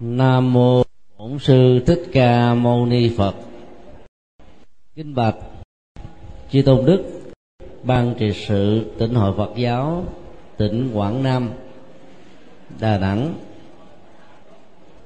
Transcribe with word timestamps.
nam 0.00 0.52
mô 0.52 0.82
bổn 1.18 1.38
sư 1.38 1.80
thích 1.86 2.02
ca 2.12 2.54
mâu 2.54 2.86
ni 2.86 3.10
phật. 3.16 3.34
Kính 4.94 5.14
bạch 5.14 5.34
chư 6.50 6.62
tôn 6.62 6.86
đức, 6.86 7.04
ban 7.82 8.14
trị 8.18 8.32
sự 8.32 8.84
tỉnh 8.98 9.14
hội 9.14 9.34
phật 9.36 9.50
giáo, 9.56 10.04
tỉnh 10.56 10.90
quảng 10.94 11.22
nam, 11.22 11.50
đà 12.80 12.98
nẵng. 12.98 13.34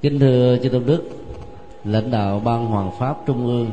Kính 0.01 0.19
thưa 0.19 0.57
chư 0.63 0.69
tôn 0.69 0.85
đức, 0.85 1.03
lãnh 1.83 2.11
đạo 2.11 2.41
ban 2.45 2.65
hoàng 2.65 2.91
pháp 2.99 3.17
trung 3.27 3.45
ương. 3.45 3.71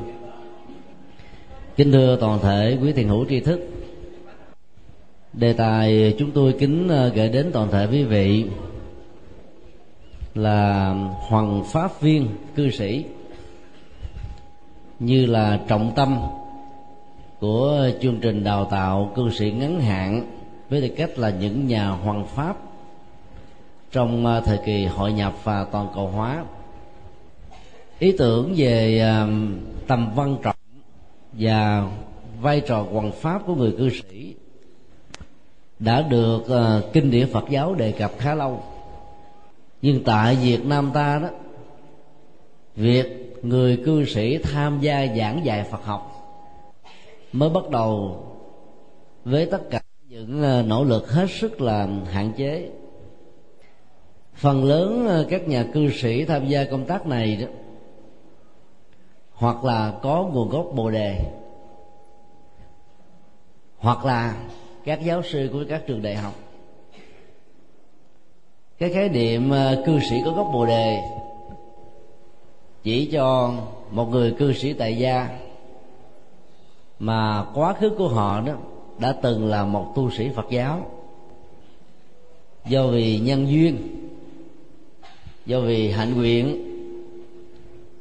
Kính 1.76 1.92
thưa 1.92 2.16
toàn 2.20 2.38
thể 2.42 2.78
quý 2.82 2.92
thiền 2.92 3.08
hữu 3.08 3.24
tri 3.28 3.40
thức. 3.40 3.60
Đề 5.32 5.52
tài 5.52 6.14
chúng 6.18 6.30
tôi 6.30 6.54
kính 6.58 6.88
ờ, 6.88 7.08
gửi 7.08 7.28
đến 7.28 7.50
toàn 7.52 7.70
thể 7.70 7.88
quý 7.90 8.04
vị 8.04 8.44
là 10.40 10.94
hoàng 11.28 11.64
pháp 11.64 12.00
viên 12.00 12.28
cư 12.54 12.70
sĩ, 12.70 13.04
như 14.98 15.26
là 15.26 15.60
trọng 15.68 15.92
tâm 15.96 16.20
của 17.40 17.90
chương 18.00 18.18
trình 18.20 18.44
đào 18.44 18.64
tạo 18.64 19.12
cư 19.16 19.30
sĩ 19.30 19.50
ngắn 19.50 19.80
hạn, 19.80 20.40
với 20.70 20.80
tư 20.80 20.88
cách 20.96 21.18
là 21.18 21.30
những 21.30 21.66
nhà 21.66 21.88
hoàng 21.88 22.26
pháp 22.26 22.56
trong 23.92 24.26
à, 24.26 24.40
thời 24.40 24.58
kỳ 24.66 24.84
hội 24.84 25.12
nhập 25.12 25.34
và 25.44 25.64
toàn 25.64 25.88
cầu 25.94 26.08
hóa. 26.08 26.44
Ý 27.98 28.12
tưởng 28.18 28.54
về 28.56 29.00
à, 29.00 29.26
tầm 29.86 30.14
văn 30.14 30.36
trọng 30.42 30.56
và 31.32 31.88
vai 32.40 32.60
trò 32.60 32.86
hoàng 32.92 33.12
pháp 33.12 33.42
của 33.46 33.54
người 33.54 33.74
cư 33.78 33.90
sĩ 33.90 34.34
đã 35.78 36.02
được 36.02 36.48
à, 36.48 36.80
kinh 36.92 37.10
điển 37.10 37.28
Phật 37.32 37.44
giáo 37.50 37.74
đề 37.74 37.92
cập 37.92 38.10
khá 38.18 38.34
lâu 38.34 38.62
nhưng 39.82 40.04
tại 40.04 40.36
Việt 40.36 40.64
Nam 40.64 40.90
ta 40.94 41.18
đó, 41.18 41.28
việc 42.76 43.34
người 43.42 43.82
cư 43.84 44.04
sĩ 44.04 44.38
tham 44.38 44.80
gia 44.80 45.06
giảng 45.16 45.44
dạy 45.44 45.64
Phật 45.70 45.84
học 45.84 46.10
mới 47.32 47.50
bắt 47.50 47.70
đầu 47.70 48.18
với 49.24 49.46
tất 49.46 49.70
cả 49.70 49.80
những 50.08 50.42
ờ, 50.42 50.62
nỗ 50.62 50.84
lực 50.84 51.10
hết 51.10 51.26
sức 51.30 51.60
là 51.60 51.88
hạn 52.10 52.32
chế. 52.36 52.70
Phần 54.34 54.64
lớn 54.64 55.06
ờ, 55.08 55.26
các 55.30 55.48
nhà 55.48 55.64
cư 55.74 55.90
sĩ 55.90 56.24
tham 56.24 56.48
gia 56.48 56.64
công 56.64 56.84
tác 56.84 57.06
này 57.06 57.36
đó, 57.36 57.46
hoặc 59.32 59.64
là 59.64 59.98
có 60.02 60.28
nguồn 60.32 60.48
gốc 60.48 60.66
bồ 60.74 60.90
đề, 60.90 61.20
hoặc 63.78 64.04
là 64.04 64.36
các 64.84 65.04
giáo 65.04 65.22
sư 65.22 65.50
của 65.52 65.64
các 65.68 65.82
trường 65.86 66.02
đại 66.02 66.14
học 66.14 66.34
cái 68.80 68.90
khái 68.90 69.08
niệm 69.08 69.50
ờ, 69.50 69.82
cư 69.86 70.00
sĩ 70.00 70.16
có 70.24 70.30
gốc 70.30 70.50
bồ 70.52 70.66
đề 70.66 71.00
chỉ 72.82 73.06
cho 73.12 73.54
một 73.90 74.10
người 74.10 74.34
cư 74.38 74.52
sĩ 74.52 74.72
tại 74.72 74.98
gia, 74.98 75.28
mà 76.98 77.44
quá 77.54 77.72
khứ 77.72 77.90
của 77.90 78.08
họ 78.08 78.40
đó 78.40 78.52
đã 78.98 79.12
từng 79.22 79.46
là 79.46 79.64
một 79.64 79.92
tu 79.94 80.10
sĩ 80.10 80.28
Phật 80.28 80.46
giáo. 80.50 80.86
Do 82.68 82.86
vì 82.86 83.18
nhân 83.18 83.50
duyên, 83.50 83.78
do 85.46 85.60
vì 85.60 85.90
hạnh 85.90 86.14
nguyện, 86.14 86.64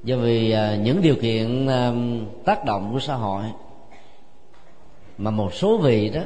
do 0.04 0.18
vì 0.18 0.52
ờ, 0.52 0.76
những 0.76 1.02
điều 1.02 1.16
kiện 1.16 1.68
ờ, 1.68 1.96
tác 2.46 2.66
động 2.66 2.90
của 2.94 3.00
xã 3.00 3.16
hội, 3.16 3.44
mà 5.18 5.32
một 5.32 5.54
số 5.54 5.78
vị 5.78 6.10
đó 6.10 6.22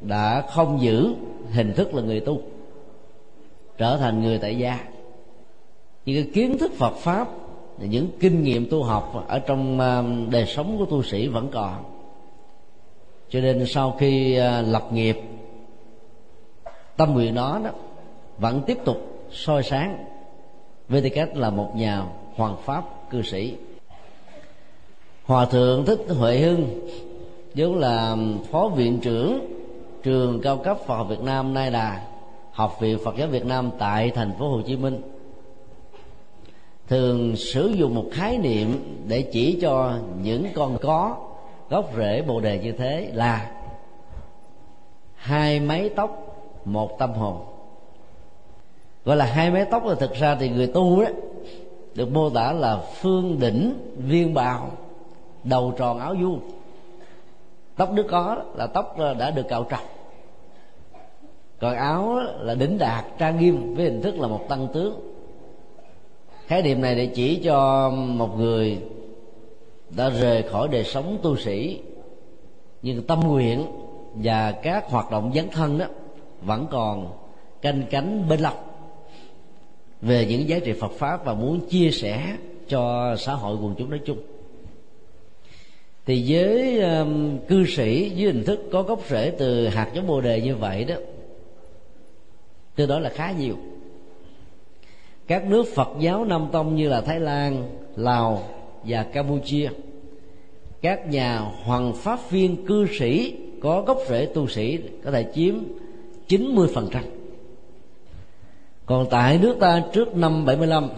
đã 0.00 0.44
không 0.50 0.80
giữ 0.80 1.14
hình 1.52 1.72
thức 1.72 1.94
là 1.94 2.02
người 2.02 2.20
tu 2.20 2.40
trở 3.78 3.96
thành 3.96 4.22
người 4.22 4.38
tại 4.38 4.58
gia. 4.58 4.78
Những 6.06 6.24
cái 6.24 6.32
kiến 6.34 6.58
thức 6.58 6.72
Phật 6.72 6.94
pháp, 6.94 7.28
những 7.78 8.08
kinh 8.20 8.42
nghiệm 8.42 8.70
tu 8.70 8.82
học 8.82 9.24
ở 9.28 9.38
trong 9.38 9.80
à, 9.80 10.02
đời 10.30 10.46
sống 10.46 10.78
của 10.78 10.86
tu 10.86 11.02
sĩ 11.02 11.28
vẫn 11.28 11.48
còn. 11.52 11.84
Cho 13.28 13.40
nên 13.40 13.66
sau 13.66 13.96
khi 13.98 14.36
à, 14.36 14.62
lập 14.62 14.92
nghiệp, 14.92 15.20
tâm 16.96 17.12
nguyện 17.12 17.34
đó 17.34 17.60
đó 17.64 17.70
vẫn 18.38 18.62
tiếp 18.66 18.78
tục 18.84 18.96
soi 19.30 19.62
sáng. 19.62 20.04
Với 20.88 21.02
tư 21.02 21.08
cách 21.14 21.36
là 21.36 21.50
một 21.50 21.72
nhà 21.76 22.02
hoàng 22.36 22.56
pháp, 22.64 22.84
cư 23.10 23.22
sĩ. 23.22 23.56
Hòa 25.24 25.46
thượng 25.46 25.84
thích 25.84 26.00
huệ 26.18 26.38
hưng, 26.38 26.88
vốn 27.54 27.78
là, 27.78 28.16
phó 28.50 28.68
viện 28.68 28.98
trưởng 29.02 29.54
trường 30.02 30.40
cao 30.42 30.56
cấp 30.56 30.78
Phật 30.86 30.96
học 30.96 31.06
Việt 31.08 31.20
Nam 31.20 31.54
nay 31.54 31.70
là 31.70 32.02
Học 32.54 32.80
viện 32.80 32.98
Phật 33.04 33.16
giáo 33.16 33.28
Việt 33.28 33.46
Nam 33.46 33.70
tại 33.78 34.10
thành 34.10 34.32
phố 34.38 34.48
Hồ 34.48 34.60
Chí 34.66 34.76
Minh 34.76 35.02
thường 36.88 37.36
sử 37.36 37.66
dụng 37.68 37.94
một 37.94 38.04
khái 38.12 38.38
niệm 38.38 38.98
để 39.08 39.22
chỉ 39.32 39.58
cho 39.62 39.94
những 40.22 40.46
con 40.54 40.78
có 40.82 41.16
gốc 41.70 41.90
rễ 41.96 42.22
bồ 42.22 42.40
đề 42.40 42.58
như 42.58 42.72
thế 42.72 43.10
là 43.14 43.50
hai 45.14 45.60
mái 45.60 45.88
tóc, 45.88 46.36
một 46.64 46.98
tâm 46.98 47.12
hồn. 47.12 47.44
Gọi 49.04 49.16
là 49.16 49.24
hai 49.24 49.50
mái 49.50 49.64
tóc 49.64 49.84
là 49.86 49.94
thực 49.94 50.14
ra 50.14 50.36
thì 50.40 50.48
người 50.48 50.66
tu 50.66 51.02
đó 51.02 51.08
được 51.94 52.12
mô 52.12 52.30
tả 52.30 52.52
là 52.52 52.80
phương 53.00 53.40
đỉnh, 53.40 53.74
viên 53.96 54.34
bào, 54.34 54.70
đầu 55.44 55.74
tròn, 55.76 55.98
áo 55.98 56.14
vuông. 56.20 56.40
Tóc 57.76 57.92
đứa 57.92 58.02
có 58.10 58.42
là 58.54 58.66
tóc 58.66 58.96
đã 59.18 59.30
được 59.30 59.48
cạo 59.48 59.66
trọc 59.70 59.93
còn 61.64 61.76
áo 61.76 62.20
là 62.40 62.54
đỉnh 62.54 62.78
đạt 62.78 63.04
trang 63.18 63.40
nghiêm 63.40 63.74
với 63.74 63.84
hình 63.84 64.02
thức 64.02 64.18
là 64.18 64.28
một 64.28 64.48
tăng 64.48 64.68
tướng. 64.74 65.00
Khái 66.46 66.62
niệm 66.62 66.80
này 66.80 66.94
để 66.94 67.06
chỉ 67.06 67.36
cho 67.44 67.90
một 67.90 68.38
người 68.38 68.78
đã 69.96 70.10
rời 70.10 70.42
khỏi 70.42 70.68
đời 70.68 70.84
sống 70.84 71.18
tu 71.22 71.36
sĩ 71.36 71.80
nhưng 72.82 73.02
tâm 73.02 73.20
nguyện 73.20 73.66
và 74.14 74.52
các 74.52 74.90
hoạt 74.90 75.10
động 75.10 75.32
dấn 75.34 75.48
thân 75.48 75.78
đó 75.78 75.86
vẫn 76.42 76.66
còn 76.70 77.12
canh 77.62 77.82
cánh 77.90 78.28
bên 78.28 78.40
lòng 78.40 78.56
về 80.02 80.26
những 80.26 80.48
giá 80.48 80.58
trị 80.58 80.72
Phật 80.72 80.92
pháp 80.92 81.24
và 81.24 81.34
muốn 81.34 81.60
chia 81.68 81.90
sẻ 81.90 82.36
cho 82.68 83.14
xã 83.18 83.34
hội 83.34 83.56
quần 83.62 83.74
chúng 83.78 83.90
nói 83.90 84.00
chung. 84.04 84.18
Thì 86.06 86.24
với 86.28 86.80
um, 86.80 87.38
cư 87.48 87.66
sĩ 87.66 88.08
với 88.08 88.32
hình 88.32 88.44
thức 88.44 88.60
có 88.72 88.82
gốc 88.82 89.00
rễ 89.08 89.30
từ 89.30 89.68
hạt 89.68 89.90
giống 89.94 90.06
bồ 90.06 90.20
đề 90.20 90.40
như 90.40 90.56
vậy 90.56 90.84
đó 90.84 90.94
tương 92.76 92.88
đối 92.88 93.00
là 93.00 93.10
khá 93.10 93.32
nhiều. 93.32 93.56
Các 95.26 95.46
nước 95.46 95.66
phật 95.74 95.88
giáo 96.00 96.24
nam 96.24 96.48
tông 96.52 96.76
như 96.76 96.88
là 96.88 97.00
thái 97.00 97.20
lan 97.20 97.68
lào 97.96 98.42
và 98.84 99.02
campuchia 99.02 99.70
các 100.82 101.08
nhà 101.10 101.38
hoàng 101.38 101.92
pháp 101.92 102.30
viên 102.30 102.66
cư 102.66 102.86
sĩ 102.98 103.36
có 103.62 103.82
gốc 103.82 103.98
rễ 104.08 104.26
tu 104.34 104.48
sĩ 104.48 104.78
có 105.04 105.10
thể 105.10 105.26
chiếm 105.34 105.54
90% 106.28 106.84
còn 108.86 109.06
tại 109.10 109.38
nước 109.38 109.56
ta 109.60 109.82
trước 109.92 110.16
năm 110.16 110.44
75 110.44 110.88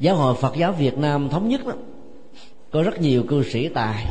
giáo 0.00 0.16
hội 0.16 0.34
Phật 0.34 0.56
giáo 0.56 0.72
Việt 0.72 0.98
Nam 0.98 1.28
thống 1.28 1.48
nhất 1.48 1.66
đó, 1.66 1.72
có 2.70 2.82
rất 2.82 3.00
nhiều 3.00 3.22
cư 3.28 3.42
sĩ 3.42 3.68
tài. 3.68 4.06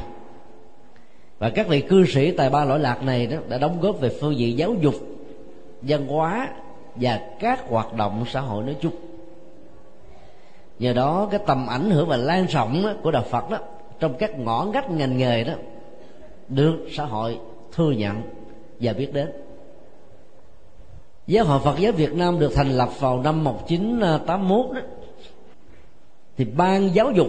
Và 1.39 1.49
các 1.49 1.67
vị 1.67 1.81
cư 1.81 2.05
sĩ 2.05 2.31
tài 2.31 2.49
ba 2.49 2.65
lỗi 2.65 2.79
lạc 2.79 3.03
này 3.03 3.27
đó 3.27 3.37
đã 3.49 3.57
đóng 3.57 3.81
góp 3.81 3.99
về 3.99 4.09
phương 4.21 4.37
diện 4.37 4.57
giáo 4.57 4.75
dục 4.81 4.95
văn 5.81 6.07
hóa 6.07 6.49
và 6.95 7.21
các 7.39 7.69
hoạt 7.69 7.93
động 7.93 8.25
xã 8.27 8.41
hội 8.41 8.63
nói 8.63 8.75
chung. 8.81 8.93
Nhờ 10.79 10.93
đó, 10.93 11.27
cái 11.31 11.39
tầm 11.45 11.67
ảnh 11.67 11.89
hưởng 11.91 12.07
và 12.07 12.17
lan 12.17 12.45
rộng 12.45 12.83
của 13.03 13.11
đạo 13.11 13.23
phật 13.29 13.49
đó, 13.49 13.57
trong 13.99 14.13
các 14.19 14.39
ngõ 14.39 14.67
ngách 14.73 14.89
ngành 14.89 15.17
nghề 15.17 15.43
đó, 15.43 15.53
được 16.47 16.87
xã 16.91 17.05
hội 17.05 17.39
thừa 17.71 17.91
nhận 17.91 18.21
và 18.79 18.93
biết 18.93 19.13
đến. 19.13 19.31
Giáo 21.27 21.45
hội 21.45 21.59
Phật 21.63 21.79
giáo 21.79 21.91
Việt 21.91 22.13
Nam 22.13 22.39
được 22.39 22.51
thành 22.55 22.69
lập 22.69 22.89
vào 22.99 23.21
năm 23.21 23.43
1981 23.43 24.75
đó, 24.75 24.81
thì 26.37 26.45
ban 26.45 26.95
giáo 26.95 27.11
dục 27.11 27.27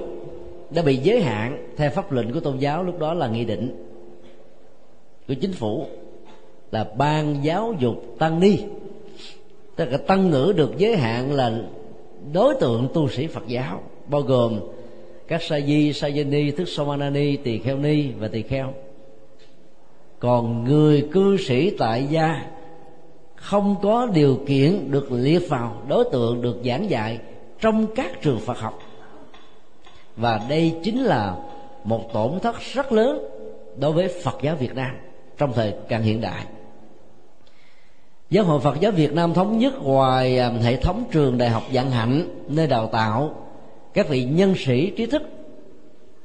đã 0.70 0.82
bị 0.82 0.96
giới 0.96 1.22
hạn 1.22 1.74
theo 1.76 1.90
pháp 1.90 2.12
lệnh 2.12 2.32
của 2.32 2.40
tôn 2.40 2.58
giáo, 2.58 2.82
lúc 2.82 2.98
đó 2.98 3.14
là 3.14 3.28
nghị 3.28 3.44
định 3.44 3.86
của 5.28 5.34
chính 5.34 5.52
phủ 5.52 5.86
là 6.70 6.84
ban 6.96 7.44
giáo 7.44 7.74
dục 7.78 8.04
tăng 8.18 8.40
ni. 8.40 8.58
Tức 9.76 9.84
là 9.84 9.98
tăng 9.98 10.30
ngữ 10.30 10.52
được 10.56 10.78
giới 10.78 10.96
hạn 10.96 11.32
là 11.32 11.52
đối 12.32 12.54
tượng 12.54 12.88
tu 12.94 13.08
sĩ 13.08 13.26
phật 13.26 13.46
giáo, 13.46 13.82
bao 14.06 14.20
gồm 14.20 14.60
các 15.28 15.42
sa 15.42 15.60
di 15.60 15.92
sa 15.92 16.10
di 16.10 16.24
ni, 16.24 16.50
thức 16.50 16.68
somanani 16.68 17.36
tỳ 17.36 17.58
kheo 17.58 17.78
ni 17.78 18.08
và 18.18 18.28
tỳ 18.28 18.42
kheo. 18.42 18.72
Còn 20.18 20.64
người 20.64 21.08
cư 21.12 21.36
sĩ 21.36 21.70
tại 21.70 22.06
gia 22.10 22.46
không 23.34 23.76
có 23.82 24.06
điều 24.14 24.38
kiện 24.46 24.90
được 24.90 25.12
liệt 25.12 25.48
vào 25.48 25.82
đối 25.88 26.04
tượng 26.12 26.42
được 26.42 26.56
giảng 26.64 26.90
dạy 26.90 27.18
trong 27.60 27.86
các 27.94 28.22
trường 28.22 28.38
Phật 28.38 28.58
học. 28.58 28.78
Và 30.16 30.40
đây 30.48 30.74
chính 30.82 31.02
là 31.02 31.36
một 31.84 32.12
tổn 32.12 32.40
thất 32.42 32.56
rất 32.74 32.92
lớn 32.92 33.28
đối 33.78 33.92
với 33.92 34.08
Phật 34.08 34.38
giáo 34.42 34.56
Việt 34.56 34.74
Nam 34.74 34.96
trong 35.38 35.52
thời 35.52 35.74
càng 35.88 36.02
hiện 36.02 36.20
đại 36.20 36.44
giáo 38.30 38.44
hội 38.44 38.60
phật 38.60 38.80
giáo 38.80 38.92
việt 38.92 39.12
nam 39.12 39.34
thống 39.34 39.58
nhất 39.58 39.82
ngoài 39.82 40.38
à, 40.38 40.50
hệ 40.62 40.76
thống 40.76 41.04
trường 41.10 41.38
đại 41.38 41.48
học 41.48 41.62
dạng 41.74 41.90
hạnh 41.90 42.28
nơi 42.48 42.66
đào 42.66 42.86
tạo, 42.92 43.34
các 43.94 44.08
vị 44.08 44.24
nhân 44.24 44.54
sĩ 44.58 44.90
trí 44.90 45.06
thức 45.06 45.22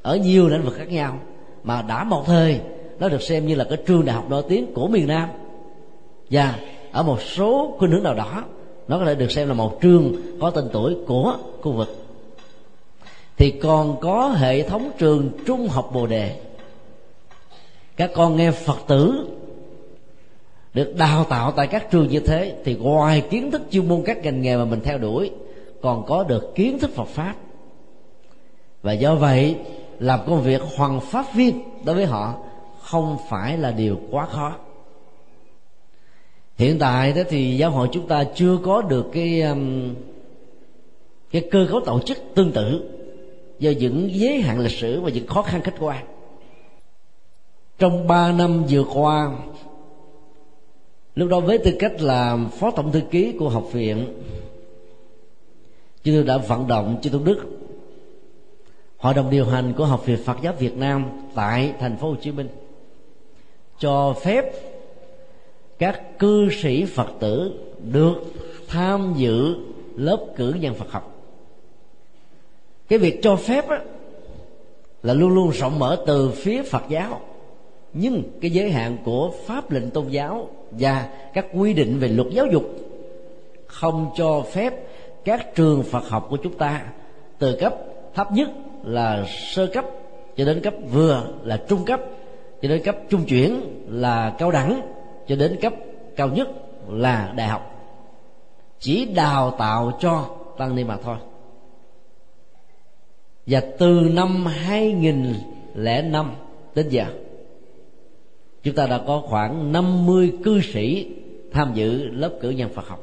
ở 0.01 0.15
nhiều 0.15 0.49
lĩnh 0.49 0.63
vực 0.63 0.73
khác 0.77 0.89
nhau, 0.89 1.19
mà 1.63 1.81
đã 1.81 2.03
một 2.03 2.23
thời, 2.25 2.59
nó 2.99 3.09
được 3.09 3.21
xem 3.21 3.47
như 3.47 3.55
là 3.55 3.63
cái 3.63 3.77
trường 3.85 4.05
đại 4.05 4.15
học 4.15 4.29
nổi 4.29 4.43
tiếng 4.49 4.73
của 4.73 4.87
miền 4.87 5.07
nam. 5.07 5.29
Và 6.29 6.55
ở 6.91 7.03
một 7.03 7.21
số 7.21 7.75
khuynh 7.77 7.91
hướng 7.91 8.03
nào 8.03 8.13
đó, 8.13 8.43
nó 8.87 8.99
có 8.99 9.05
thể 9.05 9.15
được 9.15 9.31
xem 9.31 9.47
là 9.47 9.53
một 9.53 9.81
trường 9.81 10.15
có 10.39 10.49
tên 10.49 10.69
tuổi 10.73 10.97
của 11.07 11.37
khu 11.61 11.71
vực. 11.71 12.05
Thì 13.37 13.51
còn 13.51 13.99
có 14.01 14.27
hệ 14.27 14.69
thống 14.69 14.91
trường 14.97 15.29
trung 15.45 15.67
học 15.67 15.89
bồ 15.93 16.07
đề. 16.07 16.35
Các 17.95 18.11
con 18.15 18.35
nghe 18.35 18.51
phật 18.51 18.77
tử 18.87 19.27
được 20.73 20.95
đào 20.95 21.23
tạo 21.23 21.51
tại 21.51 21.67
các 21.67 21.91
trường 21.91 22.07
như 22.07 22.19
thế 22.19 22.55
thì 22.65 22.75
ngoài 22.75 23.21
kiến 23.29 23.51
thức 23.51 23.61
chuyên 23.71 23.87
môn 23.87 24.03
các 24.05 24.23
ngành 24.23 24.41
nghề 24.41 24.57
mà 24.57 24.65
mình 24.65 24.79
theo 24.83 24.97
đuổi, 24.97 25.31
còn 25.81 26.05
có 26.05 26.23
được 26.23 26.55
kiến 26.55 26.79
thức 26.79 26.91
Phật 26.95 27.07
pháp. 27.07 27.35
Và 28.81 28.93
do 28.93 29.15
vậy, 29.15 29.55
làm 29.99 30.19
công 30.27 30.41
việc 30.41 30.61
hoàng 30.77 30.99
pháp 30.99 31.25
viên 31.33 31.59
đối 31.85 31.95
với 31.95 32.05
họ 32.05 32.37
không 32.81 33.17
phải 33.29 33.57
là 33.57 33.71
điều 33.71 33.99
quá 34.11 34.25
khó. 34.25 34.55
Hiện 36.57 36.79
tại 36.79 37.13
đó 37.13 37.21
thì 37.29 37.57
giáo 37.57 37.71
hội 37.71 37.89
chúng 37.91 38.07
ta 38.07 38.23
chưa 38.35 38.57
có 38.63 38.81
được 38.81 39.05
cái 39.13 39.41
um, 39.41 39.93
cái 41.31 41.47
cơ 41.51 41.67
cấu 41.71 41.79
tổ 41.85 41.99
chức 41.99 42.17
tương 42.35 42.51
tự 42.51 42.89
do 43.59 43.71
những 43.71 44.09
giới 44.11 44.41
hạn 44.41 44.59
lịch 44.59 44.71
sử 44.71 45.01
và 45.01 45.09
những 45.09 45.27
khó 45.27 45.41
khăn 45.41 45.61
khách 45.61 45.75
quan. 45.79 46.05
Trong 47.79 48.07
ba 48.07 48.31
năm 48.31 48.63
vừa 48.69 48.83
qua 48.83 49.31
lúc 51.15 51.29
đó 51.29 51.39
với 51.39 51.57
tư 51.57 51.71
cách 51.79 52.01
là 52.01 52.37
phó 52.59 52.71
tổng 52.71 52.91
thư 52.91 53.01
ký 53.11 53.35
của 53.39 53.49
học 53.49 53.67
viện 53.71 54.07
chúng 56.03 56.15
tôi 56.15 56.23
đã 56.23 56.37
vận 56.37 56.67
động 56.67 56.99
chư 57.01 57.09
tôn 57.09 57.23
đức 57.23 57.45
hội 58.97 59.13
đồng 59.13 59.29
điều 59.29 59.45
hành 59.45 59.73
của 59.77 59.85
học 59.85 60.05
viện 60.05 60.17
Phật 60.25 60.37
giáo 60.41 60.53
Việt 60.59 60.77
Nam 60.77 61.05
tại 61.35 61.73
thành 61.79 61.97
phố 61.97 62.09
Hồ 62.09 62.15
Chí 62.21 62.31
Minh 62.31 62.47
cho 63.79 64.15
phép 64.23 64.45
các 65.79 66.19
cư 66.19 66.49
sĩ 66.61 66.85
Phật 66.85 67.07
tử 67.19 67.53
được 67.91 68.13
tham 68.67 69.13
dự 69.17 69.55
lớp 69.95 70.25
cử 70.35 70.53
nhân 70.59 70.73
Phật 70.73 70.91
học. 70.91 71.15
Cái 72.87 72.99
việc 72.99 73.19
cho 73.23 73.35
phép 73.35 73.67
á, 73.67 73.81
là 75.03 75.13
luôn 75.13 75.29
luôn 75.29 75.49
rộng 75.49 75.79
mở 75.79 76.03
từ 76.07 76.31
phía 76.31 76.63
Phật 76.63 76.83
giáo. 76.89 77.21
Nhưng 77.93 78.23
cái 78.41 78.51
giới 78.51 78.71
hạn 78.71 78.97
của 79.05 79.33
pháp 79.45 79.71
lệnh 79.71 79.89
tôn 79.89 80.07
giáo 80.07 80.49
và 80.71 81.07
các 81.33 81.45
quy 81.53 81.73
định 81.73 81.99
về 81.99 82.07
luật 82.07 82.27
giáo 82.31 82.45
dục 82.45 82.63
không 83.67 84.11
cho 84.17 84.41
phép 84.53 84.73
các 85.25 85.55
trường 85.55 85.83
Phật 85.83 86.09
học 86.09 86.27
của 86.29 86.37
chúng 86.37 86.57
ta 86.57 86.81
từ 87.39 87.57
cấp 87.59 87.75
thấp 88.13 88.31
nhất 88.31 88.49
là 88.83 89.25
sơ 89.27 89.67
cấp 89.67 89.85
cho 90.37 90.45
đến 90.45 90.61
cấp 90.61 90.73
vừa 90.91 91.27
là 91.43 91.57
trung 91.67 91.85
cấp, 91.85 92.01
cho 92.61 92.69
đến 92.69 92.81
cấp 92.83 92.95
trung 93.09 93.25
chuyển 93.25 93.61
là 93.87 94.35
cao 94.37 94.51
đẳng, 94.51 94.81
cho 95.27 95.35
đến 95.35 95.59
cấp 95.61 95.73
cao 96.15 96.27
nhất 96.27 96.49
là 96.89 97.33
đại 97.35 97.47
học. 97.47 97.61
Chỉ 98.79 99.05
đào 99.05 99.51
tạo 99.51 99.97
cho 99.99 100.29
tăng 100.57 100.75
ni 100.75 100.83
mà 100.83 100.97
thôi. 101.03 101.17
Và 103.45 103.61
từ 103.79 104.09
năm 104.13 104.45
2005 104.45 106.31
đến 106.75 106.89
giờ 106.89 107.05
chúng 108.63 108.75
ta 108.75 108.87
đã 108.87 109.01
có 109.07 109.21
khoảng 109.25 109.71
50 109.71 110.33
cư 110.43 110.61
sĩ 110.61 111.07
tham 111.51 111.71
dự 111.73 112.03
lớp 112.03 112.31
cử 112.41 112.49
nhân 112.49 112.69
Phật 112.73 112.87
học. 112.87 112.99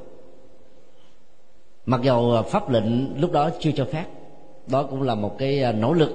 Mặc 1.86 2.00
dầu 2.02 2.42
pháp 2.42 2.70
lệnh 2.70 3.20
lúc 3.20 3.32
đó 3.32 3.50
chưa 3.60 3.70
cho 3.72 3.84
phép, 3.84 4.04
đó 4.66 4.82
cũng 4.82 5.02
là 5.02 5.14
một 5.14 5.38
cái 5.38 5.62
à, 5.62 5.72
nỗ 5.72 5.92
lực 5.92 6.10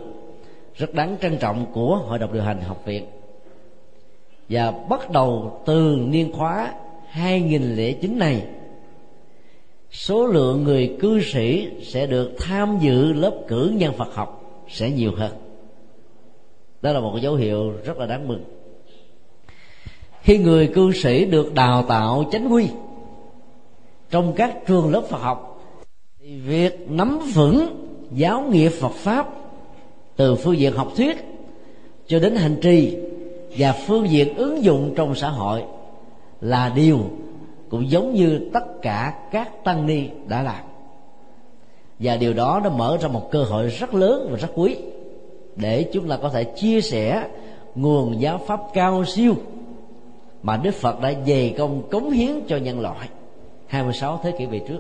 rất 0.75 0.93
đáng 0.93 1.17
trân 1.21 1.37
trọng 1.37 1.65
của 1.73 1.95
hội 1.95 2.19
đồng 2.19 2.33
điều 2.33 2.43
hành 2.43 2.61
học 2.61 2.81
viện. 2.85 3.05
Và 4.49 4.71
bắt 4.71 5.11
đầu 5.11 5.61
từ 5.65 5.97
niên 6.07 6.33
khóa 6.33 6.73
2009 7.07 8.19
này, 8.19 8.45
số 9.91 10.27
lượng 10.27 10.63
người 10.63 10.97
cư 10.99 11.21
sĩ 11.21 11.67
sẽ 11.83 12.07
được 12.07 12.31
tham 12.39 12.77
dự 12.81 13.13
lớp 13.13 13.33
cử 13.47 13.73
nhân 13.77 13.93
Phật 13.97 14.13
học 14.13 14.63
sẽ 14.69 14.91
nhiều 14.91 15.11
hơn. 15.17 15.31
Đó 16.81 16.91
là 16.91 16.99
một 16.99 17.17
dấu 17.21 17.35
hiệu 17.35 17.71
rất 17.85 17.97
là 17.97 18.05
đáng 18.05 18.27
mừng 18.27 18.43
khi 20.23 20.37
người 20.37 20.67
cư 20.67 20.91
sĩ 20.91 21.25
được 21.25 21.53
đào 21.53 21.83
tạo 21.83 22.25
chánh 22.31 22.53
quy. 22.53 22.67
Trong 24.09 24.33
các 24.33 24.55
trường 24.67 24.91
lớp 24.91 25.01
Phật 25.09 25.21
học, 25.21 25.61
thì 26.19 26.39
việc 26.39 26.85
nắm 26.89 27.19
vững 27.33 27.87
giáo 28.11 28.41
nghĩa 28.41 28.69
Phật 28.69 28.91
pháp 28.91 29.29
từ 30.15 30.35
phương 30.35 30.57
diện 30.57 30.73
học 30.73 30.91
thuyết 30.95 31.25
cho 32.07 32.19
đến 32.19 32.35
hành 32.35 32.55
trì 32.61 32.97
và 33.57 33.71
phương 33.87 34.09
diện 34.09 34.35
ứng 34.35 34.63
dụng 34.63 34.93
trong 34.95 35.15
xã 35.15 35.29
hội 35.29 35.63
là 36.41 36.71
điều 36.75 36.99
cũng 37.69 37.89
giống 37.89 38.13
như 38.13 38.49
tất 38.53 38.81
cả 38.81 39.13
các 39.31 39.63
tăng 39.63 39.85
ni 39.85 40.07
đã 40.27 40.43
làm. 40.43 40.63
Và 41.99 42.15
điều 42.15 42.33
đó 42.33 42.61
nó 42.63 42.69
mở 42.69 42.97
ra 43.01 43.07
một 43.07 43.31
cơ 43.31 43.43
hội 43.43 43.67
rất 43.67 43.93
lớn 43.93 44.27
và 44.31 44.37
rất 44.37 44.49
quý 44.55 44.77
để 45.55 45.89
chúng 45.93 46.09
ta 46.09 46.17
có 46.21 46.29
thể 46.29 46.43
chia 46.43 46.81
sẻ 46.81 47.27
nguồn 47.75 48.21
giáo 48.21 48.41
pháp 48.47 48.59
cao 48.73 49.05
siêu 49.05 49.35
mà 50.43 50.57
Đức 50.57 50.75
Phật 50.75 51.01
đã 51.01 51.13
dày 51.27 51.55
công 51.57 51.89
cống 51.89 52.09
hiến 52.11 52.31
cho 52.47 52.57
nhân 52.57 52.79
loại 52.79 53.09
26 53.67 54.19
thế 54.23 54.31
kỷ 54.37 54.45
về 54.45 54.59
trước. 54.67 54.79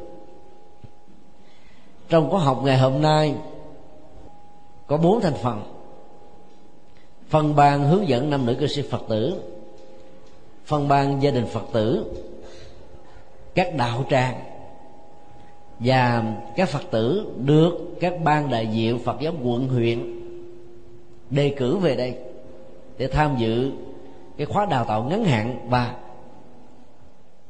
Trong 2.09 2.29
khóa 2.29 2.39
học 2.39 2.61
ngày 2.63 2.77
hôm 2.77 3.01
nay, 3.01 3.35
có 4.87 4.97
bốn 4.97 5.21
thành 5.21 5.33
phần. 5.33 5.61
Phần 7.29 7.55
ban 7.55 7.83
hướng 7.83 8.07
dẫn 8.07 8.29
nam 8.29 8.45
nữ 8.45 8.55
cư 8.59 8.67
sĩ 8.67 8.81
phật 8.81 9.01
tử, 9.09 9.41
phần 10.65 10.87
ban 10.87 11.23
gia 11.23 11.31
đình 11.31 11.45
phật 11.45 11.63
tử, 11.73 12.05
các 13.55 13.75
đạo 13.75 14.05
tràng, 14.09 14.39
và 15.79 16.23
các 16.55 16.69
phật 16.69 16.83
tử 16.91 17.33
được 17.45 17.73
các 17.99 18.13
ban 18.23 18.49
đại 18.49 18.67
diện 18.67 18.99
phật 18.99 19.17
giáo 19.21 19.33
quận 19.43 19.67
huyện 19.67 20.19
đề 21.29 21.53
cử 21.57 21.77
về 21.77 21.95
đây 21.95 22.15
để 22.97 23.07
tham 23.07 23.35
dự 23.39 23.71
cái 24.37 24.47
khóa 24.47 24.65
đào 24.65 24.85
tạo 24.85 25.03
ngắn 25.03 25.23
hạn 25.23 25.67
và 25.69 25.95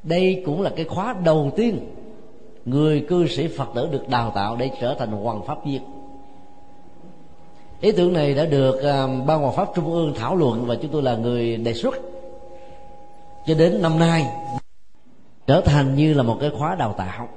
đây 0.03 0.43
cũng 0.45 0.61
là 0.61 0.69
cái 0.75 0.85
khóa 0.85 1.15
đầu 1.23 1.51
tiên 1.55 1.79
người 2.65 3.05
cư 3.09 3.27
sĩ 3.27 3.47
phật 3.47 3.67
tử 3.75 3.89
được 3.91 4.09
đào 4.09 4.31
tạo 4.35 4.55
để 4.55 4.71
trở 4.81 4.95
thành 4.99 5.11
hoàng 5.11 5.41
pháp 5.47 5.65
viên. 5.65 5.81
Ý 7.81 7.91
tưởng 7.91 8.13
này 8.13 8.33
đã 8.33 8.45
được 8.45 8.83
à, 8.83 9.07
ban 9.27 9.39
hoàng 9.39 9.55
pháp 9.55 9.69
trung 9.75 9.91
ương 9.91 10.13
thảo 10.15 10.35
luận 10.35 10.65
và 10.65 10.75
chúng 10.75 10.91
tôi 10.91 11.03
là 11.03 11.15
người 11.15 11.57
đề 11.57 11.73
xuất. 11.73 11.95
Cho 13.45 13.53
đến 13.53 13.81
năm 13.81 13.99
nay 13.99 14.27
trở 15.47 15.61
thành 15.61 15.95
như 15.95 16.13
là 16.13 16.23
một 16.23 16.37
cái 16.41 16.49
khóa 16.57 16.75
đào 16.75 16.95
tạo. 16.97 17.27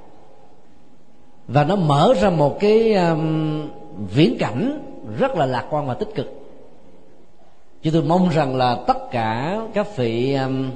Và 1.49 1.65
nó 1.65 1.77
mở 1.77 2.15
ra 2.21 2.31
một 2.31 2.57
cái 2.61 2.95
um, 2.95 3.69
viễn 4.15 4.37
cảnh 4.39 4.83
rất 5.19 5.35
là 5.35 5.47
lạc 5.47 5.67
quan 5.71 5.87
và 5.87 5.95
tích 5.95 6.09
cực 6.15 6.46
chúng 7.83 7.93
tôi 7.93 8.03
mong 8.03 8.29
rằng 8.29 8.57
là 8.57 8.79
tất 8.87 9.11
cả 9.11 9.61
các 9.75 9.97
vị 9.97 10.35
um, 10.35 10.71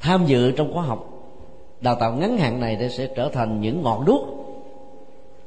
tham 0.00 0.26
dự 0.26 0.50
trong 0.50 0.74
khóa 0.74 0.82
học 0.82 1.10
đào 1.80 1.94
tạo 2.00 2.12
ngắn 2.12 2.38
hạn 2.38 2.60
này 2.60 2.88
sẽ 2.90 3.08
trở 3.16 3.28
thành 3.28 3.60
những 3.60 3.82
ngọn 3.82 4.04
đuốc 4.04 4.22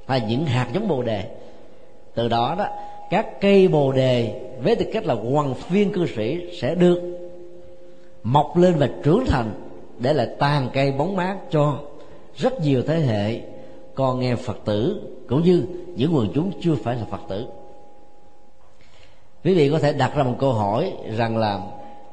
hay 0.07 0.21
những 0.27 0.45
hạt 0.45 0.67
giống 0.73 0.87
bồ 0.87 1.01
đề. 1.01 1.23
Từ 2.15 2.27
đó 2.27 2.55
đó 2.57 2.65
các 3.09 3.41
cây 3.41 3.67
bồ 3.67 3.91
đề 3.91 4.41
với 4.63 4.75
tư 4.75 4.85
cách 4.93 5.05
là 5.05 5.13
hoàng 5.13 5.53
viên 5.69 5.91
cư 5.91 6.07
sĩ 6.07 6.57
sẽ 6.61 6.75
được 6.75 7.01
mọc 8.23 8.57
lên 8.57 8.73
và 8.77 8.89
trưởng 9.03 9.25
thành 9.27 9.51
để 9.99 10.13
lại 10.13 10.27
tàn 10.39 10.69
cây 10.73 10.91
bóng 10.91 11.15
mát 11.15 11.37
cho 11.51 11.79
rất 12.35 12.61
nhiều 12.61 12.81
thế 12.87 12.99
hệ 12.99 13.41
con 13.95 14.19
nghe 14.19 14.35
phật 14.35 14.57
tử 14.65 15.01
cũng 15.29 15.43
như 15.43 15.65
những 15.95 16.15
quần 16.15 16.27
chúng 16.33 16.51
chưa 16.61 16.75
phải 16.83 16.95
là 16.95 17.05
phật 17.11 17.21
tử 17.29 17.45
quý 19.43 19.53
vị 19.53 19.69
có 19.69 19.79
thể 19.79 19.93
đặt 19.93 20.15
ra 20.15 20.23
một 20.23 20.35
câu 20.39 20.53
hỏi 20.53 20.93
rằng 21.17 21.37
là 21.37 21.61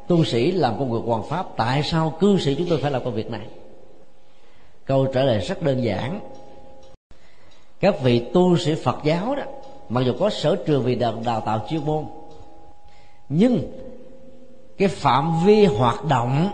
tu 0.08 0.24
sĩ 0.24 0.52
làm 0.52 0.78
công 0.78 0.92
việc 0.92 1.00
hoàn 1.06 1.22
pháp 1.22 1.46
tại 1.56 1.82
sao 1.82 2.14
cư 2.20 2.38
sĩ 2.38 2.54
chúng 2.54 2.66
tôi 2.68 2.78
phải 2.78 2.90
làm 2.90 3.04
công 3.04 3.14
việc 3.14 3.30
này? 3.30 3.46
Câu 4.84 5.06
trả 5.06 5.22
lời 5.22 5.38
rất 5.38 5.62
đơn 5.62 5.84
giản. 5.84 6.20
Các 7.80 8.00
vị 8.02 8.22
tu 8.32 8.56
sĩ 8.56 8.74
phật 8.74 8.96
giáo 9.04 9.34
đó 9.34 9.42
mặc 9.88 10.00
dù 10.00 10.12
có 10.20 10.30
sở 10.30 10.56
trường 10.66 10.82
vì 10.82 10.94
đào, 10.94 11.14
đào 11.24 11.40
tạo 11.40 11.66
chuyên 11.70 11.86
môn 11.86 12.04
nhưng 13.28 13.72
cái 14.78 14.88
phạm 14.88 15.32
vi 15.44 15.64
hoạt 15.64 16.04
động 16.04 16.48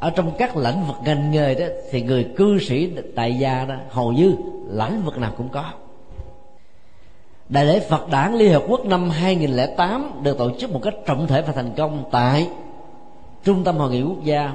ở 0.00 0.10
trong 0.10 0.32
các 0.38 0.56
lĩnh 0.56 0.86
vực 0.86 0.96
ngành 1.04 1.30
nghề 1.30 1.54
đó 1.54 1.66
thì 1.90 2.02
người 2.02 2.26
cư 2.36 2.58
sĩ 2.58 2.92
tại 3.16 3.34
gia 3.38 3.64
đó 3.64 3.74
hầu 3.88 4.12
như 4.12 4.36
lĩnh 4.70 5.02
vực 5.04 5.18
nào 5.18 5.32
cũng 5.36 5.48
có. 5.48 5.64
Đại 7.48 7.66
lễ 7.66 7.80
Phật 7.80 8.08
đản 8.10 8.34
Liên 8.34 8.52
Hợp 8.52 8.62
Quốc 8.68 8.84
năm 8.84 9.10
2008 9.10 10.10
được 10.22 10.38
tổ 10.38 10.50
chức 10.58 10.72
một 10.72 10.80
cách 10.82 10.94
trọng 11.06 11.26
thể 11.26 11.42
và 11.42 11.52
thành 11.52 11.70
công 11.76 12.04
tại 12.10 12.48
Trung 13.44 13.64
tâm 13.64 13.76
Hội 13.76 13.90
nghị 13.90 14.02
Quốc 14.02 14.24
gia 14.24 14.52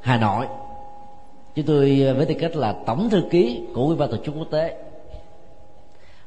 Hà 0.00 0.16
Nội. 0.16 0.46
Chúng 1.54 1.66
tôi 1.66 2.02
ờ, 2.06 2.14
với 2.14 2.26
tư 2.26 2.34
cách 2.40 2.56
là 2.56 2.74
tổng 2.86 3.10
thư 3.10 3.22
ký 3.30 3.62
của 3.74 3.82
ủy 3.82 3.96
ban 3.96 4.10
tổ 4.10 4.16
chức 4.16 4.34
quốc 4.38 4.46
tế, 4.50 4.76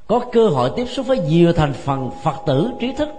có 0.07 0.19
cơ 0.31 0.47
hội 0.47 0.71
tiếp 0.75 0.85
xúc 0.85 1.07
với 1.07 1.19
nhiều 1.19 1.53
thành 1.53 1.73
phần 1.73 2.09
phật 2.23 2.35
tử 2.45 2.69
trí 2.79 2.93
thức, 2.93 3.09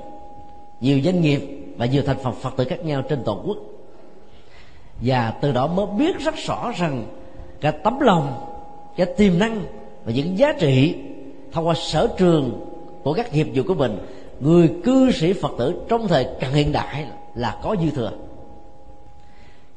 nhiều 0.80 1.00
doanh 1.04 1.20
nghiệp 1.20 1.42
và 1.76 1.86
nhiều 1.86 2.02
thành 2.06 2.18
phần 2.22 2.34
phật 2.34 2.56
tử 2.56 2.64
khác 2.64 2.84
nhau 2.84 3.02
trên 3.02 3.22
toàn 3.24 3.42
quốc. 3.46 3.56
Và 5.00 5.34
từ 5.40 5.52
đó 5.52 5.66
mới 5.66 5.86
biết 5.86 6.18
rất 6.18 6.34
rõ 6.36 6.72
rằng 6.76 7.04
cái 7.60 7.72
tấm 7.72 8.00
lòng 8.00 8.34
cái 8.96 9.06
tiềm 9.06 9.38
năng 9.38 9.64
và 10.04 10.12
những 10.12 10.38
giá 10.38 10.52
trị 10.52 10.94
thông 11.52 11.66
qua 11.66 11.74
sở 11.74 12.08
trường 12.18 12.69
của 13.02 13.12
các 13.12 13.34
nghiệp 13.34 13.46
vụ 13.54 13.62
của 13.66 13.74
mình, 13.74 13.98
người 14.40 14.70
cư 14.84 15.10
sĩ 15.10 15.32
phật 15.32 15.52
tử 15.58 15.74
trong 15.88 16.08
thời 16.08 16.26
cận 16.40 16.50
hiện 16.50 16.72
đại 16.72 17.06
là 17.34 17.58
có 17.62 17.76
dư 17.82 17.90
thừa. 17.90 18.12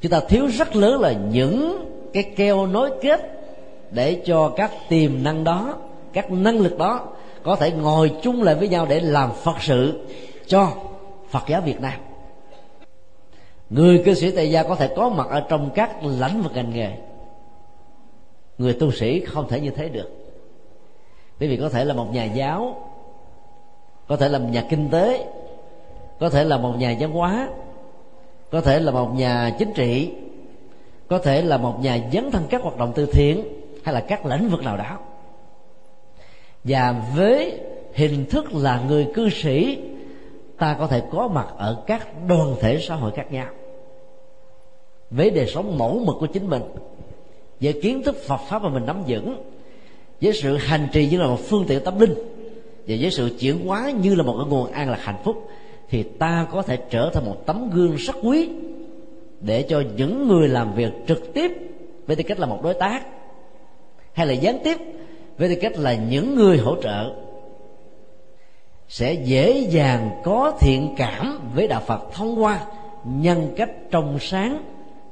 Chúng 0.01 0.11
ta 0.11 0.19
thiếu 0.29 0.47
rất 0.47 0.75
lớn 0.75 1.01
là 1.01 1.11
những 1.11 1.85
cái 2.13 2.23
keo 2.23 2.67
nối 2.67 2.91
kết 3.01 3.21
để 3.91 4.21
cho 4.25 4.49
các 4.49 4.71
tiềm 4.89 5.23
năng 5.23 5.43
đó, 5.43 5.75
các 6.13 6.31
năng 6.31 6.59
lực 6.59 6.77
đó 6.77 7.07
có 7.43 7.55
thể 7.55 7.71
ngồi 7.71 8.11
chung 8.21 8.43
lại 8.43 8.55
với 8.55 8.67
nhau 8.67 8.85
để 8.89 8.99
làm 8.99 9.31
phật 9.43 9.55
sự 9.61 10.05
cho 10.47 10.71
phật 11.29 11.43
giáo 11.47 11.61
việt 11.61 11.81
nam. 11.81 11.93
Người 13.69 14.01
cư 14.05 14.13
sĩ 14.13 14.31
tại 14.31 14.51
gia 14.51 14.63
có 14.63 14.75
thể 14.75 14.89
có 14.95 15.09
mặt 15.09 15.27
ở 15.29 15.39
trong 15.49 15.69
các 15.75 16.03
lãnh 16.03 16.41
vực 16.41 16.51
ngành 16.55 16.73
nghề. 16.73 16.91
Người 18.57 18.73
tu 18.73 18.91
sĩ 18.91 19.19
không 19.25 19.47
thể 19.49 19.59
như 19.59 19.69
thế 19.69 19.89
được. 19.89 20.09
Bởi 21.39 21.49
vì 21.49 21.57
có 21.57 21.69
thể 21.69 21.85
là 21.85 21.93
một 21.93 22.13
nhà 22.13 22.23
giáo 22.23 22.89
có 24.07 24.15
thể 24.15 24.29
là 24.29 24.39
một 24.39 24.47
nhà 24.51 24.65
kinh 24.69 24.89
tế, 24.89 25.27
có 26.19 26.29
thể 26.29 26.43
là 26.43 26.57
một 26.57 26.73
nhà 26.77 26.95
văn 26.99 27.11
hóa, 27.11 27.49
có 28.51 28.61
thể 28.61 28.79
là 28.79 28.91
một 28.91 29.13
nhà 29.15 29.55
chính 29.59 29.73
trị, 29.73 30.11
có 31.07 31.19
thể 31.19 31.41
là 31.41 31.57
một 31.57 31.79
nhà 31.81 31.99
dấn 32.13 32.31
thân 32.31 32.43
các 32.49 32.61
hoạt 32.61 32.77
động 32.77 32.91
từ 32.95 33.05
thiện 33.05 33.43
hay 33.83 33.93
là 33.93 33.99
các 33.99 34.25
lĩnh 34.25 34.49
vực 34.49 34.63
nào 34.63 34.77
đó. 34.77 34.99
Và 36.63 36.95
với 37.15 37.59
hình 37.93 38.25
thức 38.25 38.53
là 38.53 38.83
người 38.87 39.07
cư 39.13 39.29
sĩ, 39.29 39.77
ta 40.57 40.75
có 40.79 40.87
thể 40.87 41.01
có 41.11 41.27
mặt 41.27 41.47
ở 41.57 41.83
các 41.87 42.07
đoàn 42.27 42.55
thể 42.61 42.79
xã 42.79 42.95
hội 42.95 43.11
khác 43.11 43.31
nhau. 43.31 43.47
Với 45.09 45.29
đời 45.29 45.47
sống 45.47 45.77
mẫu 45.77 46.01
mực 46.05 46.15
của 46.19 46.27
chính 46.27 46.49
mình, 46.49 46.63
với 47.61 47.79
kiến 47.81 48.03
thức 48.03 48.15
Phật 48.27 48.39
pháp 48.49 48.63
mà 48.63 48.69
mình 48.69 48.85
nắm 48.85 49.03
vững, 49.07 49.43
với 50.21 50.33
sự 50.33 50.57
hành 50.57 50.87
trì 50.91 51.07
như 51.07 51.19
là 51.19 51.27
một 51.27 51.39
phương 51.39 51.65
tiện 51.67 51.83
tâm 51.83 51.99
linh 51.99 52.13
và 52.87 52.95
với 53.01 53.11
sự 53.11 53.29
chuyển 53.39 53.67
hóa 53.67 53.91
như 53.91 54.15
là 54.15 54.23
một 54.23 54.35
cái 54.37 54.47
nguồn 54.49 54.71
an 54.71 54.89
lạc 54.89 54.99
hạnh 55.01 55.21
phúc, 55.23 55.49
thì 55.89 56.03
ta 56.03 56.47
có 56.51 56.61
thể 56.61 56.77
trở 56.89 57.11
thành 57.13 57.25
một 57.25 57.45
tấm 57.45 57.69
gương 57.69 57.95
rất 57.95 58.15
quý 58.23 58.49
để 59.39 59.65
cho 59.69 59.83
những 59.95 60.27
người 60.27 60.47
làm 60.47 60.73
việc 60.73 60.91
trực 61.07 61.33
tiếp 61.33 61.51
với 62.07 62.15
tư 62.15 62.23
cách 62.23 62.39
là 62.39 62.45
một 62.45 62.59
đối 62.63 62.73
tác, 62.73 63.05
hay 64.13 64.27
là 64.27 64.33
gián 64.33 64.59
tiếp 64.63 64.77
với 65.37 65.49
tư 65.49 65.55
cách 65.61 65.77
là 65.77 65.93
những 65.93 66.35
người 66.35 66.57
hỗ 66.57 66.75
trợ, 66.81 67.13
sẽ 68.87 69.13
dễ 69.13 69.67
dàng 69.69 70.21
có 70.23 70.57
thiện 70.59 70.93
cảm 70.97 71.39
với 71.55 71.67
đạo 71.67 71.81
Phật 71.85 72.01
thông 72.13 72.43
qua 72.43 72.65
nhân 73.05 73.53
cách 73.57 73.71
trong 73.91 74.17
sáng 74.21 74.63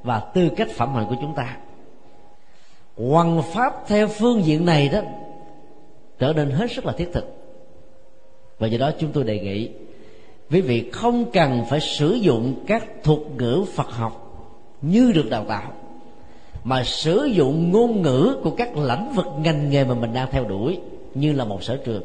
và 0.04 0.20
tư 0.20 0.50
cách 0.58 0.70
phẩm 0.70 0.94
hạnh 0.94 1.06
của 1.10 1.16
chúng 1.22 1.34
ta. 1.36 1.58
Hoằng 2.98 3.42
pháp 3.54 3.88
theo 3.88 4.08
phương 4.08 4.44
diện 4.44 4.66
này 4.66 4.90
đó, 4.90 5.00
trở 6.20 6.34
nên 6.34 6.52
hết 6.52 6.72
sức 6.72 6.86
là 6.86 6.94
thiết 6.94 7.10
thực 7.14 7.41
và 8.62 8.68
do 8.68 8.78
đó 8.78 8.92
chúng 9.00 9.12
tôi 9.12 9.24
đề 9.24 9.40
nghị 9.40 9.70
quý 10.52 10.62
vị 10.62 10.90
không 10.92 11.32
cần 11.34 11.64
phải 11.70 11.80
sử 11.80 12.14
dụng 12.14 12.56
các 12.68 12.86
thuật 13.04 13.20
ngữ 13.38 13.66
phật 13.76 13.92
học 13.92 14.22
như 14.82 15.12
được 15.12 15.30
đào 15.30 15.46
tạo, 15.48 15.72
mà 16.64 16.84
sử 16.84 17.24
dụng 17.24 17.72
ngôn 17.72 18.02
ngữ 18.02 18.38
của 18.44 18.50
các 18.50 18.78
lĩnh 18.78 19.14
vực 19.16 19.26
ngành 19.40 19.70
nghề 19.70 19.84
mà 19.84 19.94
mình 19.94 20.14
đang 20.14 20.32
theo 20.32 20.44
đuổi 20.44 20.80
như 21.16 21.34
là 21.34 21.46
một 21.46 21.64
sở 21.64 21.78
trường. 21.86 22.04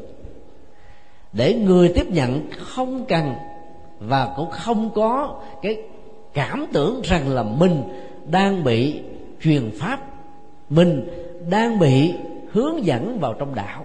Để 1.32 1.54
người 1.54 1.92
tiếp 1.94 2.06
nhận 2.06 2.50
không 2.58 3.04
cần 3.08 3.32
và 3.98 4.34
cũng 4.36 4.50
không 4.50 4.90
có 4.94 5.40
cái 5.62 5.76
cảm 6.34 6.66
tưởng 6.72 7.00
rằng 7.04 7.28
là 7.28 7.42
mình 7.42 7.82
đang 8.26 8.64
bị 8.64 9.00
truyền 9.42 9.70
pháp, 9.78 10.00
mình 10.70 11.08
đang 11.50 11.78
bị 11.78 12.14
hướng 12.52 12.86
dẫn 12.86 13.18
vào 13.20 13.34
trong 13.34 13.54
đạo 13.54 13.84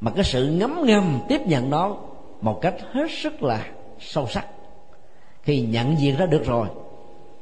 mà 0.00 0.10
cái 0.10 0.24
sự 0.24 0.46
ngấm 0.46 0.82
ngầm 0.86 1.20
tiếp 1.28 1.40
nhận 1.46 1.70
nó 1.70 1.96
một 2.40 2.60
cách 2.60 2.74
hết 2.92 3.10
sức 3.10 3.42
là 3.42 3.66
sâu 4.00 4.26
sắc. 4.28 4.46
Khi 5.42 5.60
nhận 5.60 5.98
diện 5.98 6.16
ra 6.16 6.26
được 6.26 6.44
rồi, 6.44 6.68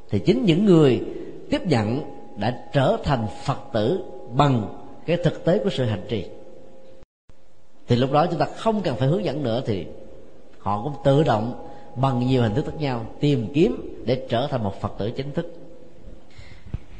thì 0.09 0.19
chính 0.19 0.45
những 0.45 0.65
người 0.65 1.01
tiếp 1.49 1.67
nhận 1.67 2.01
đã 2.35 2.63
trở 2.73 2.97
thành 3.03 3.27
phật 3.43 3.59
tử 3.73 4.03
bằng 4.33 4.67
cái 5.05 5.17
thực 5.17 5.45
tế 5.45 5.59
của 5.63 5.69
sự 5.69 5.85
hành 5.85 6.05
trì. 6.09 6.25
Thì 7.87 7.95
lúc 7.95 8.11
đó 8.11 8.25
chúng 8.25 8.39
ta 8.39 8.45
không 8.55 8.81
cần 8.81 8.95
phải 8.95 9.07
hướng 9.07 9.25
dẫn 9.25 9.43
nữa 9.43 9.61
thì 9.65 9.85
họ 10.59 10.81
cũng 10.83 10.93
tự 11.03 11.23
động 11.23 11.67
bằng 11.95 12.27
nhiều 12.27 12.41
hình 12.41 12.55
thức 12.55 12.65
khác 12.65 12.77
nhau 12.79 13.05
tìm 13.19 13.47
kiếm 13.53 14.03
để 14.05 14.25
trở 14.29 14.47
thành 14.47 14.63
một 14.63 14.81
phật 14.81 14.91
tử 14.97 15.11
chính 15.11 15.31
thức. 15.31 15.53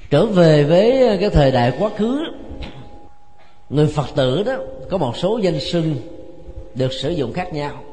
Trở 0.10 0.26
về 0.26 0.64
với 0.64 1.18
cái 1.20 1.30
thời 1.30 1.52
đại 1.52 1.74
quá 1.80 1.90
khứ 1.98 2.24
người 3.70 3.88
phật 3.88 4.08
tử 4.16 4.44
đó, 4.44 4.58
có 4.90 4.98
một 4.98 5.18
số 5.18 5.38
danh 5.38 5.60
xưng 5.60 5.96
được 6.76 6.94
sử 6.94 7.10
dụng 7.10 7.34
khác 7.34 7.54
nhau. 7.54 7.84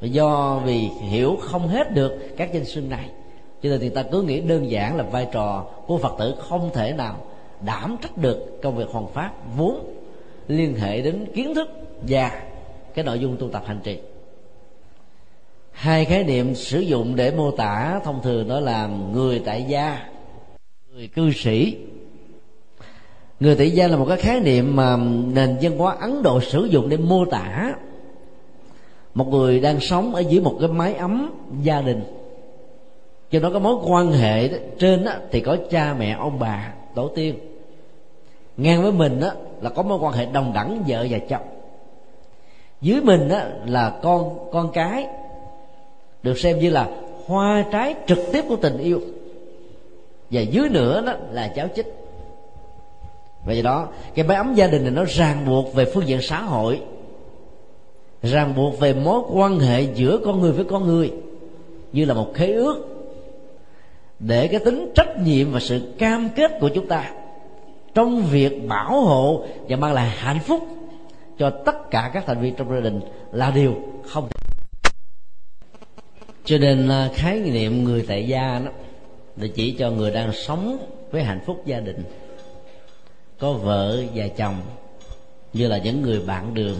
Do 0.00 0.62
vì 0.64 0.78
hiểu 1.00 1.36
không 1.40 1.68
hết 1.68 1.94
được 1.94 2.12
các 2.36 2.52
danh 2.52 2.64
xưng 2.64 2.88
này, 2.88 3.10
cho 3.62 3.68
nên 3.70 3.80
thì 3.80 3.88
ta 3.88 4.02
cứ 4.02 4.22
nghĩ 4.22 4.40
đơn 4.40 4.70
giản 4.70 4.96
là 4.96 5.02
vai 5.02 5.26
trò 5.32 5.66
của 5.86 5.98
phật 5.98 6.14
tử 6.18 6.34
không 6.38 6.70
thể 6.74 6.92
nào 6.92 7.26
đảm 7.60 7.96
trách 8.02 8.16
được 8.16 8.62
công 8.62 8.76
việc 8.76 8.88
hoàn 8.88 9.06
pháp, 9.06 9.32
vốn 9.56 9.94
liên 10.48 10.74
hệ 10.74 11.02
đến 11.02 11.26
kiến 11.34 11.54
thức 11.54 11.68
và 12.08 12.42
cái 12.94 13.04
nội 13.04 13.18
dung 13.18 13.36
tu 13.36 13.48
tập 13.48 13.62
hành 13.66 13.80
trì. 13.84 13.98
Hai 15.70 16.04
khái 16.04 16.24
niệm 16.24 16.54
sử 16.54 16.80
dụng 16.80 17.16
để 17.16 17.30
mô 17.30 17.50
tả 17.50 18.00
thông 18.04 18.22
thường 18.22 18.48
đó 18.48 18.60
là 18.60 18.86
người 18.86 19.42
tại 19.44 19.64
gia, 19.68 20.08
người 20.94 21.08
cư 21.08 21.32
sĩ 21.32 21.76
người 23.40 23.56
tỷ 23.56 23.70
gia 23.70 23.88
là 23.88 23.96
một 23.96 24.06
cái 24.08 24.16
khái 24.16 24.40
niệm 24.40 24.76
mà 24.76 24.96
nền 25.32 25.56
văn 25.62 25.78
hóa 25.78 25.96
ấn 26.00 26.22
độ 26.22 26.40
sử 26.40 26.64
dụng 26.64 26.88
để 26.88 26.96
mô 26.96 27.24
tả. 27.24 27.74
Một 29.14 29.28
người 29.28 29.60
đang 29.60 29.80
sống 29.80 30.14
ở 30.14 30.20
dưới 30.20 30.40
một 30.40 30.56
cái 30.60 30.68
mái 30.68 30.94
ấm 30.94 31.32
gia 31.62 31.80
đình. 31.80 32.02
Cho 33.30 33.40
nó 33.40 33.50
có 33.50 33.58
mối 33.58 33.74
quan 33.86 34.12
hệ 34.12 34.48
đó, 34.48 34.56
trên 34.78 35.04
đó, 35.04 35.12
thì 35.30 35.40
có 35.40 35.56
cha 35.70 35.94
mẹ 35.98 36.16
ông 36.20 36.38
bà 36.38 36.72
tổ 36.94 37.08
tiên. 37.08 37.34
Ngang 38.56 38.82
với 38.82 38.92
mình 38.92 39.20
đó, 39.20 39.30
là 39.60 39.70
có 39.70 39.82
mối 39.82 39.98
quan 39.98 40.12
hệ 40.12 40.26
đồng 40.26 40.52
đẳng 40.54 40.82
vợ 40.86 41.06
và 41.10 41.18
chồng. 41.18 41.46
Dưới 42.80 43.00
mình 43.00 43.28
đó, 43.28 43.40
là 43.66 43.98
con 44.02 44.50
con 44.52 44.72
cái 44.72 45.06
được 46.22 46.38
xem 46.38 46.58
như 46.58 46.70
là 46.70 46.88
hoa 47.26 47.64
trái 47.72 47.94
trực 48.06 48.18
tiếp 48.32 48.44
của 48.48 48.56
tình 48.56 48.78
yêu. 48.78 49.00
Và 50.30 50.40
dưới 50.40 50.68
nữa 50.68 51.02
đó 51.06 51.12
là 51.32 51.48
cháu 51.48 51.68
chích 51.76 51.99
và 53.44 53.52
do 53.52 53.62
đó, 53.62 53.88
cái 54.14 54.24
máy 54.24 54.36
ấm 54.36 54.54
gia 54.54 54.66
đình 54.66 54.82
này 54.82 54.90
nó 54.90 55.04
ràng 55.04 55.46
buộc 55.46 55.74
về 55.74 55.84
phương 55.94 56.06
diện 56.06 56.22
xã 56.22 56.42
hội, 56.42 56.80
ràng 58.22 58.54
buộc 58.56 58.80
về 58.80 58.94
mối 58.94 59.20
quan 59.32 59.58
hệ 59.58 59.82
giữa 59.82 60.18
con 60.24 60.40
người 60.40 60.52
với 60.52 60.64
con 60.64 60.86
người, 60.86 61.12
như 61.92 62.04
là 62.04 62.14
một 62.14 62.30
khế 62.34 62.52
ước 62.52 62.86
để 64.18 64.48
cái 64.48 64.60
tính 64.64 64.92
trách 64.94 65.18
nhiệm 65.24 65.52
và 65.52 65.60
sự 65.60 65.94
cam 65.98 66.28
kết 66.36 66.50
của 66.60 66.68
chúng 66.68 66.88
ta 66.88 67.12
trong 67.94 68.22
việc 68.22 68.68
bảo 68.68 69.00
hộ 69.00 69.44
và 69.68 69.76
mang 69.76 69.92
lại 69.92 70.08
hạnh 70.08 70.40
phúc 70.40 70.60
cho 71.38 71.50
tất 71.50 71.90
cả 71.90 72.10
các 72.14 72.24
thành 72.26 72.40
viên 72.40 72.54
trong 72.54 72.74
gia 72.74 72.80
đình 72.80 73.00
là 73.32 73.50
điều 73.50 73.74
không 74.06 74.28
thể. 74.28 74.50
Cho 76.44 76.58
nên 76.58 76.88
à, 76.88 77.10
khái 77.14 77.38
niệm 77.40 77.84
người 77.84 78.04
tại 78.08 78.28
gia 78.28 78.58
đó 78.64 78.70
để 79.36 79.48
chỉ 79.48 79.72
cho 79.78 79.90
người 79.90 80.10
đang 80.10 80.32
sống 80.32 80.78
với 81.10 81.22
hạnh 81.22 81.40
phúc 81.46 81.62
gia 81.66 81.80
đình 81.80 82.02
có 83.40 83.52
vợ 83.52 84.02
và 84.14 84.28
chồng 84.28 84.56
như 85.52 85.68
là 85.68 85.78
những 85.78 86.02
người 86.02 86.20
bạn 86.20 86.54
đường. 86.54 86.76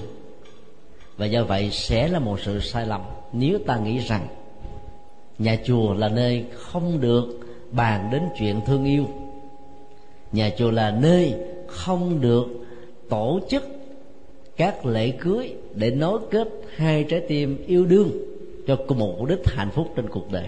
Và 1.16 1.26
do 1.26 1.44
vậy 1.44 1.70
sẽ 1.72 2.08
là 2.08 2.18
một 2.18 2.40
sự 2.40 2.60
sai 2.60 2.86
lầm 2.86 3.00
nếu 3.32 3.58
ta 3.66 3.78
nghĩ 3.78 3.98
rằng 3.98 4.26
nhà 5.38 5.56
chùa 5.64 5.94
là 5.94 6.08
nơi 6.08 6.44
không 6.54 7.00
được 7.00 7.26
bàn 7.70 8.08
đến 8.12 8.22
chuyện 8.38 8.60
thương 8.66 8.84
yêu. 8.84 9.06
Nhà 10.32 10.50
chùa 10.58 10.70
là 10.70 10.90
nơi 10.90 11.34
không 11.66 12.20
được 12.20 12.46
tổ 13.08 13.40
chức 13.48 13.64
các 14.56 14.86
lễ 14.86 15.10
cưới 15.10 15.54
để 15.74 15.90
nối 15.90 16.20
kết 16.30 16.48
hai 16.76 17.04
trái 17.04 17.20
tim 17.28 17.64
yêu 17.66 17.86
đương 17.86 18.10
cho 18.66 18.76
cùng 18.88 18.98
một 18.98 19.14
mục 19.18 19.28
đích 19.28 19.40
hạnh 19.46 19.70
phúc 19.74 19.88
trên 19.96 20.08
cuộc 20.08 20.32
đời. 20.32 20.46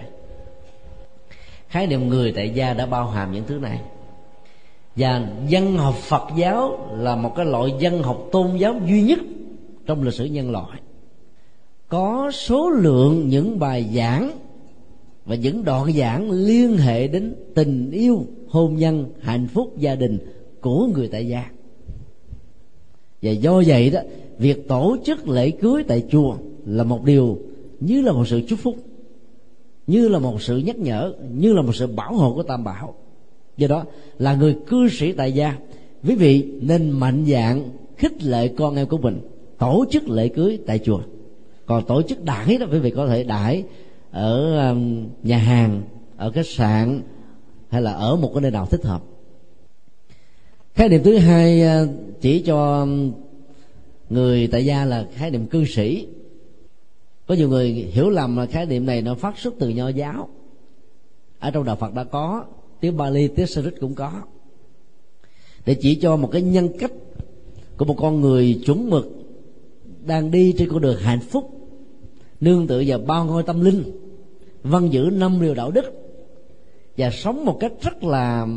Khái 1.69 1.87
niệm 1.87 2.07
người 2.07 2.31
tại 2.31 2.49
gia 2.49 2.73
đã 2.73 2.85
bao 2.85 3.09
hàm 3.09 3.31
những 3.31 3.43
thứ 3.47 3.59
này 3.59 3.79
và 4.95 5.29
dân 5.47 5.77
học 5.77 5.95
phật 5.95 6.23
giáo 6.37 6.89
là 6.97 7.15
một 7.15 7.33
cái 7.35 7.45
loại 7.45 7.71
dân 7.79 8.03
học 8.03 8.27
tôn 8.31 8.57
giáo 8.57 8.75
duy 8.87 9.01
nhất 9.01 9.19
trong 9.85 10.03
lịch 10.03 10.13
sử 10.13 10.25
nhân 10.25 10.51
loại. 10.51 10.81
Có 11.87 12.31
số 12.33 12.69
lượng 12.69 13.29
những 13.29 13.59
bài 13.59 13.89
giảng 13.95 14.31
và 15.25 15.35
những 15.35 15.63
đoạn 15.63 15.93
giảng 15.93 16.31
liên 16.31 16.77
hệ 16.77 17.07
đến 17.07 17.35
tình 17.55 17.91
yêu, 17.91 18.25
hôn 18.49 18.75
nhân, 18.75 19.05
hạnh 19.21 19.47
phúc 19.47 19.77
gia 19.77 19.95
đình 19.95 20.17
của 20.61 20.87
người 20.93 21.07
tại 21.07 21.27
gia. 21.27 21.45
Và 23.21 23.31
do 23.31 23.61
vậy 23.65 23.89
đó, 23.89 23.99
việc 24.37 24.67
tổ 24.67 24.97
chức 25.05 25.27
lễ 25.27 25.51
cưới 25.51 25.83
tại 25.87 26.03
chùa 26.11 26.35
là 26.65 26.83
một 26.83 27.03
điều 27.03 27.39
như 27.79 28.01
là 28.01 28.11
một 28.11 28.27
sự 28.27 28.41
chúc 28.47 28.59
phúc, 28.59 28.75
như 29.87 30.07
là 30.07 30.19
một 30.19 30.41
sự 30.41 30.57
nhắc 30.57 30.77
nhở, 30.77 31.13
như 31.31 31.53
là 31.53 31.61
một 31.61 31.75
sự 31.75 31.87
bảo 31.87 32.13
hộ 32.13 32.33
của 32.33 32.43
tam 32.43 32.63
bảo 32.63 32.93
do 33.57 33.67
đó, 33.67 33.85
là 34.19 34.35
người 34.35 34.57
cư 34.67 34.89
sĩ 34.89 35.11
tại 35.11 35.31
gia, 35.31 35.57
quý 36.03 36.15
vị 36.15 36.51
nên 36.61 36.89
mạnh 36.89 37.25
dạng 37.27 37.69
khích 37.97 38.23
lệ 38.23 38.47
con 38.47 38.75
em 38.75 38.87
của 38.87 38.97
mình, 38.97 39.21
tổ 39.57 39.85
chức 39.91 40.09
lễ 40.09 40.27
cưới 40.27 40.59
tại 40.65 40.79
chùa. 40.79 40.99
Còn 41.65 41.85
tổ 41.85 42.01
chức 42.01 42.23
đãi 42.23 42.57
đó, 42.57 42.65
quý 42.71 42.79
vị 42.79 42.89
có 42.89 43.07
thể 43.07 43.23
đãi 43.23 43.63
ở 44.11 44.69
um, 44.69 45.07
nhà 45.23 45.37
hàng, 45.37 45.81
ở 46.17 46.31
khách 46.31 46.47
sạn, 46.47 47.01
hay 47.69 47.81
là 47.81 47.93
ở 47.93 48.15
một 48.15 48.31
cái 48.33 48.41
nơi 48.41 48.51
nào 48.51 48.65
thích 48.65 48.83
hợp. 48.83 49.03
Khái 50.73 50.89
niệm 50.89 51.03
thứ 51.03 51.17
hai 51.17 51.61
uh, 51.83 51.89
chỉ 52.21 52.41
cho 52.41 52.79
um, 52.81 53.11
người 54.09 54.47
tại 54.47 54.65
gia 54.65 54.85
là 54.85 55.07
khái 55.13 55.31
niệm 55.31 55.45
cư 55.45 55.65
sĩ. 55.65 56.07
Có 57.27 57.35
nhiều 57.35 57.49
người 57.49 57.71
hiểu 57.71 58.09
lầm 58.09 58.37
là 58.37 58.45
khái 58.45 58.65
niệm 58.65 58.85
này 58.85 59.01
nó 59.01 59.15
phát 59.15 59.37
xuất 59.37 59.53
từ 59.59 59.69
nho 59.69 59.87
giáo. 59.89 60.29
Ở 61.39 61.51
trong 61.51 61.63
đạo 61.63 61.75
phật 61.75 61.93
đã 61.93 62.03
có 62.03 62.45
tiếng 62.83 62.97
bali, 62.97 63.27
tiếng 63.27 63.47
sanskrit 63.47 63.79
cũng 63.79 63.95
có. 63.95 64.11
Để 65.65 65.73
chỉ 65.73 65.95
cho 65.95 66.17
một 66.17 66.29
cái 66.31 66.41
nhân 66.41 66.69
cách 66.79 66.91
của 67.77 67.85
một 67.85 67.95
con 67.97 68.21
người 68.21 68.61
chuẩn 68.65 68.89
mực 68.89 69.07
đang 70.05 70.31
đi 70.31 70.53
trên 70.57 70.69
con 70.69 70.81
đường 70.81 70.97
hạnh 70.97 71.19
phúc, 71.19 71.49
nương 72.41 72.67
tựa 72.67 72.83
vào 72.87 72.99
bao 72.99 73.25
ngôi 73.25 73.43
tâm 73.43 73.61
linh, 73.61 73.83
văn 74.63 74.89
giữ 74.91 75.09
năm 75.13 75.41
điều 75.41 75.53
đạo 75.53 75.71
đức, 75.71 75.85
và 76.97 77.09
sống 77.11 77.45
một 77.45 77.57
cách 77.59 77.73
rất 77.81 78.03
là 78.03 78.47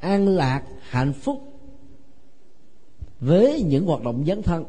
an 0.00 0.28
lạc, 0.28 0.62
hạnh 0.80 1.12
phúc 1.12 1.38
với 3.20 3.62
những 3.62 3.86
hoạt 3.86 4.02
động 4.02 4.24
dấn 4.26 4.42
thân 4.42 4.64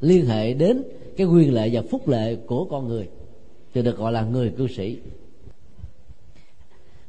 liên 0.00 0.26
hệ 0.26 0.54
đến 0.54 0.82
cái 1.16 1.26
quyền 1.26 1.54
lệ 1.54 1.70
và 1.72 1.82
phúc 1.90 2.08
lệ 2.08 2.36
của 2.46 2.64
con 2.64 2.88
người, 2.88 3.08
thì 3.74 3.82
được 3.82 3.96
gọi 3.96 4.12
là 4.12 4.22
người 4.22 4.50
cư 4.50 4.68
sĩ 4.68 4.98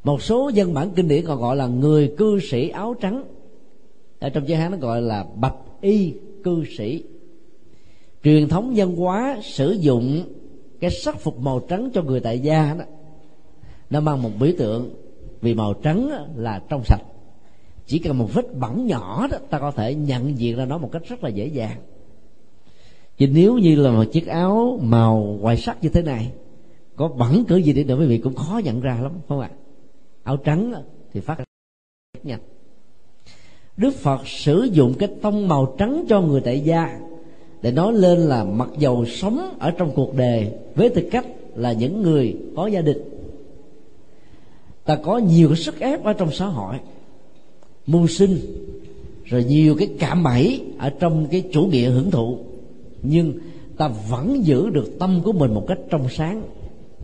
một 0.04 0.22
số 0.22 0.52
dân 0.54 0.74
bản 0.74 0.90
kinh 0.96 1.08
điển 1.08 1.26
còn 1.26 1.40
gọi 1.40 1.56
là 1.56 1.68
người 1.68 2.14
cư 2.18 2.40
sĩ 2.40 2.70
áo 2.70 2.96
trắng. 3.02 3.24
Ở 4.20 4.30
trong 4.30 4.46
chữ 4.46 4.56
hán 4.56 4.72
nó 4.72 4.78
gọi 4.78 5.02
là 5.02 5.26
bạch 5.36 5.56
y 5.82 6.14
cư 6.44 6.64
sĩ. 6.78 7.04
Truyền 8.24 8.48
thống 8.48 8.74
văn 8.76 8.96
hóa 8.96 9.40
sử 9.44 9.72
dụng 9.72 10.24
cái 10.80 10.92
sắc 10.92 11.20
phục 11.20 11.40
màu 11.40 11.60
trắng 11.60 11.90
cho 11.94 12.02
người 12.02 12.20
tại 12.20 12.40
gia 12.40 12.74
đó, 12.74 12.86
nó 13.90 14.00
mang 14.00 14.22
một 14.22 14.30
biểu 14.40 14.52
tượng 14.58 14.94
vì 15.42 15.54
màu 15.54 15.74
trắng 15.74 16.12
là 16.36 16.62
trong 16.70 16.84
sạch. 16.86 17.02
Chỉ 17.86 18.00
cần 18.00 18.18
một 18.18 18.34
vết 18.34 18.56
bẩn 18.56 18.88
nhỏ 18.88 19.28
đó, 19.32 19.38
ta 19.50 19.60
có 19.60 19.72
thể 19.72 19.96
nhận 19.96 20.38
diện 20.38 20.58
ra 20.58 20.66
nó 20.66 20.78
một 20.78 20.90
cách 20.92 21.02
rất 21.06 21.24
là 21.24 21.30
dễ 21.30 21.48
dàng. 21.48 21.78
Chứ 23.18 23.28
nếu 23.28 23.58
như 23.58 23.76
là 23.76 23.92
một 23.92 24.04
chiếc 24.12 24.28
áo 24.28 24.80
màu 24.82 25.38
hoài 25.42 25.58
sắc 25.58 25.78
như 25.82 25.90
thế 25.90 26.02
này, 26.02 26.32
có 26.96 27.08
bẩn 27.08 27.46
cỡ 27.48 27.56
gì 27.56 27.74
đi 27.74 27.84
nữa 27.84 27.98
quý 28.00 28.06
vị 28.06 28.18
cũng 28.18 28.36
khó 28.36 28.62
nhận 28.64 28.82
ra 28.82 29.00
lắm 29.02 29.12
không 29.28 29.40
ạ? 29.40 29.50
à? 29.54 29.61
Áo 30.24 30.38
trắng 30.38 30.74
thì 31.14 31.20
phát 31.20 31.38
rất 31.38 31.46
nhanh 32.24 32.40
đức 33.78 33.96
phật 33.96 34.28
sử 34.28 34.64
dụng 34.64 34.94
cái 35.00 35.10
tông 35.22 35.48
màu 35.48 35.76
trắng 35.78 36.06
cho 36.10 36.22
người 36.22 36.42
tại 36.42 36.60
gia 36.60 37.00
để 37.62 37.72
nói 37.72 37.94
lên 37.94 38.20
là 38.20 38.44
mặc 38.44 38.70
dầu 38.78 39.06
sống 39.06 39.58
ở 39.60 39.72
trong 39.72 39.92
cuộc 39.96 40.16
đời, 40.16 40.52
với 40.76 40.90
tư 40.90 41.10
cách 41.12 41.26
là 41.56 41.74
những 41.74 42.02
người 42.02 42.36
có 42.56 42.68
gia 42.68 42.82
đình, 42.82 42.98
ta 44.86 44.96
có 44.96 45.18
nhiều 45.18 45.48
cái 45.48 45.58
sức 45.58 45.80
ép 45.80 46.04
ở 46.04 46.14
trong 46.14 46.32
xã 46.32 46.46
hội, 46.46 46.76
mưu 47.88 48.08
sinh, 48.08 48.38
rồi 49.26 49.44
nhiều 49.44 49.76
cái 49.76 49.90
cảm 50.00 50.24
bẫy 50.24 50.62
ở 50.78 50.90
trong 50.90 51.28
cái 51.32 51.44
chủ 51.54 51.66
nghĩa 51.66 51.90
hưởng 51.90 52.12
thụ. 52.12 52.38
Nhưng 53.02 53.34
ta 53.78 53.88
vẫn 54.10 54.46
giữ 54.46 54.70
được 54.70 55.00
tâm 55.00 55.22
của 55.24 55.32
mình 55.32 55.54
một 55.54 55.66
cách 55.68 55.80
trong 55.90 56.10
sáng, 56.10 56.44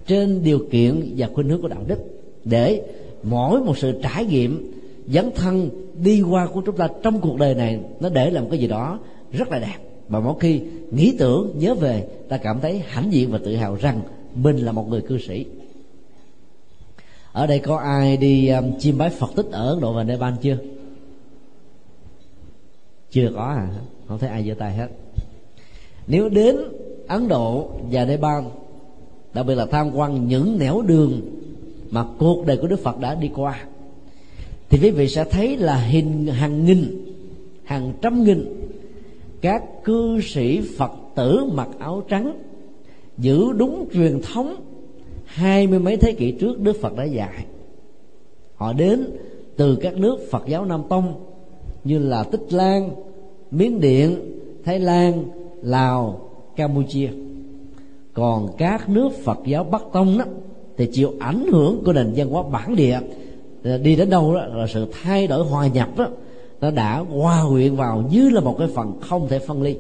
trên 0.08 0.44
điều 0.44 0.68
kiện 0.72 1.14
và 1.18 1.30
khuynh 1.34 1.50
hướng 1.50 1.62
của 1.62 1.68
đạo 1.68 1.84
đức, 1.88 2.00
để 2.44 2.82
mỗi 3.24 3.60
một 3.60 3.78
sự 3.78 4.00
trải 4.04 4.26
nghiệm 4.26 4.72
dấn 5.08 5.32
thân 5.36 5.70
đi 6.04 6.22
qua 6.22 6.48
của 6.54 6.62
chúng 6.66 6.78
ta 6.78 6.88
trong 7.04 7.22
cuộc 7.22 7.38
đời 7.38 7.56
này 7.56 7.80
nó 8.00 8.10
để 8.10 8.32
làm 8.32 8.50
cái 8.50 8.60
gì 8.60 8.68
đó 8.68 9.00
rất 9.32 9.52
là 9.52 9.60
đẹp. 9.60 9.78
Và 10.08 10.20
mỗi 10.20 10.36
khi 10.40 10.62
nghĩ 10.92 11.16
tưởng 11.20 11.52
nhớ 11.56 11.76
về 11.76 12.08
ta 12.30 12.38
cảm 12.38 12.60
thấy 12.60 12.82
hãnh 12.88 13.14
diện 13.14 13.32
và 13.32 13.40
tự 13.46 13.56
hào 13.56 13.76
rằng 13.76 14.02
mình 14.36 14.58
là 14.58 14.72
một 14.72 14.90
người 14.90 15.02
cư 15.02 15.18
sĩ. 15.18 15.46
Ở 17.32 17.48
đây 17.48 17.60
có 17.60 17.78
ai 17.78 18.18
đi 18.18 18.48
um, 18.48 18.78
chiêm 18.80 18.98
bái 18.98 19.10
phật 19.10 19.30
tích 19.36 19.46
ở 19.52 19.70
ấn 19.70 19.80
độ 19.80 19.94
và 19.94 20.04
nepal 20.04 20.34
chưa? 20.42 20.58
Chưa 23.12 23.32
có 23.36 23.44
à 23.44 23.70
không 24.08 24.20
thấy 24.20 24.30
ai 24.30 24.48
giơ 24.48 24.54
tay 24.54 24.74
hết. 24.74 24.88
Nếu 26.08 26.30
đến 26.30 26.56
ấn 27.08 27.28
độ 27.28 27.72
và 27.92 28.06
nepal 28.06 28.44
đặc 29.34 29.46
biệt 29.46 29.56
là 29.56 29.66
tham 29.66 29.96
quan 29.96 30.28
những 30.28 30.60
nẻo 30.60 30.82
đường 30.82 31.22
mà 31.92 32.06
cuộc 32.20 32.46
đời 32.46 32.58
của 32.58 32.68
đức 32.68 32.80
phật 32.80 33.00
đã 33.00 33.16
đi 33.16 33.30
qua. 33.36 33.64
Thì 34.70 34.80
quý 34.82 34.92
vị 34.92 35.08
sẽ 35.08 35.24
thấy 35.24 35.58
là 35.58 35.76
hình 35.78 36.28
hàng 36.28 36.66
nghìn, 36.66 37.06
hàng 37.64 37.94
trăm 38.02 38.24
nghìn 38.24 38.68
các 39.42 39.64
cư 39.84 40.22
sĩ 40.22 40.62
phật 40.78 40.92
tử 41.16 41.44
mặc 41.54 41.70
áo 41.80 42.04
trắng 42.10 42.40
giữ 43.18 43.52
đúng 43.52 43.90
truyền 43.94 44.22
thống 44.34 44.56
hai 45.26 45.68
mươi 45.68 45.80
mấy 45.80 45.98
thế 45.98 46.14
kỷ 46.14 46.32
trước 46.32 46.60
đức 46.60 46.82
phật 46.82 46.96
đã 46.98 47.04
dạy. 47.04 47.46
Họ 48.56 48.74
đến 48.74 49.08
từ 49.58 49.76
các 49.76 49.98
nước 49.98 50.20
phật 50.32 50.44
giáo 50.48 50.66
nam 50.66 50.84
tông 50.90 51.14
như 51.84 52.00
là 52.00 52.24
tích 52.24 52.54
lan, 52.54 52.90
miến 53.52 53.80
điện, 53.80 54.40
thái 54.66 54.80
lan, 54.80 55.24
lào, 55.62 56.30
campuchia. 56.56 57.10
Còn 58.14 58.48
các 58.58 58.90
nước 58.90 59.10
phật 59.24 59.38
giáo 59.46 59.64
bắc 59.64 59.82
tông 59.94 60.18
đó 60.18 60.26
thì 60.78 60.90
chịu 60.92 61.14
ảnh 61.20 61.46
hưởng 61.52 61.82
của 61.86 61.94
nền 61.94 62.14
văn 62.16 62.30
hóa 62.30 62.44
bản 62.52 62.76
địa. 62.76 63.00
Đi 63.64 63.96
đến 63.96 64.10
đâu 64.10 64.34
đó 64.34 64.46
là 64.46 64.68
sự 64.68 64.88
thay 65.04 65.28
đổi 65.28 65.46
hòa 65.46 65.68
nhập 65.68 65.90
đó, 65.98 66.08
nó 66.62 66.72
đã 66.72 67.00
hòa 67.00 67.46
quyện 67.50 67.76
vào 67.76 68.04
như 68.12 68.30
là 68.30 68.42
một 68.42 68.56
cái 68.60 68.68
phần 68.76 69.00
không 69.02 69.28
thể 69.28 69.40
phân 69.40 69.62
ly. 69.62 69.78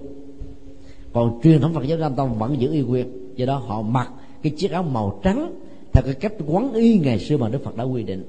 Còn 1.13 1.39
truyền 1.43 1.61
thống 1.61 1.73
Phật 1.73 1.83
giáo 1.83 1.97
Nam 1.97 2.15
Tông 2.15 2.39
vẫn 2.39 2.61
giữ 2.61 2.71
y 2.71 2.81
quyền 2.81 3.35
do 3.35 3.45
đó 3.45 3.57
họ 3.57 3.81
mặc 3.81 4.09
cái 4.43 4.53
chiếc 4.57 4.71
áo 4.71 4.83
màu 4.83 5.19
trắng 5.23 5.53
theo 5.93 6.03
cái 6.03 6.13
cách 6.13 6.33
quán 6.47 6.73
y 6.73 6.99
ngày 6.99 7.19
xưa 7.19 7.37
mà 7.37 7.49
Đức 7.49 7.63
Phật 7.63 7.75
đã 7.75 7.83
quy 7.83 8.03
định. 8.03 8.23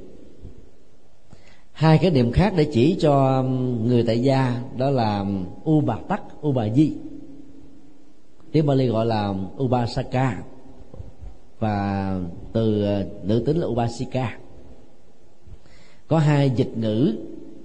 Hai 1.73 1.99
cái 1.99 2.11
điểm 2.11 2.33
khác 2.33 2.53
để 2.57 2.67
chỉ 2.73 2.97
cho 3.01 3.37
um, 3.37 3.89
người 3.89 4.03
tại 4.03 4.23
gia 4.23 4.63
đó 4.77 4.91
là 4.91 5.19
um, 5.19 5.45
u 5.65 5.81
bà 5.81 5.97
tắc, 6.09 6.23
u 6.41 6.53
bà 6.53 6.69
di. 6.69 6.93
Tiếng 8.53 8.67
Bali 8.67 8.87
gọi 8.87 9.07
là 9.07 9.27
um, 9.27 9.47
Ubasaka 9.65 10.43
và 11.59 12.21
từ 12.53 12.83
ờ, 12.83 13.07
nữ 13.23 13.43
tính 13.47 13.59
là 13.59 13.67
Upasika 13.67 14.39
có 16.09 16.19
hai 16.19 16.51
dịch 16.51 16.77
ngữ 16.77 17.17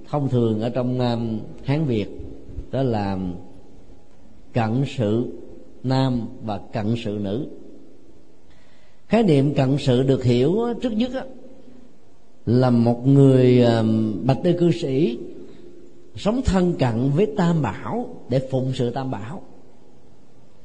thông 0.10 0.30
thường 0.30 0.62
ở 0.62 0.70
trong 0.70 1.00
um, 1.00 1.40
hán 1.64 1.86
việt 1.86 2.08
đó 2.72 2.84
là 2.84 3.18
cận 4.54 4.84
sự 4.98 5.26
nam 5.84 6.28
và 6.44 6.60
cận 6.74 6.96
sự 7.04 7.20
nữ. 7.22 7.48
Khái 9.08 9.24
niệm 9.24 9.54
cận 9.54 9.78
sự 9.80 10.04
được 10.04 10.24
hiểu 10.24 10.58
trước 10.82 10.92
nhất 10.92 11.12
là 12.46 12.70
một 12.70 13.08
người 13.08 13.66
bạch 14.24 14.38
tư 14.44 14.54
cư 14.60 14.72
sĩ 14.72 15.20
sống 16.16 16.42
thân 16.46 16.74
cận 16.80 17.12
với 17.16 17.28
tam 17.38 17.62
bảo 17.62 18.16
để 18.30 18.48
phụng 18.52 18.72
sự 18.74 18.90
tam 18.90 19.12
bảo 19.12 19.42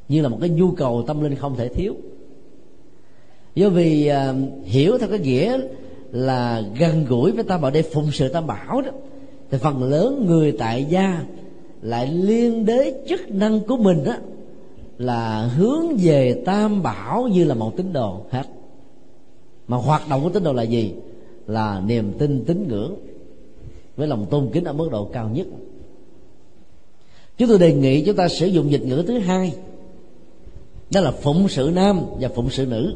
như 0.09 0.23
là 0.23 0.29
một 0.29 0.38
cái 0.41 0.51
nhu 0.51 0.71
cầu 0.71 1.05
tâm 1.07 1.23
linh 1.23 1.35
không 1.35 1.57
thể 1.57 1.69
thiếu 1.69 1.95
do 3.54 3.68
vì 3.68 4.11
uh, 4.11 4.64
hiểu 4.64 4.98
theo 4.98 5.08
cái 5.08 5.18
nghĩa 5.18 5.61
là 6.12 6.62
gần 6.78 7.04
gũi 7.04 7.32
với 7.32 7.44
tam 7.44 7.61
bảo 7.61 7.70
để 7.70 7.82
phụng 7.82 8.11
sự 8.12 8.28
tam 8.28 8.46
bảo 8.46 8.82
đó 8.82 8.90
thì 9.50 9.58
phần 9.58 9.82
lớn 9.82 10.26
người 10.26 10.52
tại 10.52 10.84
gia 10.84 11.24
lại 11.82 12.12
liên 12.12 12.66
đế 12.66 12.94
chức 13.08 13.30
năng 13.30 13.61
của 13.61 13.76
mình 13.76 14.04
đó 14.04 14.14
là 14.98 15.42
hướng 15.42 15.96
về 15.96 16.42
tam 16.46 16.82
bảo 16.82 17.28
như 17.28 17.44
là 17.44 17.54
một 17.54 17.76
tín 17.76 17.92
đồ 17.92 18.20
hết. 18.30 18.44
Mà 19.68 19.76
hoạt 19.76 20.08
động 20.08 20.22
của 20.22 20.30
tín 20.30 20.44
đồ 20.44 20.52
là 20.52 20.62
gì? 20.62 20.94
Là 21.46 21.82
niềm 21.87 22.12
tin 22.18 22.44
tín 22.44 22.68
ngưỡng 22.68 22.94
với 23.96 24.08
lòng 24.08 24.26
tôn 24.30 24.50
kính 24.52 24.64
ở 24.64 24.72
mức 24.72 24.88
độ 24.90 25.04
cao 25.04 25.28
nhất. 25.28 25.46
Chúng 27.38 27.48
tôi 27.48 27.58
đề 27.58 27.72
nghị 27.72 28.04
chúng 28.04 28.16
ta 28.16 28.28
sử 28.28 28.46
dụng 28.46 28.70
dịch 28.70 28.84
ngữ 28.84 29.04
thứ 29.06 29.18
hai 29.18 29.52
đó 30.90 31.00
là 31.00 31.11
phụng 31.11 31.48
sự 31.48 31.70
nam 31.74 32.00
và 32.20 32.28
phụng 32.28 32.50
sự 32.50 32.66
nữ 32.66 32.94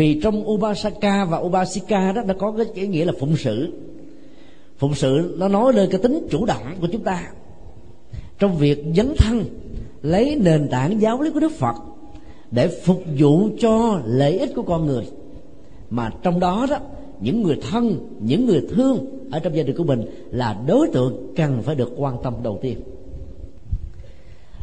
vì 0.00 0.20
trong 0.22 0.48
Upasaka 0.50 1.24
và 1.24 1.38
Upasika 1.38 2.12
đó 2.12 2.22
đã 2.22 2.34
có 2.38 2.54
cái 2.74 2.86
nghĩa 2.86 3.04
là 3.04 3.12
phụng 3.20 3.36
sự. 3.36 3.72
Phụng 4.78 4.94
sự 4.94 5.36
nó 5.38 5.48
nói 5.48 5.72
lên 5.72 5.90
cái 5.90 6.00
tính 6.02 6.26
chủ 6.30 6.44
động 6.44 6.62
của 6.80 6.88
chúng 6.92 7.02
ta. 7.02 7.30
Trong 8.38 8.56
việc 8.56 8.84
dấn 8.96 9.14
thân, 9.18 9.44
lấy 10.02 10.36
nền 10.36 10.68
tảng 10.68 11.00
giáo 11.00 11.22
lý 11.22 11.30
của 11.30 11.40
Đức 11.40 11.52
Phật 11.52 11.74
để 12.50 12.68
phục 12.84 13.02
vụ 13.18 13.48
cho 13.60 14.00
lợi 14.04 14.38
ích 14.38 14.50
của 14.56 14.62
con 14.62 14.86
người. 14.86 15.04
Mà 15.90 16.10
trong 16.22 16.40
đó 16.40 16.66
đó, 16.70 16.76
những 17.20 17.42
người 17.42 17.58
thân, 17.70 18.08
những 18.20 18.46
người 18.46 18.66
thương 18.74 19.06
ở 19.30 19.38
trong 19.38 19.56
gia 19.56 19.62
đình 19.62 19.76
của 19.76 19.84
mình 19.84 20.04
là 20.30 20.60
đối 20.66 20.88
tượng 20.88 21.32
cần 21.36 21.62
phải 21.62 21.74
được 21.74 21.92
quan 21.96 22.16
tâm 22.22 22.34
đầu 22.42 22.58
tiên. 22.62 22.80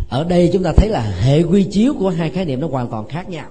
Ở 0.09 0.23
đây 0.23 0.49
chúng 0.53 0.63
ta 0.63 0.73
thấy 0.77 0.89
là 0.89 1.01
hệ 1.01 1.43
quy 1.43 1.63
chiếu 1.63 1.93
của 1.99 2.09
hai 2.09 2.29
khái 2.29 2.45
niệm 2.45 2.59
nó 2.59 2.67
hoàn 2.67 2.87
toàn 2.87 3.07
khác 3.07 3.29
nhau 3.29 3.47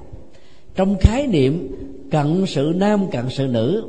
trong 0.76 0.96
khái 1.00 1.26
niệm, 1.26 1.76
cận 2.10 2.44
sự 2.46 2.72
nam, 2.76 3.10
cận 3.10 3.24
sự 3.30 3.46
nữ, 3.46 3.84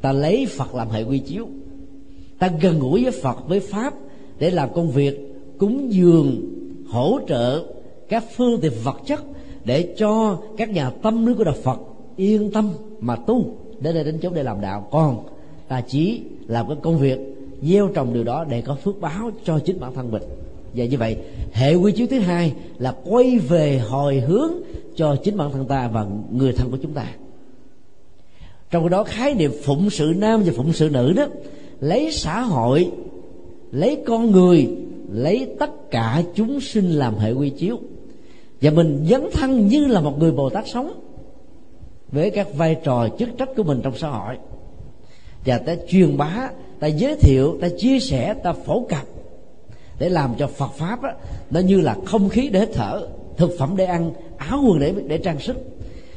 ta 0.00 0.12
lấy 0.12 0.46
phật 0.46 0.74
làm 0.74 0.90
hệ 0.90 1.02
quy 1.02 1.18
chiếu. 1.18 1.48
Ta 2.38 2.50
gần 2.60 2.78
gũi 2.78 3.02
với 3.02 3.12
phật, 3.12 3.48
với 3.48 3.60
pháp 3.60 3.94
để 4.38 4.50
làm 4.50 4.72
công 4.74 4.90
việc 4.90 5.20
cúng 5.58 5.92
dường, 5.92 6.42
hỗ 6.88 7.18
trợ 7.28 7.64
các 8.08 8.24
phương 8.36 8.60
tiện 8.60 8.72
vật 8.84 8.96
chất 9.06 9.20
để 9.64 9.94
cho 9.98 10.38
các 10.56 10.70
nhà 10.70 10.90
tâm 10.90 11.26
lý 11.26 11.34
của 11.34 11.44
đạo 11.44 11.54
phật 11.62 11.78
yên 12.16 12.50
tâm 12.50 12.70
mà 13.00 13.16
tu 13.16 13.44
đến 13.80 13.94
đây 13.94 14.04
đến 14.04 14.18
chỗ 14.22 14.30
để 14.30 14.42
làm 14.42 14.60
đạo. 14.60 14.88
Còn 14.90 15.26
ta 15.68 15.80
chỉ 15.80 16.20
làm 16.46 16.68
cái 16.68 16.76
công 16.82 16.98
việc 16.98 17.18
gieo 17.62 17.88
trồng 17.94 18.14
điều 18.14 18.24
đó 18.24 18.44
để 18.44 18.60
có 18.60 18.74
phước 18.74 19.00
báo 19.00 19.30
cho 19.44 19.58
chính 19.58 19.80
bản 19.80 19.94
thân 19.94 20.10
mình 20.10 20.22
và 20.76 20.84
như 20.84 20.98
vậy, 20.98 21.16
hệ 21.52 21.74
quy 21.74 21.92
chiếu 21.92 22.06
thứ 22.06 22.18
hai 22.18 22.52
là 22.78 22.94
quay 23.04 23.38
về 23.38 23.78
hồi 23.78 24.20
hướng 24.20 24.52
cho 24.96 25.16
chính 25.24 25.36
bản 25.36 25.52
thân 25.52 25.64
ta 25.64 25.88
và 25.88 26.06
người 26.32 26.52
thân 26.52 26.70
của 26.70 26.78
chúng 26.82 26.92
ta. 26.92 27.06
Trong 28.70 28.88
đó, 28.88 29.04
khái 29.04 29.34
niệm 29.34 29.52
phụng 29.62 29.90
sự 29.90 30.14
nam 30.16 30.42
và 30.46 30.52
phụng 30.56 30.72
sự 30.72 30.90
nữ 30.92 31.12
đó, 31.12 31.26
lấy 31.80 32.12
xã 32.12 32.40
hội, 32.40 32.90
lấy 33.72 34.02
con 34.06 34.30
người, 34.30 34.68
lấy 35.10 35.48
tất 35.58 35.90
cả 35.90 36.22
chúng 36.34 36.60
sinh 36.60 36.90
làm 36.90 37.14
hệ 37.14 37.32
quy 37.32 37.50
chiếu. 37.50 37.78
Và 38.60 38.70
mình 38.70 39.06
dấn 39.10 39.22
thân 39.32 39.66
như 39.66 39.86
là 39.86 40.00
một 40.00 40.18
người 40.18 40.32
bồ 40.32 40.50
tát 40.50 40.68
sống, 40.68 41.00
với 42.12 42.30
các 42.30 42.54
vai 42.56 42.76
trò 42.84 43.08
chức 43.18 43.28
trách 43.38 43.48
của 43.56 43.62
mình 43.62 43.80
trong 43.82 43.96
xã 43.96 44.08
hội. 44.08 44.36
Và 45.44 45.58
ta 45.58 45.76
truyền 45.88 46.16
bá, 46.16 46.50
ta 46.80 46.86
giới 46.86 47.16
thiệu, 47.16 47.58
ta 47.60 47.68
chia 47.78 47.98
sẻ, 47.98 48.34
ta 48.34 48.52
phổ 48.52 48.86
cập 48.88 49.15
để 49.98 50.08
làm 50.08 50.34
cho 50.38 50.46
Phật 50.46 50.72
pháp 50.76 51.02
đó, 51.02 51.10
nó 51.50 51.60
như 51.60 51.80
là 51.80 51.96
không 52.04 52.28
khí 52.28 52.48
để 52.48 52.66
thở 52.74 53.08
thực 53.36 53.50
phẩm 53.58 53.74
để 53.76 53.84
ăn 53.84 54.12
áo 54.36 54.62
quần 54.68 54.78
để 54.78 54.94
để 55.06 55.18
trang 55.18 55.40
sức 55.40 55.56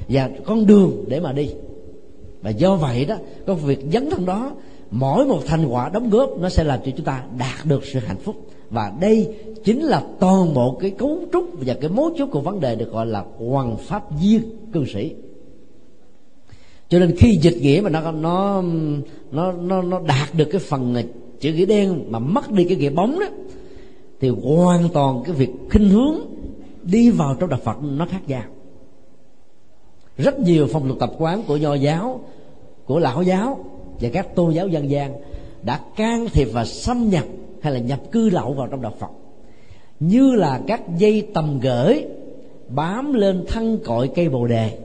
và 0.10 0.30
con 0.46 0.65
đường 0.65 1.06
để 1.08 1.20
mà 1.20 1.34
đi. 1.34 1.50
Và 2.42 2.50
do 2.50 2.76
vậy 2.76 3.06
đó 3.06 3.15
công 3.48 3.58
việc 3.58 3.80
dấn 3.94 4.10
thân 4.10 4.26
đó 4.26 4.52
mỗi 4.92 5.26
một 5.26 5.39
thành 5.46 5.65
quả 5.68 5.89
đóng 5.89 6.10
góp 6.10 6.30
nó 6.39 6.50
sẽ 6.50 6.63
làm 6.63 6.80
cho 6.86 6.92
chúng 6.98 7.06
ta 7.06 7.24
đạt 7.38 7.65
được 7.65 7.86
sự 7.86 8.00
hạnh 8.00 8.18
phúc. 8.18 8.36
Và 8.70 8.94
đây 9.00 9.36
chính 9.63 9.84
là 9.84 10.04
toàn 10.20 10.54
bộ 10.54 10.78
cái 10.82 10.92
cấu 10.92 11.20
trúc 11.34 11.50
và 11.54 11.74
cái 11.82 11.89
mấu 11.89 12.10
chốt 12.18 12.30
của 12.32 12.42
vấn 12.42 12.60
đề 12.60 12.76
được 12.76 12.92
gọi 12.92 13.06
là 13.06 13.26
hoàng 13.38 13.78
pháp 13.78 14.20
viên 14.22 14.42
cư 14.74 14.86
sĩ. 14.94 15.12
Cho 16.89 17.00
nên 17.00 17.15
khi 17.18 17.38
dịch 17.42 17.58
nghĩa 17.62 17.82
mà 17.84 17.89
nó 17.89 18.12
nó 18.12 18.63
nó 19.32 19.52
nó 19.52 19.82
nó 19.82 20.00
đạt 20.00 20.34
được 20.34 20.46
cái 20.52 20.60
phần 20.60 20.96
chữ 21.39 21.54
nghĩa 21.54 21.65
đen 21.65 22.04
mà 22.10 22.20
mất 22.20 22.52
đi 22.52 22.63
cái 22.63 22.78
nghĩa 22.78 22.89
bóng 22.89 23.20
đó 23.20 23.26
thì 24.19 24.29
hoàn 24.29 24.89
toàn 24.93 25.23
cái 25.25 25.36
việc 25.36 25.49
khinh 25.69 25.89
hướng 25.89 26.15
đi 26.84 27.10
vào 27.10 27.36
trong 27.39 27.49
đạo 27.49 27.60
Phật 27.63 27.77
nó 27.84 28.05
khác 28.05 28.21
nhau. 28.27 28.43
Rất 30.17 30.39
nhiều 30.39 30.67
phong 30.71 30.88
tục 30.88 30.97
tập 30.99 31.12
quán 31.17 31.43
của 31.47 31.58
nho 31.58 31.73
giáo, 31.73 32.21
của 32.86 32.99
lão 32.99 33.21
giáo 33.21 33.65
và 34.01 34.10
các 34.13 34.36
tôn 34.36 34.53
giáo 34.53 34.67
dân 34.67 34.89
gian 34.89 35.13
đã 35.63 35.79
can 35.95 36.27
thiệp 36.34 36.47
và 36.53 36.65
xâm 36.65 37.10
nhập 37.10 37.25
hay 37.62 37.73
là 37.73 37.79
nhập 37.79 37.99
cư 38.12 38.29
lậu 38.29 38.53
vào 38.53 38.67
trong 38.67 38.82
đạo 38.82 38.93
Phật. 38.99 39.10
Như 39.99 40.32
là 40.32 40.62
các 40.67 40.97
dây 40.97 41.27
tầm 41.34 41.60
gửi 41.60 42.05
bám 42.69 43.13
lên 43.13 43.45
thân 43.47 43.79
cội 43.86 44.10
cây 44.15 44.29
bồ 44.29 44.47
đề. 44.47 44.77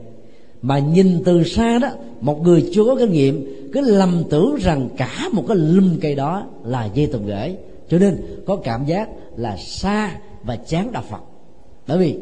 Mà 0.61 0.79
nhìn 0.79 1.21
từ 1.25 1.43
xa 1.43 1.79
đó, 1.79 1.89
một 2.21 2.41
người 2.41 2.69
chưa 2.73 2.83
có 2.85 2.95
kinh 2.95 3.11
nghiệm 3.11 3.69
cứ 3.73 3.81
lầm 3.81 4.23
tưởng 4.29 4.55
rằng 4.55 4.89
cả 4.97 5.29
một 5.31 5.43
cái 5.47 5.57
lùm 5.57 5.99
cây 6.01 6.15
đó 6.15 6.43
là 6.63 6.89
dây 6.93 7.07
tầm 7.07 7.25
gửi 7.25 7.55
cho 7.89 7.99
nên 7.99 8.21
có 8.45 8.55
cảm 8.55 8.85
giác 8.85 9.09
là 9.35 9.57
xa 9.57 10.19
và 10.43 10.55
chán 10.55 10.91
đạo 10.91 11.03
phật. 11.09 11.21
Bởi 11.87 11.97
vì 11.97 12.19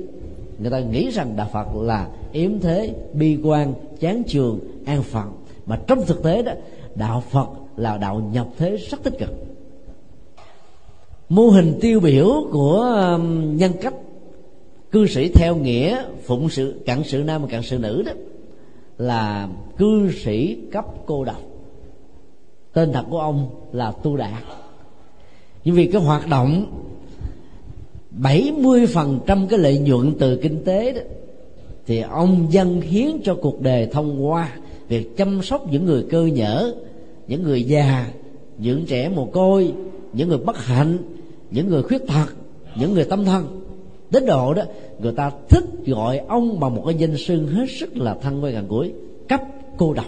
người 0.60 0.72
ta 0.72 0.80
nghĩ 0.80 1.10
rằng 1.10 1.36
đạo 1.36 1.50
phật 1.54 1.68
là 1.76 2.08
yếm 2.32 2.60
thế, 2.60 2.96
bi 3.14 3.40
quan, 3.44 3.74
chán 4.00 4.24
trường 4.28 4.60
an 4.86 5.04
phận. 5.04 5.32
Mà 5.66 5.80
trong 5.88 6.06
thực 6.06 6.24
tế 6.24 6.42
đó, 6.44 6.52
đạo 6.96 7.24
phật 7.30 7.48
là 7.78 7.98
đạo 7.98 8.30
nhập 8.34 8.48
thế 8.58 8.78
rất 8.78 9.04
tích 9.04 9.14
cực. 9.20 9.30
Mô 11.30 11.44
hình 11.44 11.78
tiêu 11.82 12.00
biểu 12.00 12.48
của 12.52 12.80
um, 13.16 13.58
nhân 13.58 13.72
cách 13.82 13.94
cư 14.92 15.08
sĩ 15.08 15.30
theo 15.30 15.56
nghĩa 15.56 16.04
phụng 16.24 16.50
sự 16.50 16.82
cận 16.86 17.04
sự 17.04 17.24
nam 17.24 17.42
và 17.42 17.48
cận 17.52 17.62
sự 17.62 17.78
nữ 17.78 18.04
đó 18.06 18.12
là 18.98 19.50
cư 19.78 20.12
sĩ 20.12 20.58
cấp 20.72 20.86
cô 21.06 21.24
độc. 21.24 21.42
Tên 22.74 22.94
thật 22.94 23.06
của 23.10 23.20
ông 23.20 23.50
là 23.72 23.92
tu 23.92 24.18
đạt 24.18 24.44
nhưng 25.66 25.76
vì 25.76 25.88
cái 25.88 26.02
hoạt 26.02 26.28
động 26.30 26.66
70% 28.22 29.48
cái 29.48 29.60
lợi 29.60 29.80
nhuận 29.80 30.14
từ 30.20 30.38
kinh 30.38 30.64
tế 30.64 30.92
đó, 30.92 31.02
thì 31.86 32.02
ông 32.02 32.48
dân 32.50 32.82
hiến 32.82 33.12
cho 33.24 33.36
cuộc 33.36 33.62
đời 33.62 33.88
thông 33.92 34.26
qua 34.26 34.52
việc 34.88 35.18
chăm 35.18 35.42
sóc 35.42 35.72
những 35.72 35.86
người 35.86 36.06
cơ 36.10 36.26
nhở, 36.26 36.74
những 37.28 37.44
người 37.44 37.64
già, 37.64 38.08
những 38.58 38.86
trẻ 38.86 39.10
mồ 39.10 39.26
côi, 39.26 39.74
những 40.14 40.30
người 40.30 40.38
bất 40.38 40.58
hạnh, 40.58 40.98
những 41.52 41.70
người 41.70 41.84
khuyết 41.84 42.08
tật, 42.08 42.36
những 42.76 42.94
người 42.94 43.06
tâm 43.06 43.26
thân 43.26 43.64
đến 44.10 44.26
độ 44.26 44.54
đó, 44.54 44.64
người 45.00 45.12
ta 45.12 45.32
thích 45.50 45.64
gọi 45.86 46.18
ông 46.18 46.60
bằng 46.60 46.76
một 46.76 46.84
cái 46.86 46.96
danh 46.96 47.18
xưng 47.18 47.48
hết 47.48 47.66
sức 47.80 47.98
là 47.98 48.16
thân 48.22 48.44
quen 48.44 48.54
gần 48.54 48.68
gũi, 48.68 48.94
cấp 49.30 49.42
cô 49.78 49.94
độc. 49.94 50.06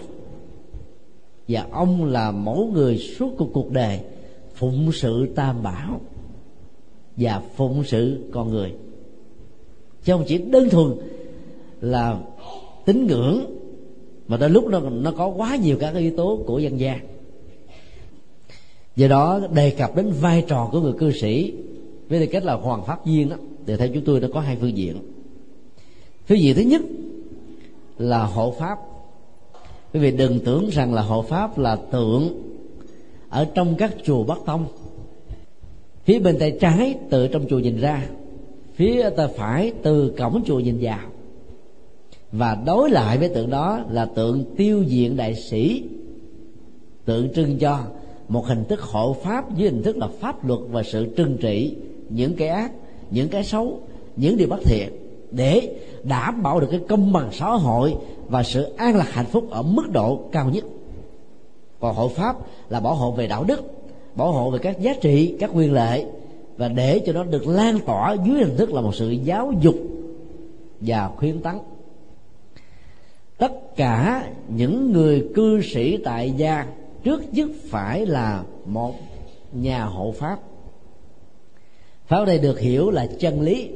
Và 1.48 1.66
ông 1.70 2.04
là 2.04 2.30
mẫu 2.30 2.70
người 2.74 2.98
suốt 2.98 3.34
cuộc 3.38 3.48
cuộc 3.52 3.70
đời 3.70 4.00
phụng 4.56 4.92
sự 4.92 5.26
tam 5.34 5.62
bảo 5.62 6.00
và 7.16 7.42
phụng 7.56 7.84
sự 7.84 8.24
con 8.32 8.50
người. 8.50 8.72
Chứ 10.04 10.12
không 10.12 10.24
chỉ 10.26 10.38
đơn 10.38 10.68
thuần 10.68 10.94
là 11.80 12.20
tín 12.84 13.06
ngưỡng, 13.06 13.44
mà 14.28 14.36
đôi 14.36 14.50
lúc 14.50 14.66
nó 14.66 14.80
nó 14.80 15.10
có 15.10 15.26
quá 15.28 15.56
nhiều 15.56 15.76
các 15.80 15.94
yếu 15.94 16.16
tố 16.16 16.42
của 16.46 16.58
dân 16.58 16.80
gian. 16.80 17.00
Do 18.96 19.08
đó 19.08 19.40
đề 19.52 19.70
cập 19.70 19.96
đến 19.96 20.12
vai 20.20 20.44
trò 20.48 20.68
của 20.72 20.80
người 20.80 20.92
cư 20.92 21.12
sĩ, 21.12 21.52
với 22.08 22.20
tư 22.20 22.26
cách 22.26 22.44
là 22.44 22.54
hoàng 22.54 22.84
pháp 22.86 23.06
viên 23.06 23.28
đó, 23.28 23.36
thì 23.66 23.76
theo 23.76 23.88
chúng 23.94 24.04
tôi 24.04 24.20
nó 24.20 24.28
có 24.34 24.40
hai 24.40 24.56
phương 24.60 24.76
diện. 24.76 24.96
Phương 26.26 26.40
diện 26.40 26.56
thứ 26.56 26.62
nhất 26.62 26.82
là 27.98 28.24
hộ 28.24 28.54
pháp. 28.58 28.78
Quý 29.92 30.00
vị 30.00 30.10
đừng 30.10 30.40
tưởng 30.40 30.68
rằng 30.68 30.94
là 30.94 31.02
hộ 31.02 31.22
pháp 31.22 31.58
là 31.58 31.76
tượng 31.76 32.42
ở 33.28 33.44
trong 33.44 33.74
các 33.74 33.94
chùa 34.04 34.24
bắc 34.24 34.38
tông. 34.46 34.66
Phía 36.04 36.18
bên 36.18 36.38
tay 36.38 36.56
trái 36.60 36.94
từ 37.10 37.28
trong 37.28 37.44
chùa 37.48 37.58
nhìn 37.58 37.80
ra, 37.80 38.06
phía 38.74 39.10
tay 39.16 39.28
phải 39.36 39.72
từ 39.82 40.14
cổng 40.18 40.42
chùa 40.46 40.58
nhìn 40.58 40.78
vào. 40.80 40.98
Và 42.32 42.58
đối 42.66 42.90
lại 42.90 43.18
với 43.18 43.28
tượng 43.28 43.50
đó 43.50 43.80
là 43.90 44.04
tượng 44.04 44.44
tiêu 44.56 44.82
diện 44.82 45.16
đại 45.16 45.34
sĩ, 45.34 45.82
tượng 47.04 47.34
trưng 47.34 47.58
cho 47.58 47.78
một 48.28 48.46
hình 48.46 48.64
thức 48.64 48.80
hộ 48.80 49.16
pháp 49.22 49.56
với 49.56 49.64
hình 49.64 49.82
thức 49.82 49.96
là 49.96 50.08
pháp 50.20 50.46
luật 50.46 50.60
và 50.70 50.82
sự 50.82 51.06
trừng 51.16 51.36
trị 51.40 51.76
những 52.08 52.34
cái 52.34 52.48
ác, 52.48 52.72
những 53.10 53.28
cái 53.28 53.44
xấu, 53.44 53.80
những 54.16 54.36
điều 54.36 54.48
bất 54.48 54.60
thiện 54.64 54.88
để 55.30 55.76
đảm 56.02 56.42
bảo 56.42 56.60
được 56.60 56.68
cái 56.70 56.80
công 56.88 57.12
bằng 57.12 57.28
xã 57.32 57.50
hội 57.50 57.94
và 58.28 58.42
sự 58.42 58.62
an 58.76 58.96
lạc 58.96 59.10
hạnh 59.10 59.26
phúc 59.26 59.50
ở 59.50 59.62
mức 59.62 59.90
độ 59.92 60.28
cao 60.32 60.50
nhất 60.50 60.64
còn 61.86 61.96
hộ 61.96 62.08
pháp 62.08 62.36
là 62.68 62.80
bảo 62.80 62.94
hộ 62.94 63.12
về 63.12 63.26
đạo 63.26 63.44
đức, 63.44 63.62
bảo 64.14 64.32
hộ 64.32 64.50
về 64.50 64.58
các 64.58 64.80
giá 64.80 64.94
trị, 65.00 65.36
các 65.40 65.50
quyền 65.54 65.72
lệ, 65.72 66.04
và 66.56 66.68
để 66.68 67.00
cho 67.06 67.12
nó 67.12 67.24
được 67.24 67.48
lan 67.48 67.78
tỏa 67.86 68.16
dưới 68.24 68.44
hình 68.44 68.56
thức 68.56 68.72
là 68.72 68.80
một 68.80 68.94
sự 68.94 69.10
giáo 69.10 69.52
dục 69.60 69.74
và 70.80 71.10
khuyến 71.16 71.40
tấn. 71.40 71.54
Tất 73.38 73.76
cả 73.76 74.24
những 74.48 74.92
người 74.92 75.28
cư 75.34 75.62
sĩ 75.62 75.96
tại 76.04 76.32
gia 76.36 76.66
trước 77.04 77.22
nhất 77.32 77.48
phải 77.68 78.06
là 78.06 78.42
một 78.64 78.94
nhà 79.52 79.84
hộ 79.84 80.14
pháp. 80.18 80.38
Pháp 82.06 82.24
đây 82.24 82.38
được 82.38 82.60
hiểu 82.60 82.90
là 82.90 83.06
chân 83.18 83.40
lý. 83.40 83.70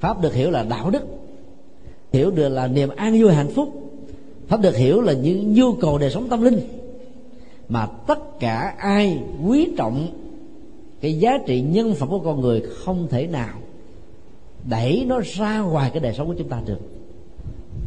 Pháp 0.00 0.20
được 0.20 0.34
hiểu 0.34 0.50
là 0.50 0.62
đạo 0.62 0.90
đức. 0.90 1.02
Hiểu 2.12 2.30
được 2.30 2.48
là 2.48 2.66
niềm 2.66 2.88
an 2.88 3.20
vui 3.20 3.32
hạnh 3.32 3.50
phúc 3.54 3.81
pháp 4.52 4.60
được 4.60 4.76
hiểu 4.76 5.00
là 5.00 5.12
những 5.12 5.54
nhu 5.54 5.72
cầu 5.72 5.98
đời 5.98 6.10
sống 6.10 6.28
tâm 6.28 6.42
linh. 6.42 6.60
Mà 7.68 7.86
tất 7.86 8.40
cả 8.40 8.74
ai 8.78 9.18
quý 9.46 9.68
trọng 9.76 10.06
cái 11.00 11.18
giá 11.18 11.38
trị 11.46 11.60
nhân 11.60 11.94
phẩm 11.94 12.08
của 12.08 12.18
con 12.18 12.40
người 12.40 12.60
không 12.60 13.06
thể 13.10 13.26
nào 13.26 13.58
đẩy 14.70 15.04
nó 15.06 15.20
ra 15.20 15.60
ngoài 15.60 15.90
cái 15.94 16.00
đời 16.00 16.14
sống 16.14 16.26
của 16.26 16.34
chúng 16.38 16.48
ta 16.48 16.62
được. 16.66 16.78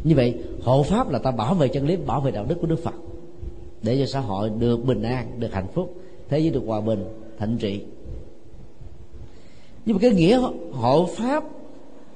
Như 0.04 0.14
vậy 0.14 0.34
hộ 0.62 0.82
pháp 0.82 1.10
là 1.10 1.18
ta 1.18 1.30
bảo 1.30 1.54
vệ 1.54 1.68
chân 1.68 1.86
lý 1.86 1.96
bảo 1.96 2.20
vệ 2.20 2.30
đạo 2.30 2.44
đức 2.48 2.56
của 2.60 2.66
đức 2.66 2.82
phật 2.84 2.94
để 3.82 3.98
cho 3.98 4.06
xã 4.06 4.20
hội 4.20 4.50
được 4.58 4.84
bình 4.84 5.02
an 5.02 5.26
được 5.38 5.52
hạnh 5.52 5.68
phúc 5.74 5.94
thế 6.28 6.38
giới 6.38 6.50
được 6.50 6.62
hòa 6.66 6.80
bình 6.80 7.04
thịnh 7.38 7.56
trị. 7.58 7.80
Nhưng 9.86 9.96
mà 9.96 10.00
cái 10.00 10.10
nghĩa 10.10 10.40
hộ 10.72 11.08
pháp 11.16 11.44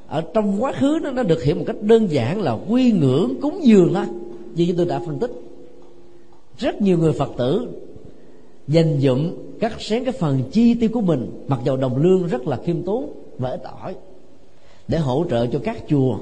ở 0.09 0.23
trong 0.35 0.63
quá 0.63 0.73
khứ 0.73 0.99
nó, 1.03 1.11
nó 1.11 1.23
được 1.23 1.43
hiểu 1.43 1.57
một 1.57 1.65
cách 1.67 1.83
đơn 1.83 2.11
giản 2.11 2.41
là 2.41 2.59
quy 2.69 2.93
ngưỡng 2.93 3.41
cúng 3.43 3.61
dường 3.63 3.95
thôi 3.95 4.05
như 4.55 4.67
chúng 4.67 4.77
tôi 4.77 4.87
đã 4.87 5.01
phân 5.07 5.19
tích. 5.19 5.31
Rất 6.59 6.83
nhiều 6.83 6.99
người 6.99 7.13
phật 7.13 7.31
tử 7.39 7.69
dành 8.69 8.99
dụng 8.99 9.37
cắt 9.61 9.81
xén 9.81 10.05
cái 10.05 10.13
phần 10.13 10.43
chi 10.53 10.75
tiêu 10.75 10.91
của 10.93 11.01
mình, 11.01 11.45
mặc 11.49 11.61
dầu 11.65 11.77
đồng 11.77 11.97
lương 11.97 12.27
rất 12.27 12.47
là 12.47 12.57
khiêm 12.57 12.83
tốn 12.83 13.13
và 13.39 13.51
ít 13.51 13.63
ỏi, 13.63 13.95
để 14.89 14.99
hỗ 14.99 15.25
trợ 15.31 15.47
cho 15.47 15.59
các 15.65 15.85
chùa 15.89 16.19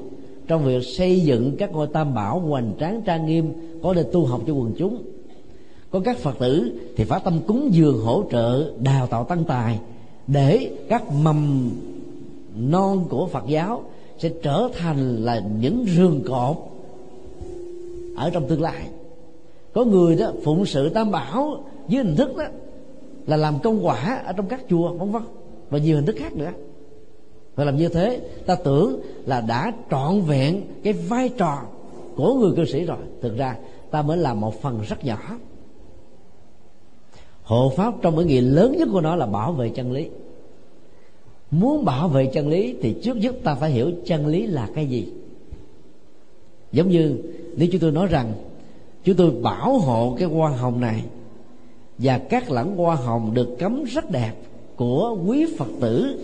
trong 0.46 0.64
việc 0.64 0.84
xây 0.84 1.20
dựng 1.20 1.56
các 1.58 1.72
ngôi 1.72 1.86
tam 1.86 2.14
bảo 2.14 2.40
hoành 2.40 2.72
tráng 2.80 3.02
trang 3.02 3.26
nghiêm, 3.26 3.52
có 3.82 3.94
để 3.94 4.02
tu 4.02 4.26
học 4.26 4.40
cho 4.46 4.52
quần 4.52 4.72
chúng. 4.78 5.02
Có 5.90 6.00
các 6.00 6.18
phật 6.18 6.38
tử 6.38 6.72
thì 6.96 7.04
phát 7.04 7.24
tâm 7.24 7.40
cúng 7.46 7.68
dường 7.72 7.98
hỗ 7.98 8.24
trợ, 8.30 8.72
đào 8.80 9.06
tạo 9.06 9.24
tăng 9.24 9.44
tài, 9.44 9.78
để 10.26 10.70
các 10.88 11.12
mầm 11.12 11.70
non 12.56 13.04
của 13.08 13.26
phật 13.26 13.44
giáo 13.48 13.82
sẽ 14.18 14.30
trở 14.42 14.68
thành 14.78 15.24
là 15.24 15.42
những 15.60 15.86
rường 15.96 16.22
cột 16.28 16.56
ở 18.18 18.30
trong 18.30 18.48
tương 18.48 18.62
lai. 18.62 18.88
Có 19.72 19.84
người 19.84 20.16
đó 20.16 20.32
phụng 20.44 20.66
sự 20.66 20.88
tam 20.88 21.10
bảo 21.10 21.64
dưới 21.88 22.04
hình 22.04 22.16
thức 22.16 22.36
đó 22.36 22.44
là 23.26 23.36
làm 23.36 23.58
công 23.62 23.86
quả 23.86 24.22
ở 24.24 24.32
trong 24.32 24.46
các 24.48 24.60
chùa, 24.68 24.92
vân 24.92 25.10
vân, 25.10 25.22
và 25.70 25.78
nhiều 25.78 25.96
hình 25.96 26.06
thức 26.06 26.16
khác 26.18 26.36
nữa. 26.36 26.50
Và 27.54 27.64
làm 27.64 27.76
như 27.76 27.88
thế, 27.88 28.20
ta 28.46 28.54
tưởng 28.54 29.00
là 29.26 29.40
đã 29.40 29.72
trọn 29.90 30.20
vẹn 30.20 30.62
cái 30.82 30.92
vai 30.92 31.28
trò 31.28 31.62
của 32.16 32.34
người 32.34 32.52
cư 32.56 32.64
sĩ 32.64 32.84
rồi. 32.84 32.98
Thực 33.22 33.36
ra, 33.36 33.56
ta 33.90 34.02
mới 34.02 34.16
làm 34.16 34.40
một 34.40 34.62
phần 34.62 34.80
rất 34.88 35.04
nhỏ. 35.04 35.18
Hộ 37.42 37.72
pháp 37.76 37.94
trong 38.02 38.18
ý 38.18 38.24
nghĩa 38.24 38.40
lớn 38.40 38.76
nhất 38.78 38.88
của 38.92 39.00
nó 39.00 39.16
là 39.16 39.26
bảo 39.26 39.52
vệ 39.52 39.68
chân 39.68 39.92
lý. 39.92 40.08
Muốn 41.50 41.84
bảo 41.84 42.08
vệ 42.08 42.26
chân 42.26 42.48
lý 42.48 42.76
thì 42.82 42.96
trước 43.02 43.16
nhất 43.16 43.34
ta 43.44 43.54
phải 43.54 43.70
hiểu 43.70 43.90
chân 44.04 44.26
lý 44.26 44.46
là 44.46 44.68
cái 44.74 44.86
gì. 44.86 45.12
Giống 46.72 46.88
như 46.88 47.16
nếu 47.58 47.68
chúng 47.72 47.80
tôi 47.80 47.92
nói 47.92 48.06
rằng 48.06 48.32
chúng 49.04 49.16
tôi 49.16 49.30
bảo 49.30 49.78
hộ 49.78 50.16
cái 50.18 50.28
hoa 50.28 50.50
hồng 50.50 50.80
này 50.80 51.02
và 51.98 52.18
các 52.18 52.50
lẵng 52.50 52.76
hoa 52.76 52.96
hồng 52.96 53.34
được 53.34 53.56
cấm 53.58 53.84
rất 53.84 54.10
đẹp 54.10 54.32
của 54.76 55.18
quý 55.26 55.46
phật 55.58 55.68
tử 55.80 56.20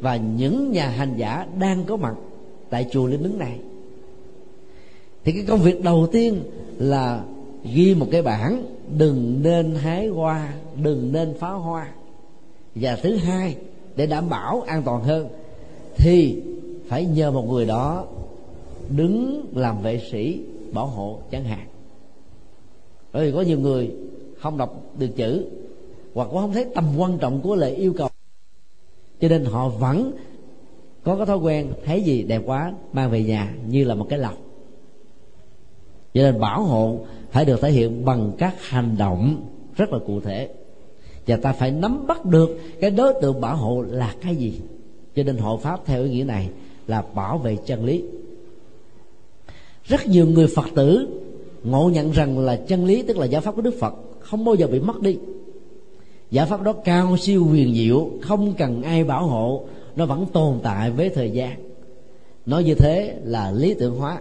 và 0.00 0.16
những 0.16 0.72
nhà 0.72 0.88
hành 0.88 1.14
giả 1.16 1.46
đang 1.58 1.84
có 1.84 1.96
mặt 1.96 2.14
tại 2.70 2.86
chùa 2.90 3.06
linh 3.06 3.22
ứng 3.22 3.38
này, 3.38 3.58
thì 5.24 5.32
cái 5.32 5.44
công 5.48 5.60
việc 5.60 5.82
đầu 5.82 6.06
tiên 6.12 6.40
là 6.78 7.24
ghi 7.74 7.94
một 7.94 8.06
cái 8.10 8.22
bảng 8.22 8.64
đừng 8.98 9.42
nên 9.42 9.74
hái 9.74 10.06
hoa, 10.06 10.54
đừng 10.82 11.12
nên 11.12 11.34
phá 11.38 11.50
hoa. 11.50 11.88
Và 12.74 12.96
thứ 13.02 13.16
hai, 13.16 13.56
để 13.96 14.06
đảm 14.06 14.28
bảo 14.28 14.62
an 14.66 14.82
toàn 14.82 15.02
hơn, 15.02 15.28
thì 15.96 16.42
phải 16.88 17.04
nhờ 17.04 17.30
một 17.30 17.48
người 17.50 17.66
đó 17.66 18.04
đứng 18.96 19.46
làm 19.54 19.82
vệ 19.82 20.00
sĩ 20.12 20.40
bảo 20.76 20.86
hộ 20.86 21.18
chẳng 21.30 21.44
hạn. 21.44 21.66
Bởi 23.12 23.26
vì 23.26 23.32
có 23.32 23.42
nhiều 23.42 23.60
người 23.60 23.90
không 24.38 24.58
đọc 24.58 24.82
được 24.98 25.10
chữ 25.16 25.46
hoặc 26.14 26.28
cũng 26.30 26.40
không 26.40 26.52
thấy 26.52 26.66
tầm 26.74 26.84
quan 26.98 27.18
trọng 27.18 27.40
của 27.40 27.54
lời 27.54 27.74
yêu 27.74 27.94
cầu. 27.96 28.08
Cho 29.20 29.28
nên 29.28 29.44
họ 29.44 29.68
vẫn 29.68 30.12
có 31.04 31.16
cái 31.16 31.26
thói 31.26 31.36
quen 31.36 31.72
thấy 31.84 32.02
gì 32.02 32.22
đẹp 32.22 32.42
quá 32.46 32.72
mang 32.92 33.10
về 33.10 33.22
nhà 33.22 33.54
như 33.68 33.84
là 33.84 33.94
một 33.94 34.06
cái 34.08 34.18
lọc. 34.18 34.34
Cho 36.14 36.22
nên 36.22 36.40
bảo 36.40 36.62
hộ 36.62 36.98
phải 37.30 37.44
được 37.44 37.60
thể 37.60 37.70
hiện 37.70 38.04
bằng 38.04 38.32
các 38.38 38.62
hành 38.62 38.96
động 38.98 39.48
rất 39.76 39.92
là 39.92 39.98
cụ 40.06 40.20
thể. 40.20 40.50
Và 41.26 41.36
ta 41.36 41.52
phải 41.52 41.70
nắm 41.70 42.06
bắt 42.06 42.24
được 42.24 42.58
cái 42.80 42.90
đối 42.90 43.14
tượng 43.22 43.40
bảo 43.40 43.56
hộ 43.56 43.82
là 43.82 44.14
cái 44.20 44.36
gì. 44.36 44.60
Cho 45.14 45.22
nên 45.22 45.36
hộ 45.36 45.56
pháp 45.56 45.80
theo 45.86 46.04
ý 46.04 46.10
nghĩa 46.10 46.24
này 46.24 46.50
là 46.86 47.04
bảo 47.14 47.38
vệ 47.38 47.56
chân 47.66 47.84
lý 47.84 48.04
rất 49.86 50.08
nhiều 50.08 50.26
người 50.26 50.46
phật 50.46 50.66
tử 50.74 51.08
ngộ 51.64 51.90
nhận 51.94 52.10
rằng 52.10 52.38
là 52.38 52.56
chân 52.56 52.86
lý, 52.86 53.02
tức 53.02 53.18
là 53.18 53.26
giáo 53.26 53.40
pháp 53.40 53.56
của 53.56 53.62
đức 53.62 53.74
phật, 53.80 53.94
không 54.20 54.44
bao 54.44 54.54
giờ 54.54 54.66
bị 54.66 54.80
mất 54.80 55.00
đi. 55.00 55.18
Giải 56.30 56.46
pháp 56.46 56.62
đó 56.62 56.72
cao 56.72 57.16
siêu 57.16 57.44
huyền 57.44 57.74
diệu, 57.74 58.10
không 58.22 58.54
cần 58.58 58.82
ai 58.82 59.04
bảo 59.04 59.26
hộ, 59.26 59.64
nó 59.96 60.06
vẫn 60.06 60.26
tồn 60.32 60.58
tại 60.62 60.90
với 60.90 61.08
thời 61.08 61.30
gian. 61.30 61.56
Nói 62.46 62.64
như 62.64 62.74
thế 62.74 63.16
là 63.24 63.50
lý 63.50 63.74
tưởng 63.74 63.96
hóa. 63.96 64.20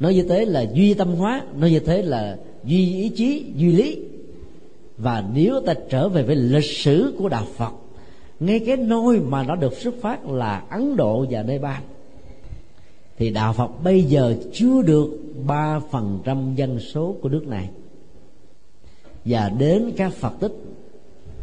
Nói 0.00 0.14
như 0.14 0.22
thế 0.22 0.44
là 0.44 0.66
duy 0.74 0.94
tâm 0.94 1.14
hóa. 1.14 1.42
Nói 1.58 1.70
như 1.70 1.80
thế 1.80 2.02
là 2.02 2.38
duy 2.64 2.94
ý 2.94 3.08
chí, 3.08 3.44
duy 3.56 3.72
lý. 3.72 4.02
Và 4.98 5.24
nếu 5.34 5.60
ta 5.66 5.74
trở 5.90 6.08
về 6.08 6.22
với 6.22 6.36
lịch 6.36 6.64
sử 6.64 7.14
của 7.18 7.28
đạo 7.28 7.44
phật, 7.56 7.72
ngay 8.40 8.58
cái 8.58 8.76
nôi 8.76 9.20
mà 9.20 9.42
nó 9.42 9.56
được 9.56 9.74
xuất 9.76 9.94
phát 10.00 10.26
là 10.26 10.64
ấn 10.70 10.96
độ 10.96 11.26
và 11.30 11.42
nepal 11.42 11.82
thì 13.18 13.30
đạo 13.30 13.52
phật 13.52 13.70
bây 13.84 14.02
giờ 14.02 14.34
chưa 14.52 14.82
được 14.82 15.10
ba 15.46 15.80
phần 15.90 16.18
trăm 16.24 16.54
dân 16.54 16.80
số 16.80 17.16
của 17.22 17.28
nước 17.28 17.46
này. 17.46 17.70
Và 19.24 19.48
đến 19.58 19.92
các 19.96 20.12
phật 20.12 20.32
tích, 20.40 20.52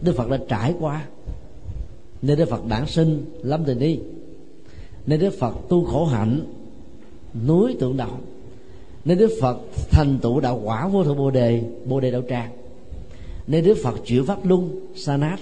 đức 0.02 0.16
phật 0.16 0.30
đã 0.30 0.38
trải 0.48 0.74
qua. 0.80 1.06
Nên 2.22 2.38
đức 2.38 2.50
phật 2.50 2.66
đản 2.68 2.88
sinh 2.88 3.26
lâm 3.42 3.64
từ 3.66 3.74
đi. 3.74 4.00
Nên 5.06 5.20
đức 5.20 5.34
phật 5.40 5.56
tu 5.70 5.86
khổ 5.86 6.06
hạnh, 6.06 6.40
núi 7.48 7.76
tượng 7.80 7.98
đạo. 7.98 8.20
Nên 9.06 9.18
đức 9.18 9.32
phật 9.42 9.58
thành 9.92 10.20
tựu 10.22 10.40
đạo 10.40 10.62
quả 10.64 10.88
vô 10.88 11.04
thượng 11.04 11.18
bồ 11.18 11.32
đề 11.32 11.64
bồ 11.86 12.00
đề 12.00 12.12
đạo 12.12 12.22
tràng. 12.30 12.52
Nên 13.48 13.66
đức 13.66 13.78
phật 13.84 13.96
chuyển 14.06 14.26
pháp 14.26 14.46
luân, 14.46 14.88
sa 14.96 15.18
nát. 15.18 15.38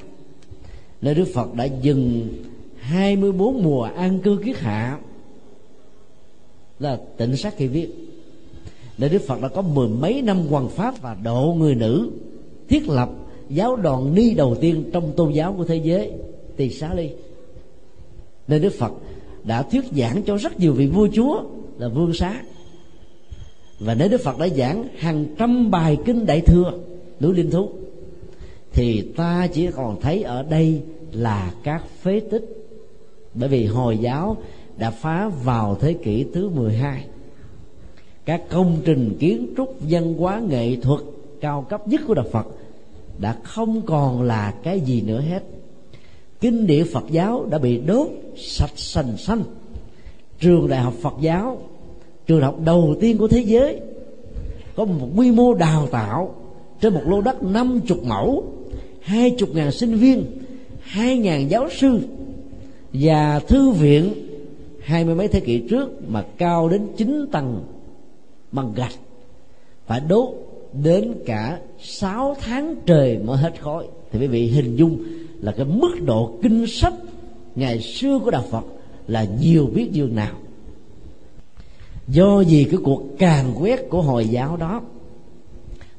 Nên 1.02 1.17
đức 1.17 1.28
phật 1.34 1.54
đã 1.54 1.65
dừng 1.65 2.30
24 2.80 3.63
mùa 3.63 3.84
an 3.84 4.19
cư 4.19 4.39
kiết 4.46 4.58
hạ 4.58 5.00
là 6.84 7.00
tịnh 7.17 7.38
sát 7.38 7.54
khi 7.58 7.67
viết. 7.67 7.89
Để 8.98 9.10
đức 9.10 9.22
phật 9.28 9.41
đã 9.41 9.48
có 9.48 9.62
mười 9.62 9.88
mấy 9.88 10.22
năm 10.22 10.38
hoàng 10.38 10.69
pháp 10.69 11.02
và 11.02 11.17
độ 11.24 11.56
người 11.58 11.76
nữ, 11.76 12.10
thiết 12.69 12.89
lập 12.89 13.10
giáo 13.50 13.76
đoàn 13.76 14.15
ni 14.15 14.34
đầu 14.34 14.56
tiên 14.62 14.89
trong 14.93 15.12
tôn 15.15 15.32
giáo 15.32 15.54
của 15.58 15.65
thế 15.65 15.76
giới, 15.76 16.12
tỳ 16.58 16.69
xá 16.69 16.93
ly. 16.93 17.10
Nên 18.48 18.62
đức 18.62 18.74
phật 18.74 18.91
đã 19.43 19.63
thuyết 19.63 19.84
giảng 19.91 20.24
cho 20.24 20.38
rất 20.38 20.60
nhiều 20.60 20.74
vị 20.74 20.88
vua 20.88 21.08
chúa 21.13 21.43
là 21.78 21.88
vương 21.88 22.13
xá. 22.13 22.41
Và 23.80 23.96
nếu 23.96 24.10
đức 24.10 24.22
phật 24.22 24.39
đã 24.39 24.48
giảng 24.48 24.88
hàng 24.98 25.26
trăm 25.38 25.72
bài 25.72 25.98
kinh 26.06 26.26
đại 26.26 26.41
thừa 26.41 26.74
núi 27.19 27.34
linh 27.34 27.52
thú, 27.52 27.69
thì 28.72 29.02
ta 29.02 29.48
chỉ 29.54 29.67
còn 29.76 30.02
thấy 30.02 30.24
ở 30.24 30.43
đây 30.43 30.82
là 31.12 31.54
các 31.63 31.84
phế 32.02 32.19
tích. 32.19 32.46
Bởi 33.34 33.50
vì 33.50 33.65
hồi 33.65 33.98
giáo 33.98 34.38
đã 34.78 34.92
phá 34.92 35.30
vào 35.44 35.78
thế 35.82 35.94
kỷ 35.94 36.26
thứ 36.34 36.50
12 36.50 37.06
các 38.26 38.42
công 38.50 38.78
trình 38.86 39.18
kiến 39.20 39.54
trúc 39.58 39.78
văn 39.90 40.14
hóa 40.14 40.42
nghệ 40.50 40.76
thuật 40.76 41.00
cao 41.42 41.66
cấp 41.70 41.88
nhất 41.88 42.02
của 42.08 42.14
đạo 42.14 42.26
Phật 42.32 42.48
đã 43.18 43.38
không 43.44 43.82
còn 43.82 44.22
là 44.22 44.54
cái 44.64 44.80
gì 44.80 45.02
nữa 45.02 45.22
hết. 45.22 45.44
Kinh 46.42 46.68
điển 46.68 46.86
phật 46.94 47.04
giáo 47.12 47.46
đã 47.50 47.58
bị 47.58 47.78
đốt 47.78 48.08
sạch 48.38 48.72
sành 48.76 49.18
xanh. 49.18 49.44
Trường 50.40 50.68
đại 50.68 50.80
học 50.80 50.94
phật 51.02 51.14
giáo, 51.22 51.58
trường 52.28 52.42
học 52.42 52.60
đầu 52.66 52.96
tiên 53.02 53.18
của 53.18 53.28
thế 53.28 53.40
giới, 53.40 53.80
có 54.76 54.86
một 54.86 55.08
quy 55.16 55.32
mô 55.32 55.54
đào 55.54 55.88
tạo 55.92 56.36
trên 56.82 56.94
một 56.94 57.02
lô 57.06 57.22
đất 57.22 57.44
năm 57.44 57.80
chục 57.88 58.04
mẫu, 58.04 58.44
hai 59.02 59.36
chục 59.38 59.50
ngàn 59.54 59.72
sinh 59.72 59.96
viên, 59.96 60.26
hai 60.82 61.18
ngàn 61.18 61.50
giáo 61.50 61.70
sư 61.70 62.00
và 62.94 63.40
thư 63.40 63.72
viện 63.72 64.14
hai 64.84 65.06
mươi 65.06 65.15
mấy 65.15 65.28
thế 65.28 65.39
kỷ 65.39 65.60
trước 65.69 66.10
mà 66.10 66.26
cao 66.38 66.69
đến 66.69 66.88
chín 66.98 67.26
tầng 67.32 67.63
bằng 68.52 68.74
gạch, 68.76 68.93
phải 69.88 70.00
đốt 70.00 70.30
đến 70.84 71.13
cả 71.26 71.60
6 71.80 72.36
tháng 72.39 72.76
trời 72.86 73.17
mới 73.17 73.38
hết 73.38 73.62
khói. 73.62 73.88
Thì 74.12 74.19
quý 74.19 74.28
vị 74.28 74.48
hình 74.48 74.76
dung 74.76 75.04
là 75.41 75.52
cái 75.52 75.65
mức 75.65 75.96
độ 76.06 76.34
kinh 76.41 76.67
sách 76.67 76.93
ngày 77.56 77.82
xưa 77.82 78.19
của 78.19 78.32
đạo 78.32 78.43
Phật 78.52 78.63
là 79.08 79.26
nhiều 79.41 79.69
biết 79.74 79.91
dương 79.91 80.15
nào. 80.15 80.36
Do 82.08 82.41
gì 82.41 82.63
cái 82.63 82.80
cuộc 82.84 83.04
càn 83.19 83.46
quét 83.60 83.89
của 83.89 84.02
hồi 84.02 84.28
giáo 84.28 84.58
đó, 84.58 84.82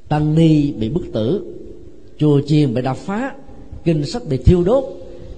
tăng 0.09 0.35
ni 0.35 0.73
bị 0.73 0.89
bức 0.89 1.13
tử, 1.13 1.55
chùa 2.19 2.41
chiền 2.47 2.75
bị 2.75 2.83
đập 2.83 2.97
phá, 2.97 3.35
kinh 3.85 4.07
sách 4.07 4.23
bị 4.29 4.37
thiêu 4.37 4.65
đốt, 4.65 4.85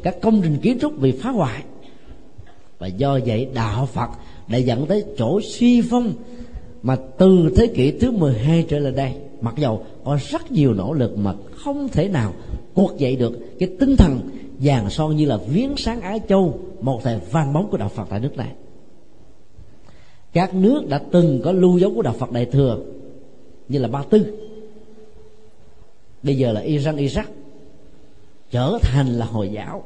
các 0.02 0.16
công 0.22 0.40
trình 0.42 0.56
kiến 0.62 0.78
trúc 0.80 0.98
bị 0.98 1.12
phá 1.12 1.30
hoại 1.30 1.62
và 2.78 2.86
do 2.86 3.18
vậy 3.26 3.48
đạo 3.54 3.86
Phật 3.86 4.10
đã 4.48 4.58
dẫn 4.58 4.86
tới 4.86 5.04
chỗ 5.18 5.40
suy 5.40 5.82
phong 5.90 6.12
mà 6.82 6.96
từ 7.18 7.52
thế 7.56 7.66
kỷ 7.66 7.90
thứ 7.90 8.10
12 8.10 8.64
trở 8.68 8.78
lại 8.78 8.92
đây. 8.92 9.12
Mặc 9.40 9.54
dầu 9.56 9.84
có 10.04 10.18
rất 10.30 10.52
nhiều 10.52 10.74
nỗ 10.74 10.92
lực 10.92 11.18
mà 11.18 11.34
không 11.56 11.88
thể 11.88 12.08
nào 12.08 12.32
cuộc 12.74 12.98
dậy 12.98 13.16
được, 13.16 13.38
cái 13.58 13.68
tinh 13.80 13.96
thần 13.96 14.20
vàng 14.60 14.90
son 14.90 15.16
như 15.16 15.26
là 15.26 15.36
viếng 15.36 15.76
sáng 15.76 16.00
Á 16.00 16.18
Châu, 16.28 16.58
một 16.80 17.00
thời 17.04 17.18
vang 17.30 17.52
bóng 17.52 17.70
của 17.70 17.76
đạo 17.76 17.88
Phật 17.88 18.06
tại 18.10 18.20
nước 18.20 18.36
này. 18.36 18.52
Các 20.32 20.54
nước 20.54 20.88
đã 20.88 21.02
từng 21.12 21.40
có 21.44 21.52
lưu 21.52 21.78
dấu 21.78 21.94
của 21.94 22.02
đạo 22.02 22.14
Phật 22.18 22.32
Đại 22.32 22.44
thừa 22.44 22.78
như 23.68 23.78
là 23.78 23.88
Ba 23.88 24.02
Tư. 24.10 24.26
Bây 26.22 26.38
giờ 26.38 26.52
là 26.52 26.60
Iran, 26.60 26.96
Iraq, 26.96 27.24
trở 28.50 28.78
thành 28.82 29.06
là 29.06 29.26
hồi 29.26 29.48
giáo. 29.52 29.84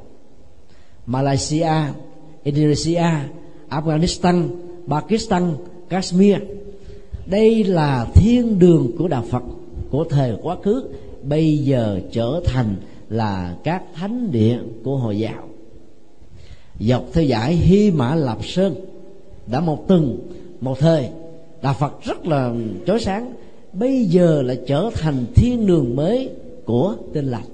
Malaysia 1.06 1.72
Indonesia, 2.42 3.06
afghanistan, 3.68 4.48
pakistan, 4.88 5.54
kashmir. 5.88 6.36
Đây 7.26 7.64
là 7.64 8.06
thiên 8.14 8.58
đường 8.58 8.90
của 8.98 9.08
đạo 9.08 9.24
phật, 9.30 9.42
của 9.90 10.04
thời 10.04 10.32
quá 10.42 10.56
khứ, 10.62 10.84
bây 11.22 11.58
giờ 11.58 12.00
trở 12.12 12.40
thành 12.44 12.76
là 13.08 13.56
các 13.64 13.82
thánh 13.94 14.32
địa 14.32 14.58
của 14.84 14.96
hồi 14.96 15.18
giáo. 15.18 15.48
Dọc 16.80 17.04
theo 17.12 17.24
dải 17.24 17.54
hy 17.54 17.90
mã 17.90 18.14
lạp 18.14 18.44
sơn, 18.44 18.74
đã 19.46 19.60
một 19.60 19.84
từng 19.88 20.18
một 20.60 20.78
thời, 20.78 21.08
đạo 21.62 21.74
phật 21.80 22.04
rất 22.04 22.26
là 22.26 22.54
chói 22.86 23.00
sáng, 23.00 23.34
bây 23.72 24.04
giờ 24.04 24.42
là 24.42 24.54
trở 24.66 24.90
thành 24.94 25.24
thiên 25.34 25.66
đường 25.66 25.96
mới 25.96 26.30
của 26.64 26.96
tinh 27.12 27.30
lành. 27.30 27.44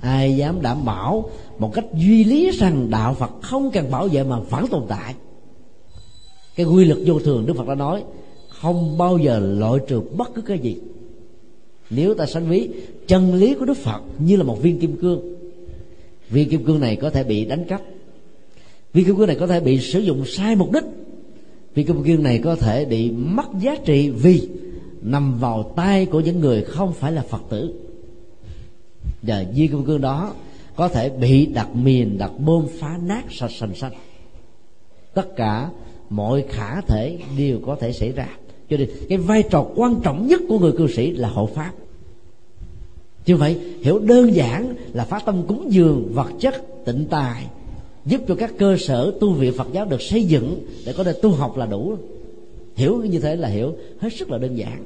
Ai 0.00 0.36
dám 0.36 0.62
đảm 0.62 0.84
bảo 0.84 1.30
một 1.58 1.74
cách 1.74 1.84
duy 1.94 2.24
lý 2.24 2.50
rằng 2.50 2.90
đạo 2.90 3.14
phật 3.14 3.30
không 3.42 3.70
cần 3.70 3.90
bảo 3.90 4.08
vệ 4.08 4.24
mà 4.24 4.40
vẫn 4.40 4.66
tồn 4.66 4.82
tại. 4.88 5.14
Cái 6.56 6.66
quy 6.66 6.84
luật 6.84 6.98
vô 7.06 7.18
thường 7.18 7.46
đức 7.46 7.56
phật 7.56 7.68
đã 7.68 7.74
nói, 7.74 8.04
không 8.48 8.98
bao 8.98 9.18
giờ 9.18 9.38
loại 9.38 9.80
trừ 9.88 10.00
bất 10.16 10.34
cứ 10.34 10.42
cái 10.42 10.58
gì. 10.58 10.76
Nếu 11.90 12.14
ta 12.14 12.26
sánh 12.26 12.48
ví, 12.48 12.68
chân 13.06 13.34
lý 13.34 13.54
của 13.54 13.64
đức 13.64 13.76
phật 13.76 14.02
như 14.18 14.36
là 14.36 14.42
một 14.42 14.62
viên 14.62 14.78
kim 14.78 14.96
cương. 14.96 15.34
Viên 16.30 16.48
kim 16.48 16.64
cương 16.64 16.80
này 16.80 16.96
có 16.96 17.10
thể 17.10 17.24
bị 17.24 17.44
đánh 17.44 17.64
cắp. 17.64 17.82
Viên 18.92 19.04
kim 19.04 19.16
cương 19.16 19.26
này 19.26 19.36
có 19.40 19.46
thể 19.46 19.60
bị 19.60 19.80
sử 19.80 20.00
dụng 20.00 20.24
sai 20.26 20.56
mục 20.56 20.72
đích. 20.72 20.84
Viên 21.74 21.86
kim 21.86 22.02
cương 22.04 22.22
này 22.22 22.40
có 22.44 22.56
thể 22.56 22.84
bị 22.84 23.10
mất 23.10 23.46
giá 23.60 23.76
trị 23.84 24.10
vì 24.10 24.48
nằm 25.02 25.38
vào 25.38 25.72
tay 25.76 26.06
của 26.06 26.20
những 26.20 26.40
người 26.40 26.62
không 26.62 26.92
phải 26.92 27.12
là 27.12 27.22
phật 27.22 27.42
tử. 27.50 27.74
Và 29.22 29.44
viên 29.54 29.68
kim 29.70 29.84
cương 29.84 30.00
đó 30.00 30.34
có 30.76 30.88
thể 30.88 31.08
bị 31.08 31.46
đặt 31.46 31.76
miền 31.76 32.18
đặt 32.18 32.32
bom 32.38 32.66
phá 32.80 32.98
nát 33.02 33.24
sạch, 33.30 33.50
sành 33.50 33.74
xanh 33.74 33.92
tất 35.14 35.36
cả 35.36 35.70
mọi 36.10 36.44
khả 36.48 36.80
thể 36.80 37.18
đều 37.38 37.58
có 37.66 37.76
thể 37.80 37.92
xảy 37.92 38.12
ra. 38.12 38.28
Cho 38.70 38.76
nên 38.76 38.88
cái 39.08 39.18
vai 39.18 39.42
trò 39.50 39.66
quan 39.74 40.00
trọng 40.02 40.26
nhất 40.26 40.40
của 40.48 40.58
người 40.58 40.72
cư 40.72 40.88
sĩ 40.88 41.10
là 41.10 41.28
hộ 41.28 41.46
pháp. 41.46 41.72
Như 43.26 43.36
vậy 43.36 43.58
hiểu 43.82 43.98
đơn 43.98 44.34
giản 44.34 44.74
là 44.92 45.04
phát 45.04 45.22
tâm 45.26 45.42
cúng 45.48 45.66
dường, 45.70 46.12
vật 46.12 46.30
chất, 46.40 46.54
tịnh 46.84 47.06
tài, 47.10 47.46
giúp 48.06 48.20
cho 48.28 48.34
các 48.34 48.52
cơ 48.58 48.76
sở 48.76 49.14
tu 49.20 49.32
viện 49.32 49.52
Phật 49.56 49.68
giáo 49.72 49.86
được 49.86 50.02
xây 50.02 50.24
dựng 50.24 50.66
để 50.86 50.92
có 50.96 51.04
thể 51.04 51.12
tu 51.22 51.30
học 51.30 51.56
là 51.56 51.66
đủ. 51.66 51.96
Hiểu 52.76 53.02
như 53.04 53.20
thế 53.20 53.36
là 53.36 53.48
hiểu, 53.48 53.72
hết 54.00 54.12
sức 54.12 54.30
là 54.30 54.38
đơn 54.38 54.58
giản. 54.58 54.84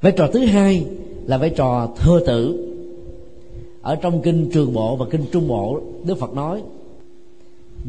Vai 0.00 0.12
trò 0.12 0.28
thứ 0.32 0.38
hai 0.38 0.84
là 1.26 1.38
vai 1.38 1.50
trò 1.50 1.88
thừa 1.96 2.20
tự 2.26 2.70
ở 3.84 3.96
trong 3.96 4.22
kinh 4.22 4.50
trường 4.52 4.72
bộ 4.72 4.96
và 4.96 5.06
kinh 5.10 5.24
trung 5.32 5.48
bộ, 5.48 5.80
đức 6.04 6.18
phật 6.18 6.34
nói, 6.34 6.62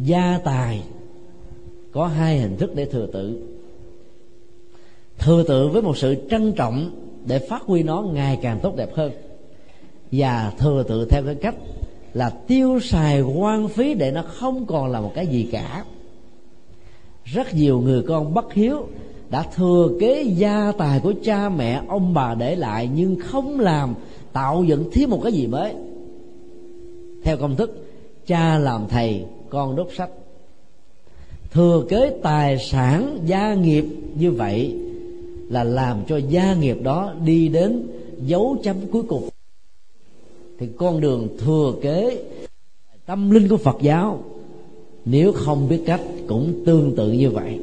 gia 0.04 0.40
tài 0.44 0.82
có 1.92 2.08
hai 2.08 2.40
hình 2.40 2.58
thức 2.58 2.76
để 2.76 2.86
thừa 2.86 3.08
tự. 3.14 3.42
Thừa 5.18 5.44
tự 5.44 5.68
với 5.68 5.82
một 5.82 5.98
sự 5.98 6.16
trân 6.30 6.54
trọng 6.54 6.92
để 7.26 7.40
phát 7.40 7.62
huy 7.62 7.84
nó 7.84 8.02
ngày 8.02 8.40
càng 8.42 8.60
tốt 8.64 8.76
đẹp 8.76 8.96
hơn. 8.96 9.12
Và 10.12 10.52
thừa 10.58 10.84
tự 10.88 11.06
theo 11.06 11.24
cái 11.26 11.36
cách 11.36 11.56
là 12.14 12.30
tiêu 12.30 12.80
xài 12.80 13.22
quan 13.22 13.68
phí 13.68 13.94
để 13.94 14.12
nó 14.12 14.22
không 14.22 14.66
còn 14.66 14.92
là 14.92 15.02
một 15.02 15.12
cái 15.16 15.28
gì 15.28 15.50
cả. 15.52 15.86
Rất 17.24 17.54
nhiều 17.54 17.80
người 17.80 18.02
con 18.08 18.34
bất 18.34 18.54
hiếu 18.54 18.88
đã 19.30 19.44
thừa 19.56 19.90
kế 20.00 20.24
gia 20.24 20.72
tài 20.78 21.00
của 21.00 21.14
cha 21.24 21.50
mẹ, 21.50 21.82
ông 21.88 22.14
bà 22.14 22.36
để 22.36 22.56
lại 22.56 22.90
nhưng 22.96 23.16
không 23.20 23.60
làm 23.60 23.94
tạo 24.36 24.64
dựng 24.64 24.90
thêm 24.92 25.10
một 25.10 25.20
cái 25.24 25.34
gì 25.34 25.48
mới. 25.48 25.74
Theo 27.24 27.38
công 27.38 27.56
thức, 27.56 27.86
cha 28.28 28.58
làm 28.58 28.86
thầy, 28.90 29.26
con 29.50 29.76
đốt 29.76 29.88
sách. 29.98 30.10
Thừa 31.52 31.86
kế 31.90 32.14
tài 32.24 32.58
sản 32.60 33.20
gia 33.26 33.54
nghiệp 33.54 33.86
như 34.16 34.32
vậy 34.32 34.76
là 35.50 35.64
làm 35.64 36.02
cho 36.08 36.18
gia 36.18 36.56
nghiệp 36.56 36.78
đó 36.84 37.14
đi 37.26 37.48
đến 37.48 37.88
dấu 38.26 38.58
chấm 38.64 38.76
cuối 38.92 39.04
cùng. 39.04 39.30
Thì 40.60 40.68
con 40.78 41.02
đường 41.02 41.28
thừa 41.40 41.74
kế 41.82 42.24
tâm 43.06 43.30
linh 43.30 43.48
của 43.48 43.58
phật 43.58 43.78
giáo, 43.82 44.24
nếu 45.06 45.32
không 45.32 45.70
biết 45.70 45.82
cách 45.86 46.02
cũng 46.28 46.64
tương 46.66 46.96
tự 46.96 47.12
như 47.12 47.30
vậy. 47.30 47.60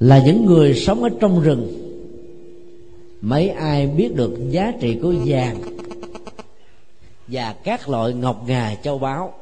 Là 0.00 0.22
những 0.26 0.46
người 0.46 0.74
sống 0.74 1.02
ở 1.02 1.08
trong 1.20 1.40
rừng 1.40 1.87
mấy 3.20 3.48
ai 3.48 3.86
biết 3.86 4.14
được 4.14 4.50
giá 4.50 4.72
trị 4.80 4.98
của 5.02 5.14
vàng 5.26 5.56
và 7.26 7.54
các 7.64 7.88
loại 7.88 8.12
ngọc 8.12 8.42
ngà 8.46 8.74
châu 8.82 8.98
báu. 8.98 9.32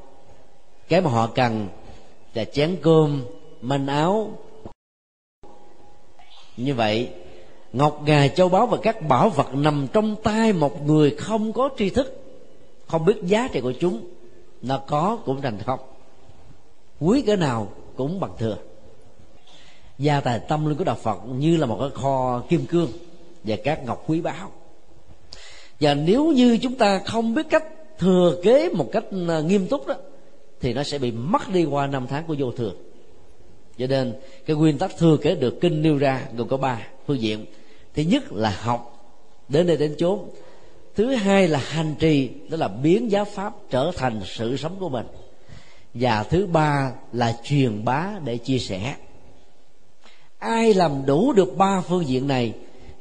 Cái 0.88 1.00
mà 1.00 1.10
họ 1.10 1.26
cần 1.26 1.68
là 2.34 2.44
chén 2.44 2.76
cơm, 2.82 3.24
manh 3.60 3.86
áo. 3.86 4.30
Như 6.56 6.74
vậy, 6.74 7.08
ngọc 7.72 8.02
ngà 8.06 8.28
châu 8.28 8.48
báu 8.48 8.66
và 8.66 8.78
các 8.82 9.08
bảo 9.08 9.28
vật 9.28 9.54
nằm 9.54 9.86
trong 9.92 10.16
tay 10.22 10.52
một 10.52 10.86
người 10.86 11.10
không 11.10 11.52
có 11.52 11.68
tri 11.78 11.90
thức, 11.90 12.22
không 12.86 13.04
biết 13.04 13.16
giá 13.22 13.48
trị 13.52 13.60
của 13.60 13.72
chúng, 13.80 14.00
nó 14.62 14.78
có 14.78 15.18
cũng 15.24 15.42
thành 15.42 15.58
không. 15.66 15.80
Quý 17.00 17.22
cỡ 17.22 17.36
nào 17.36 17.68
cũng 17.96 18.20
bằng 18.20 18.32
thừa. 18.38 18.56
Gia 19.98 20.20
tài 20.20 20.38
tâm 20.38 20.66
linh 20.66 20.78
của 20.78 20.84
đạo 20.84 20.96
phật 21.02 21.18
như 21.26 21.56
là 21.56 21.66
một 21.66 21.76
cái 21.80 21.90
kho 21.94 22.42
kim 22.48 22.66
cương 22.66 22.88
và 23.46 23.56
các 23.64 23.84
ngọc 23.84 24.04
quý 24.06 24.20
báu 24.20 24.50
và 25.80 25.94
nếu 25.94 26.26
như 26.26 26.58
chúng 26.62 26.74
ta 26.74 26.98
không 26.98 27.34
biết 27.34 27.46
cách 27.50 27.64
thừa 27.98 28.40
kế 28.42 28.68
một 28.68 28.88
cách 28.92 29.04
à, 29.28 29.40
nghiêm 29.40 29.66
túc 29.66 29.86
đó, 29.86 29.94
thì 30.60 30.74
nó 30.74 30.82
sẽ 30.82 30.98
bị 30.98 31.10
mất 31.10 31.48
đi 31.52 31.64
qua 31.64 31.86
năm 31.86 32.06
tháng 32.06 32.24
của 32.26 32.36
vô 32.38 32.52
thường. 32.52 32.76
Cho 33.78 33.86
nên, 33.86 34.14
cái 34.46 34.56
nguyên 34.56 34.78
tắc 34.78 34.96
thừa 34.98 35.16
kế 35.16 35.34
được 35.34 35.60
kinh 35.60 35.82
nêu 35.82 35.98
ra 35.98 36.22
gồm 36.36 36.48
có 36.48 36.56
ba 36.56 36.86
phương 37.06 37.20
diện. 37.20 37.46
Thứ 37.94 38.02
nhất 38.02 38.32
là 38.32 38.50
học, 38.60 39.12
đến 39.48 39.66
đây 39.66 39.76
đến 39.76 39.94
chốn. 39.98 40.30
Thứ 40.94 41.14
hai 41.14 41.48
là 41.48 41.58
hành 41.58 41.94
trì, 41.98 42.30
đó 42.48 42.56
là 42.56 42.68
biến 42.68 43.10
giáo 43.10 43.24
pháp 43.24 43.54
trở 43.70 43.90
thành 43.96 44.20
sự 44.24 44.56
sống 44.56 44.76
của 44.80 44.88
mình. 44.88 45.06
Và 45.94 46.22
thứ 46.22 46.46
ba 46.46 46.92
là 47.12 47.38
truyền 47.44 47.84
bá 47.84 48.10
để 48.24 48.36
chia 48.36 48.58
sẻ. 48.58 48.94
Ai 50.38 50.74
làm 50.74 51.06
đủ 51.06 51.32
được 51.32 51.56
ba 51.56 51.80
phương 51.80 52.06
diện 52.06 52.28
này 52.28 52.52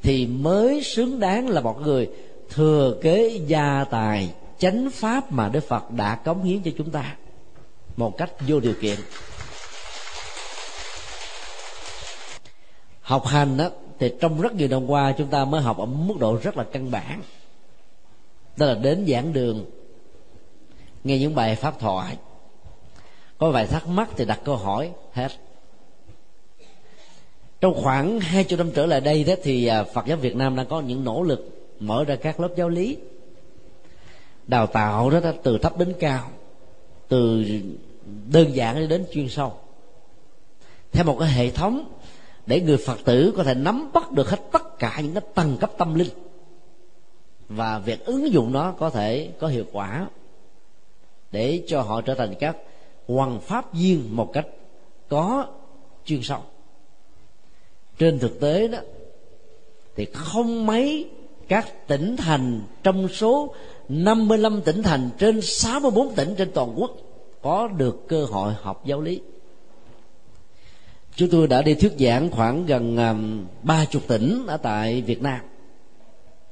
thì 0.05 0.25
mới 0.27 0.83
xứng 0.83 1.19
đáng 1.19 1.49
là 1.49 1.61
một 1.61 1.81
người 1.81 2.09
thừa 2.49 2.97
kế 3.01 3.39
gia 3.47 3.85
tài, 3.89 4.33
chánh 4.57 4.89
pháp 4.93 5.31
mà 5.31 5.49
đức 5.49 5.67
phật 5.67 5.91
đã 5.91 6.15
cống 6.15 6.43
hiến 6.43 6.61
cho 6.61 6.71
chúng 6.77 6.91
ta. 6.91 7.15
Một 7.97 8.17
cách 8.17 8.31
vô 8.47 8.59
điều 8.59 8.73
kiện. 8.81 8.99
Học 13.01 13.25
hành 13.25 13.57
đó 13.57 13.69
thì 13.99 14.13
trong 14.19 14.41
rất 14.41 14.53
nhiều 14.53 14.67
năm 14.67 14.89
qua 14.89 15.13
chúng 15.17 15.27
ta 15.27 15.45
mới 15.45 15.61
học 15.61 15.77
ở 15.77 15.85
mức 15.85 16.15
độ 16.19 16.39
rất 16.43 16.57
là 16.57 16.63
căn 16.71 16.91
bản. 16.91 17.21
Đó 18.57 18.65
là 18.65 18.73
đến 18.73 19.05
giảng 19.07 19.33
đường, 19.33 19.65
nghe 21.03 21.17
những 21.19 21.35
bài 21.35 21.55
pháp 21.55 21.79
thoại. 21.79 22.17
Có 23.37 23.51
vài 23.51 23.67
thắc 23.67 23.87
mắc 23.87 24.09
thì 24.17 24.25
đặt 24.25 24.39
câu 24.43 24.55
hỏi 24.55 24.91
hết 25.13 25.31
trong 27.61 27.73
khoảng 27.83 28.19
hai 28.19 28.43
chục 28.43 28.59
năm 28.59 28.71
trở 28.71 28.85
lại 28.85 29.01
đây 29.01 29.23
đó 29.23 29.33
thì 29.43 29.67
à, 29.67 29.83
Phật 29.83 30.05
giáo 30.05 30.17
Việt 30.17 30.35
Nam 30.35 30.55
đã 30.55 30.63
có 30.63 30.81
những 30.81 31.03
nỗ 31.03 31.23
lực 31.23 31.69
mở 31.79 32.03
ra 32.03 32.15
các 32.15 32.39
lớp 32.39 32.49
giáo 32.57 32.69
lý 32.69 32.97
đào 34.47 34.67
tạo 34.67 35.09
đó, 35.09 35.19
đó 35.19 35.31
từ 35.43 35.57
thấp 35.57 35.77
đến 35.77 35.93
cao 35.99 36.29
từ 37.07 37.43
đơn 38.31 38.55
giản 38.55 38.89
đến 38.89 39.05
chuyên 39.11 39.29
sâu 39.29 39.53
theo 40.91 41.03
một 41.03 41.17
cái 41.19 41.29
hệ 41.29 41.51
thống 41.51 41.91
để 42.45 42.61
người 42.61 42.77
phật 42.77 42.97
tử 43.05 43.33
có 43.37 43.43
thể 43.43 43.53
nắm 43.53 43.89
bắt 43.93 44.11
được 44.11 44.29
hết 44.29 44.39
tất 44.51 44.79
cả 44.79 44.99
những 45.03 45.13
cái 45.13 45.23
tầng 45.35 45.57
cấp 45.59 45.71
tâm 45.77 45.93
linh 45.95 46.09
và 47.49 47.79
việc 47.79 48.05
ứng 48.05 48.31
dụng 48.31 48.51
nó 48.51 48.71
có 48.71 48.89
thể 48.89 49.31
có 49.39 49.47
hiệu 49.47 49.65
quả 49.71 50.07
để 51.31 51.63
cho 51.67 51.81
họ 51.81 52.01
trở 52.01 52.15
thành 52.15 52.35
các 52.39 52.57
hoàng 53.07 53.39
pháp 53.39 53.73
viên 53.73 54.15
một 54.15 54.29
cách 54.33 54.47
có 55.09 55.47
chuyên 56.05 56.23
sâu 56.23 56.39
trên 57.97 58.19
thực 58.19 58.39
tế 58.39 58.67
đó, 58.67 58.79
thì 59.95 60.05
không 60.05 60.65
mấy 60.65 61.09
các 61.47 61.87
tỉnh 61.87 62.17
thành 62.17 62.61
trong 62.83 63.07
số 63.07 63.53
55 63.89 64.61
tỉnh 64.61 64.83
thành 64.83 65.09
trên 65.17 65.41
64 65.41 66.15
tỉnh 66.15 66.35
trên 66.37 66.51
toàn 66.51 66.73
quốc 66.75 66.91
có 67.41 67.67
được 67.67 68.07
cơ 68.07 68.25
hội 68.25 68.53
học 68.61 68.85
giáo 68.85 69.01
lý. 69.01 69.21
Chúng 71.15 71.29
tôi 71.29 71.47
đã 71.47 71.61
đi 71.61 71.73
thuyết 71.73 71.93
giảng 71.99 72.31
khoảng 72.31 72.65
gần 72.65 72.97
à, 72.97 73.15
ba 73.63 73.85
chục 73.85 74.01
tỉnh 74.07 74.43
ở 74.47 74.57
tại 74.57 75.01
Việt 75.01 75.21
Nam 75.21 75.39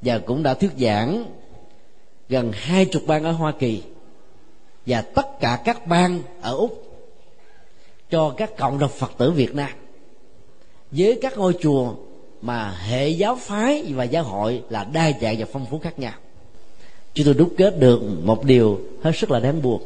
và 0.01 0.19
cũng 0.19 0.43
đã 0.43 0.53
thuyết 0.53 0.71
giảng 0.77 1.25
gần 2.29 2.51
hai 2.53 2.85
chục 2.85 3.03
bang 3.07 3.23
ở 3.23 3.31
Hoa 3.31 3.51
Kỳ 3.59 3.83
và 4.85 5.01
tất 5.01 5.39
cả 5.39 5.61
các 5.65 5.87
bang 5.87 6.21
ở 6.41 6.55
Úc 6.55 6.83
cho 8.09 8.33
các 8.37 8.57
cộng 8.57 8.79
đồng 8.79 8.91
Phật 8.91 9.11
tử 9.17 9.31
Việt 9.31 9.55
Nam 9.55 9.69
với 10.97 11.19
các 11.21 11.37
ngôi 11.37 11.53
chùa 11.61 11.93
mà 12.41 12.71
hệ 12.87 13.09
giáo 13.09 13.35
phái 13.41 13.83
và 13.83 14.03
giáo 14.03 14.23
hội 14.23 14.61
là 14.69 14.83
đa 14.93 15.11
dạng 15.21 15.35
và 15.39 15.45
phong 15.53 15.65
phú 15.71 15.79
khác 15.79 15.99
nhau. 15.99 16.13
Chúng 17.13 17.25
tôi 17.25 17.33
đúc 17.33 17.53
kết 17.57 17.79
được 17.79 18.01
một 18.23 18.43
điều 18.43 18.79
hết 19.03 19.11
sức 19.15 19.31
là 19.31 19.39
đáng 19.39 19.61
buồn. 19.61 19.81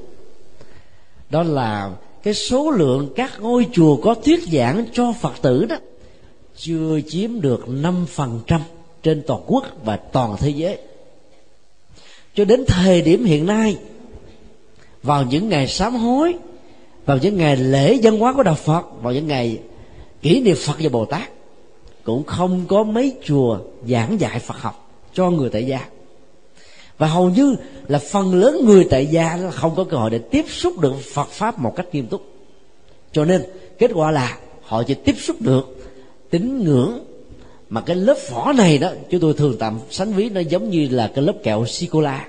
Đó 1.29 1.43
là 1.43 1.91
cái 2.23 2.33
số 2.33 2.71
lượng 2.71 3.13
các 3.15 3.31
ngôi 3.39 3.65
chùa 3.73 3.95
có 3.95 4.13
thuyết 4.13 4.43
giảng 4.51 4.85
cho 4.93 5.13
phật 5.21 5.33
tử 5.41 5.65
đó 5.65 5.75
chưa 6.55 6.99
chiếm 7.07 7.41
được 7.41 7.65
5% 7.67 8.59
trên 9.03 9.23
toàn 9.27 9.41
quốc 9.47 9.65
và 9.83 9.97
toàn 9.97 10.35
thế 10.39 10.49
giới. 10.49 10.77
Cho 12.35 12.45
đến 12.45 12.65
thời 12.67 13.01
điểm 13.01 13.25
hiện 13.25 13.45
nay, 13.45 13.77
vào 15.03 15.23
những 15.23 15.49
ngày 15.49 15.67
sám 15.67 15.95
hối, 15.95 16.33
vào 17.05 17.17
những 17.17 17.37
ngày 17.37 17.55
lễ 17.57 17.93
dân 17.93 18.19
hóa 18.19 18.33
của 18.33 18.43
đạo 18.43 18.55
phật, 18.55 18.85
vào 19.01 19.13
những 19.13 19.27
ngày 19.27 19.59
kỷ 20.21 20.39
niệm 20.39 20.55
phật 20.65 20.75
và 20.79 20.89
bồ 20.89 21.05
tát 21.05 21.29
cũng 22.03 22.23
không 22.23 22.65
có 22.67 22.83
mấy 22.83 23.15
chùa 23.25 23.59
giảng 23.87 24.19
dạy 24.19 24.39
phật 24.39 24.57
học 24.57 24.89
cho 25.13 25.29
người 25.29 25.49
tại 25.49 25.65
gia. 25.67 25.85
Và 26.97 27.07
hầu 27.07 27.29
như 27.29 27.55
là 27.87 27.99
phần 27.99 28.35
lớn 28.35 28.65
người 28.65 28.87
tại 28.89 29.05
gia 29.07 29.49
không 29.51 29.75
có 29.75 29.83
cơ 29.83 29.97
hội 29.97 30.09
để 30.09 30.19
tiếp 30.19 30.45
xúc 30.49 30.79
được 30.79 30.93
phật 31.13 31.27
pháp 31.27 31.59
một 31.59 31.73
cách 31.75 31.87
nghiêm 31.91 32.07
túc. 32.07 32.21
Cho 33.11 33.25
nên, 33.25 33.43
kết 33.79 33.91
quả 33.93 34.11
là 34.11 34.37
họ 34.61 34.83
chỉ 34.83 34.93
tiếp 34.93 35.15
xúc 35.19 35.35
được 35.39 35.77
tín 36.29 36.63
ngưỡng. 36.63 36.99
Mà 37.69 37.81
cái 37.81 37.95
lớp 37.95 38.17
vỏ 38.31 38.53
này 38.53 38.77
đó, 38.77 38.91
chúng 39.09 39.21
tôi 39.21 39.33
thường 39.33 39.55
tạm 39.59 39.79
sánh 39.89 40.13
ví 40.13 40.29
nó 40.29 40.39
giống 40.39 40.69
như 40.69 40.87
là 40.91 41.11
cái 41.15 41.23
lớp 41.23 41.33
kẹo 41.43 41.65
sô 41.65 41.87
cô 41.91 42.01
la 42.01 42.27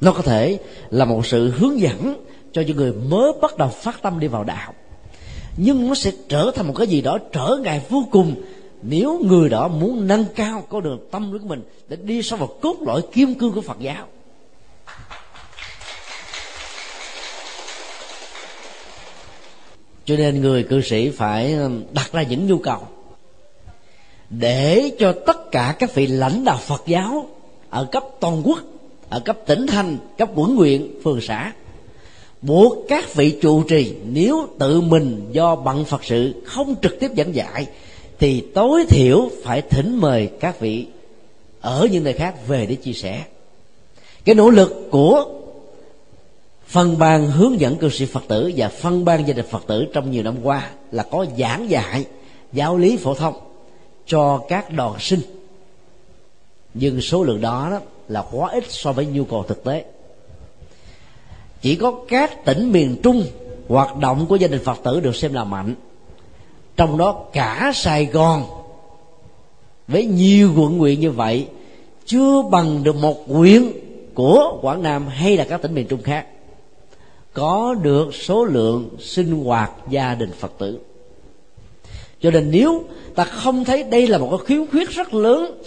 nó 0.00 0.12
có 0.12 0.22
thể 0.22 0.58
là 0.90 1.04
một 1.04 1.26
sự 1.26 1.50
hướng 1.50 1.80
dẫn 1.80 2.24
cho 2.52 2.62
những 2.62 2.76
người 2.76 2.92
mới 2.92 3.32
bắt 3.42 3.58
đầu 3.58 3.68
phát 3.68 4.02
tâm 4.02 4.20
đi 4.20 4.26
vào 4.26 4.44
đạo 4.44 4.74
nhưng 5.60 5.88
nó 5.88 5.94
sẽ 5.94 6.12
trở 6.28 6.50
thành 6.54 6.66
một 6.66 6.74
cái 6.76 6.86
gì 6.86 7.00
đó 7.00 7.18
trở 7.32 7.58
ngại 7.62 7.82
vô 7.88 8.04
cùng 8.10 8.34
nếu 8.82 9.20
người 9.24 9.48
đó 9.48 9.68
muốn 9.68 10.06
nâng 10.06 10.24
cao 10.34 10.66
con 10.68 10.82
đường 10.82 11.08
tâm 11.10 11.32
của 11.32 11.46
mình 11.46 11.62
để 11.88 11.96
đi 11.96 12.22
sâu 12.22 12.38
vào 12.38 12.48
cốt 12.60 12.76
lõi 12.86 13.02
kim 13.12 13.34
cương 13.34 13.52
của 13.52 13.60
phật 13.60 13.76
giáo. 13.80 14.06
Cho 20.04 20.16
nên 20.16 20.40
người 20.40 20.62
cư 20.62 20.80
sĩ 20.80 21.10
phải 21.10 21.54
um, 21.54 21.82
đặt 21.92 22.12
ra 22.12 22.22
những 22.22 22.46
nhu 22.46 22.58
cầu 22.58 22.80
để 24.30 24.90
cho 24.98 25.14
tất 25.26 25.50
cả 25.50 25.76
các 25.78 25.94
vị 25.94 26.06
lãnh 26.06 26.44
đạo 26.44 26.58
phật 26.66 26.82
giáo 26.86 27.28
ở 27.70 27.84
cấp 27.84 28.04
toàn 28.20 28.42
quốc, 28.44 28.58
ở 29.08 29.20
cấp 29.20 29.38
tỉnh 29.46 29.66
thành, 29.66 29.98
cấp 30.18 30.30
quận 30.34 30.56
huyện, 30.56 31.00
phường 31.04 31.20
xã 31.20 31.52
buộc 32.42 32.78
các 32.88 33.14
vị 33.14 33.38
trụ 33.42 33.62
trì 33.62 33.94
nếu 34.04 34.46
tự 34.58 34.80
mình 34.80 35.28
do 35.32 35.56
bận 35.56 35.84
phật 35.84 36.04
sự 36.04 36.34
không 36.44 36.74
trực 36.82 37.00
tiếp 37.00 37.10
giảng 37.16 37.34
dạy 37.34 37.66
thì 38.18 38.44
tối 38.54 38.84
thiểu 38.88 39.28
phải 39.44 39.62
thỉnh 39.62 40.00
mời 40.00 40.30
các 40.40 40.60
vị 40.60 40.86
ở 41.60 41.88
những 41.92 42.04
nơi 42.04 42.12
khác 42.12 42.46
về 42.46 42.66
để 42.66 42.74
chia 42.74 42.92
sẻ. 42.92 43.24
Cái 44.24 44.34
nỗ 44.34 44.50
lực 44.50 44.88
của 44.90 45.24
phân 46.66 46.98
ban 46.98 47.26
hướng 47.26 47.60
dẫn 47.60 47.76
cư 47.76 47.88
sĩ 47.88 48.06
phật 48.06 48.22
tử 48.28 48.52
và 48.56 48.68
phân 48.68 49.04
ban 49.04 49.28
gia 49.28 49.34
đình 49.34 49.46
phật 49.50 49.64
tử 49.66 49.86
trong 49.92 50.10
nhiều 50.10 50.22
năm 50.22 50.36
qua 50.42 50.70
là 50.92 51.02
có 51.02 51.26
giảng 51.38 51.70
dạy 51.70 52.04
giáo 52.52 52.76
lý 52.76 52.96
phổ 52.96 53.14
thông 53.14 53.34
cho 54.06 54.40
các 54.48 54.72
đoàn 54.72 54.94
sinh. 54.98 55.20
Nhưng 56.74 57.00
số 57.00 57.24
lượng 57.24 57.40
đó, 57.40 57.68
đó 57.70 57.80
là 58.08 58.24
quá 58.32 58.50
ít 58.50 58.64
so 58.68 58.92
với 58.92 59.06
nhu 59.06 59.24
cầu 59.24 59.44
thực 59.48 59.64
tế 59.64 59.84
chỉ 61.62 61.76
có 61.76 61.92
các 62.08 62.44
tỉnh 62.44 62.72
miền 62.72 62.96
trung 63.02 63.24
hoạt 63.68 63.96
động 63.96 64.26
của 64.26 64.36
gia 64.36 64.48
đình 64.48 64.60
phật 64.64 64.78
tử 64.84 65.00
được 65.00 65.16
xem 65.16 65.32
là 65.32 65.44
mạnh. 65.44 65.74
Trong 66.76 66.98
đó 66.98 67.24
cả 67.32 67.72
sài 67.74 68.06
gòn 68.06 68.44
với 69.88 70.04
nhiều 70.04 70.52
quận 70.56 70.78
huyện 70.78 71.00
như 71.00 71.10
vậy 71.10 71.46
chưa 72.06 72.42
bằng 72.42 72.84
được 72.84 72.96
một 72.96 73.28
huyện 73.28 73.72
của 74.14 74.58
quảng 74.62 74.82
nam 74.82 75.06
hay 75.06 75.36
là 75.36 75.44
các 75.44 75.62
tỉnh 75.62 75.74
miền 75.74 75.86
trung 75.86 76.02
khác. 76.02 76.26
Có 77.32 77.74
được 77.82 78.14
số 78.14 78.44
lượng 78.44 78.88
sinh 78.98 79.44
hoạt 79.44 79.70
gia 79.90 80.14
đình 80.14 80.30
phật 80.38 80.52
tử. 80.58 80.78
Cho 82.20 82.30
nên 82.30 82.50
nếu 82.50 82.84
ta 83.14 83.24
không 83.24 83.64
thấy 83.64 83.82
đây 83.82 84.06
là 84.06 84.18
một 84.18 84.28
cái 84.30 84.46
khiếm 84.46 84.66
khuyết 84.66 84.90
rất 84.90 85.14
lớn, 85.14 85.62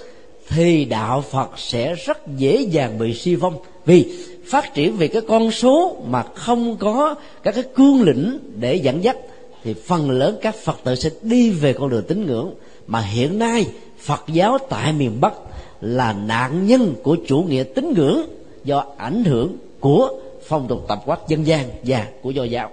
thì 0.47 0.85
đạo 0.85 1.21
phật 1.21 1.49
sẽ 1.57 1.95
rất 1.95 2.27
dễ 2.37 2.61
dàng 2.61 2.99
bị 2.99 3.13
suy 3.13 3.35
vong. 3.35 3.57
Vì 3.85 4.13
phát 4.45 4.73
triển 4.73 4.97
về 4.97 5.07
cái 5.07 5.21
con 5.27 5.51
số 5.51 5.97
mà 6.07 6.23
không 6.35 6.77
có 6.77 7.15
các 7.43 7.55
cái 7.55 7.63
cương 7.75 8.01
lĩnh 8.01 8.39
để 8.55 8.75
dẫn 8.75 9.03
dắt, 9.03 9.17
thì 9.63 9.73
phần 9.73 10.11
lớn 10.11 10.37
các 10.41 10.55
phật 10.55 10.77
tử 10.83 10.95
sẽ 10.95 11.09
đi 11.21 11.49
về 11.49 11.73
con 11.73 11.89
đường 11.89 12.03
tín 12.07 12.25
ngưỡng. 12.25 12.53
Mà 12.87 13.01
hiện 13.01 13.39
nay, 13.39 13.65
phật 13.99 14.23
giáo 14.27 14.57
tại 14.69 14.93
miền 14.93 15.21
bắc 15.21 15.33
là 15.81 16.13
nạn 16.13 16.67
nhân 16.67 16.95
của 17.03 17.17
chủ 17.27 17.45
nghĩa 17.49 17.63
tín 17.63 17.93
ngưỡng 17.95 18.21
do 18.63 18.85
ảnh 18.97 19.23
hưởng 19.23 19.57
của 19.79 20.09
phong 20.47 20.67
tục 20.67 20.85
tập 20.87 21.01
quán 21.05 21.19
dân 21.27 21.47
gian 21.47 21.69
và 21.83 22.07
của 22.21 22.31
do 22.31 22.43
giáo. 22.43 22.69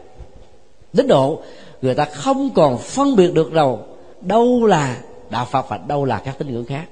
Đến 0.92 1.06
độ 1.06 1.42
người 1.82 1.94
ta 1.94 2.04
không 2.04 2.50
còn 2.54 2.78
phân 2.78 3.16
biệt 3.16 3.34
được 3.34 3.52
đâu 3.52 3.80
đâu 4.20 4.66
là 4.66 4.98
đạo 5.30 5.48
phật 5.50 5.66
và 5.68 5.78
đâu 5.88 6.04
là 6.04 6.22
các 6.24 6.38
tín 6.38 6.52
ngưỡng 6.52 6.64
khác. 6.64 6.84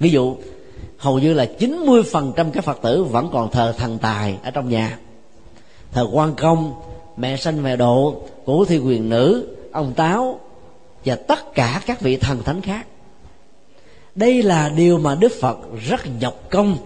Ví 0.00 0.10
dụ 0.10 0.36
hầu 1.02 1.18
như 1.18 1.34
là 1.34 1.46
90% 1.58 2.50
các 2.50 2.64
phật 2.64 2.78
tử 2.82 3.04
vẫn 3.04 3.28
còn 3.32 3.50
thờ 3.50 3.74
thần 3.78 3.98
tài 3.98 4.38
ở 4.42 4.50
trong 4.50 4.68
nhà. 4.68 4.98
Thờ 5.92 6.08
quan 6.12 6.34
công, 6.34 6.74
mẹ 7.16 7.36
sanh, 7.36 7.62
mẹ 7.62 7.76
độ 7.76 8.22
cổ 8.44 8.64
thi 8.64 8.78
quyền 8.78 9.08
nữ, 9.08 9.56
ông 9.72 9.92
táo 9.94 10.40
và 11.04 11.14
tất 11.14 11.54
cả 11.54 11.80
các 11.86 12.00
vị 12.00 12.16
thần 12.16 12.42
thánh 12.42 12.60
khác. 12.60 12.86
Đây 14.14 14.42
là 14.42 14.68
điều 14.68 14.98
mà 14.98 15.14
đức 15.14 15.32
phật 15.40 15.58
rất 15.88 16.00
nhọc 16.20 16.34
công, 16.50 16.76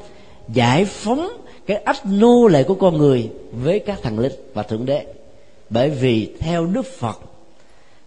giải 0.49 0.85
phóng 0.85 1.29
cái 1.67 1.77
ách 1.77 2.07
nô 2.07 2.47
lệ 2.47 2.63
của 2.63 2.75
con 2.75 2.99
người 2.99 3.31
với 3.53 3.79
các 3.79 4.03
thần 4.03 4.19
linh 4.19 4.33
và 4.55 4.63
thượng 4.63 4.87
đế. 4.87 5.07
Bởi 5.71 5.91
vì 5.91 6.33
theo 6.41 6.67
đức 6.67 6.87
phật, 6.99 7.21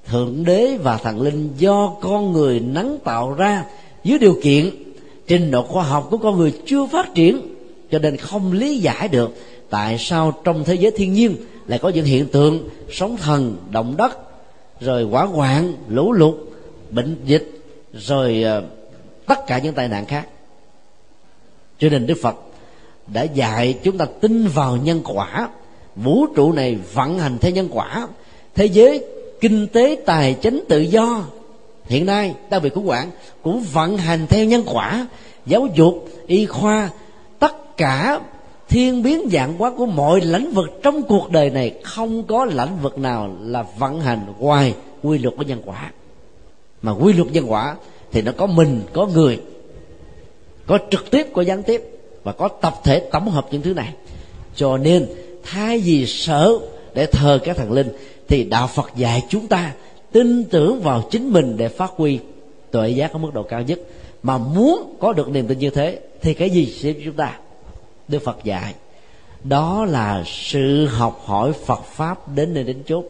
thượng 0.07 0.43
đế 0.45 0.77
và 0.77 0.97
thần 0.97 1.21
linh 1.21 1.49
do 1.57 1.93
con 2.01 2.33
người 2.33 2.59
nắng 2.59 2.97
tạo 3.03 3.33
ra 3.33 3.65
dưới 4.03 4.19
điều 4.19 4.35
kiện 4.43 4.88
trình 5.29 5.51
độ 5.51 5.63
khoa 5.63 5.83
học 5.83 6.07
của 6.11 6.17
con 6.17 6.37
người 6.37 6.53
chưa 6.65 6.85
phát 6.85 7.13
triển, 7.15 7.41
cho 7.91 7.99
nên 7.99 8.17
không 8.17 8.51
lý 8.51 8.77
giải 8.77 9.07
được 9.07 9.35
tại 9.69 9.97
sao 9.99 10.33
trong 10.43 10.63
thế 10.63 10.75
giới 10.75 10.91
thiên 10.91 11.13
nhiên 11.13 11.35
lại 11.67 11.79
có 11.79 11.89
những 11.89 12.05
hiện 12.05 12.27
tượng 12.27 12.69
sóng 12.91 13.17
thần, 13.17 13.57
động 13.71 13.97
đất, 13.97 14.17
rồi 14.81 15.03
hỏa 15.03 15.25
hoạn, 15.25 15.73
lũ 15.87 16.11
lụt, 16.11 16.35
bệnh 16.89 17.15
dịch, 17.25 17.61
rồi 17.93 18.43
ờ, 18.43 18.63
tất 19.25 19.47
cả 19.47 19.59
những 19.59 19.73
tai 19.73 19.87
nạn 19.87 20.05
khác. 20.05 20.27
Cho 21.79 21.89
nên 21.89 22.07
đức 22.07 22.17
phật 22.21 22.35
đã 23.13 23.23
dạy 23.23 23.79
chúng 23.83 23.97
ta 23.97 24.05
tin 24.21 24.47
vào 24.47 24.77
nhân 24.77 25.01
quả. 25.05 25.49
Vũ 25.95 26.25
trụ 26.35 26.51
này 26.51 26.77
vận 26.93 27.19
hành 27.19 27.37
theo 27.41 27.51
nhân 27.51 27.67
quả. 27.71 28.07
Thế 28.55 28.65
giới 28.65 29.05
kinh 29.41 29.67
tế, 29.67 29.97
tài 30.05 30.33
chính, 30.33 30.63
tự 30.69 30.79
do 30.79 31.25
hiện 31.89 32.05
nay 32.05 32.33
đang 32.49 32.61
bị 32.61 32.69
khủng 32.69 32.85
hoảng 32.85 33.11
cũng 33.41 33.63
vận 33.73 33.97
hành 33.97 34.27
theo 34.27 34.45
nhân 34.45 34.63
quả, 34.65 35.07
giáo 35.45 35.67
dục, 35.75 36.07
y 36.27 36.45
khoa, 36.45 36.89
tất 37.39 37.77
cả 37.77 38.19
thiên 38.69 39.03
biến 39.03 39.29
dạng 39.31 39.57
hóa 39.57 39.71
của 39.77 39.85
mọi 39.85 40.21
lĩnh 40.21 40.51
vực 40.51 40.65
trong 40.83 41.01
cuộc 41.03 41.31
đời 41.31 41.49
này. 41.49 41.73
Không 41.83 42.23
có 42.23 42.45
lĩnh 42.45 42.77
vực 42.81 42.97
nào 42.97 43.35
là 43.41 43.65
vận 43.77 44.01
hành 44.01 44.33
ngoài 44.39 44.75
quy 45.03 45.17
luật 45.17 45.35
của 45.37 45.43
nhân 45.43 45.61
quả. 45.65 45.91
Mà 46.81 46.91
quy 46.91 47.13
luật 47.13 47.31
nhân 47.31 47.51
quả 47.51 47.75
thì 48.11 48.21
nó 48.21 48.31
có 48.37 48.45
mình, 48.45 48.81
có 48.93 49.05
người, 49.05 49.39
có 50.67 50.79
trực 50.91 51.11
tiếp, 51.11 51.27
có 51.33 51.41
gián 51.41 51.63
tiếp, 51.63 51.83
và 52.23 52.31
có 52.31 52.47
tập 52.47 52.73
thể 52.83 52.99
tổng 53.11 53.29
hợp 53.29 53.47
những 53.51 53.61
thứ 53.61 53.73
này. 53.73 53.93
Cho 54.55 54.77
nên, 54.77 55.07
thay 55.43 55.79
vì 55.79 56.05
sợ 56.05 56.53
để 56.93 57.05
thờ 57.05 57.39
các 57.43 57.57
thần 57.57 57.71
linh, 57.71 57.87
thì 58.27 58.43
đạo 58.43 58.67
phật 58.67 58.91
dạy 58.95 59.23
chúng 59.29 59.47
ta 59.47 59.71
tin 60.11 60.43
tưởng 60.43 60.81
vào 60.81 61.03
chính 61.11 61.33
mình 61.33 61.57
để 61.57 61.67
phát 61.67 61.91
huy 61.95 62.19
tuệ 62.71 62.89
giác 62.89 63.13
ở 63.13 63.19
mức 63.19 63.33
độ 63.33 63.43
cao 63.43 63.61
nhất. 63.61 63.79
Mà 64.23 64.37
muốn 64.37 64.95
có 64.99 65.13
được 65.13 65.29
niềm 65.29 65.47
tin 65.47 65.59
như 65.59 65.69
thế, 65.69 65.99
thì 66.21 66.33
cái 66.33 66.49
gì 66.49 66.65
sẽ 66.65 66.93
chúng 67.05 67.15
ta? 67.15 67.39
Đức 68.07 68.19
phật 68.19 68.43
dạy, 68.43 68.73
đó 69.43 69.85
là 69.85 70.23
sự 70.25 70.85
học 70.85 71.21
hỏi 71.25 71.53
phật 71.65 71.83
pháp 71.85 72.35
đến 72.35 72.53
nơi 72.53 72.63
đến 72.63 72.83
chốt 72.85 73.05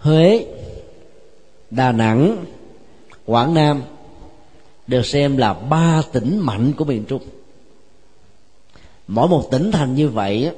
huế, 0.00 0.46
đà 1.70 1.92
nẵng, 1.92 2.44
quảng 3.26 3.54
nam 3.54 3.82
được 4.86 5.06
xem 5.06 5.36
là 5.36 5.52
ba 5.54 6.02
tỉnh 6.12 6.38
mạnh 6.38 6.72
của 6.76 6.84
miền 6.84 7.04
trung 7.04 7.22
mỗi 9.10 9.28
một 9.28 9.50
tỉnh 9.50 9.72
thành 9.72 9.94
như 9.94 10.08
vậy 10.08 10.50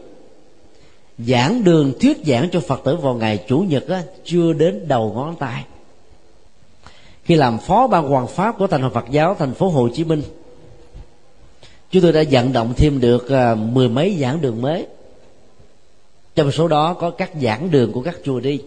giảng 1.18 1.64
đường 1.64 1.92
thuyết 2.00 2.18
giảng 2.26 2.48
cho 2.52 2.60
phật 2.60 2.80
tử 2.84 2.96
vào 2.96 3.14
ngày 3.14 3.44
chủ 3.48 3.58
nhật 3.58 3.88
á, 3.88 4.02
chưa 4.24 4.52
đến 4.52 4.88
đầu 4.88 5.12
ngón 5.12 5.36
tay. 5.36 5.64
Khi 7.24 7.34
làm 7.34 7.58
phó 7.58 7.86
ban 7.86 8.08
hoàng 8.08 8.26
pháp 8.26 8.58
của 8.58 8.66
thành 8.66 8.82
hội 8.82 8.90
phật 8.90 9.04
giáo 9.10 9.36
thành 9.38 9.54
phố 9.54 9.68
hồ 9.68 9.88
chí 9.94 10.04
minh 10.04 10.22
chúng 11.90 12.02
tôi 12.02 12.12
đã 12.12 12.22
vận 12.30 12.52
động 12.52 12.74
thêm 12.76 13.00
được 13.00 13.30
à, 13.30 13.54
mười 13.54 13.88
mấy 13.88 14.16
giảng 14.20 14.40
đường 14.40 14.62
mới. 14.62 14.86
Trong 16.34 16.52
số 16.52 16.68
đó 16.68 16.94
có 16.94 17.10
các 17.10 17.30
giảng 17.42 17.70
đường 17.70 17.92
của 17.92 18.02
các 18.02 18.16
chùa 18.24 18.40
đi. 18.40 18.60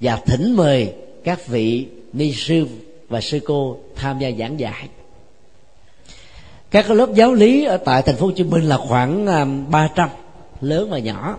Và 0.00 0.16
thỉnh 0.16 0.56
mời 0.56 0.92
các 1.24 1.46
vị 1.46 1.86
ni 2.12 2.32
sư 2.32 2.66
và 3.08 3.20
sư 3.20 3.40
cô 3.44 3.76
tham 3.96 4.18
gia 4.18 4.30
giảng 4.38 4.60
dạy 4.60 4.88
các 6.70 6.84
cái 6.88 6.96
lớp 6.96 7.14
giáo 7.14 7.34
lý 7.34 7.64
ở 7.64 7.76
tại 7.76 8.02
thành 8.02 8.16
phố 8.16 8.26
Hồ 8.26 8.32
Chí 8.32 8.44
Minh 8.44 8.62
là 8.62 8.76
khoảng 8.76 9.26
à, 9.26 9.46
300 9.70 10.08
lớn 10.60 10.90
và 10.90 10.98
nhỏ. 10.98 11.36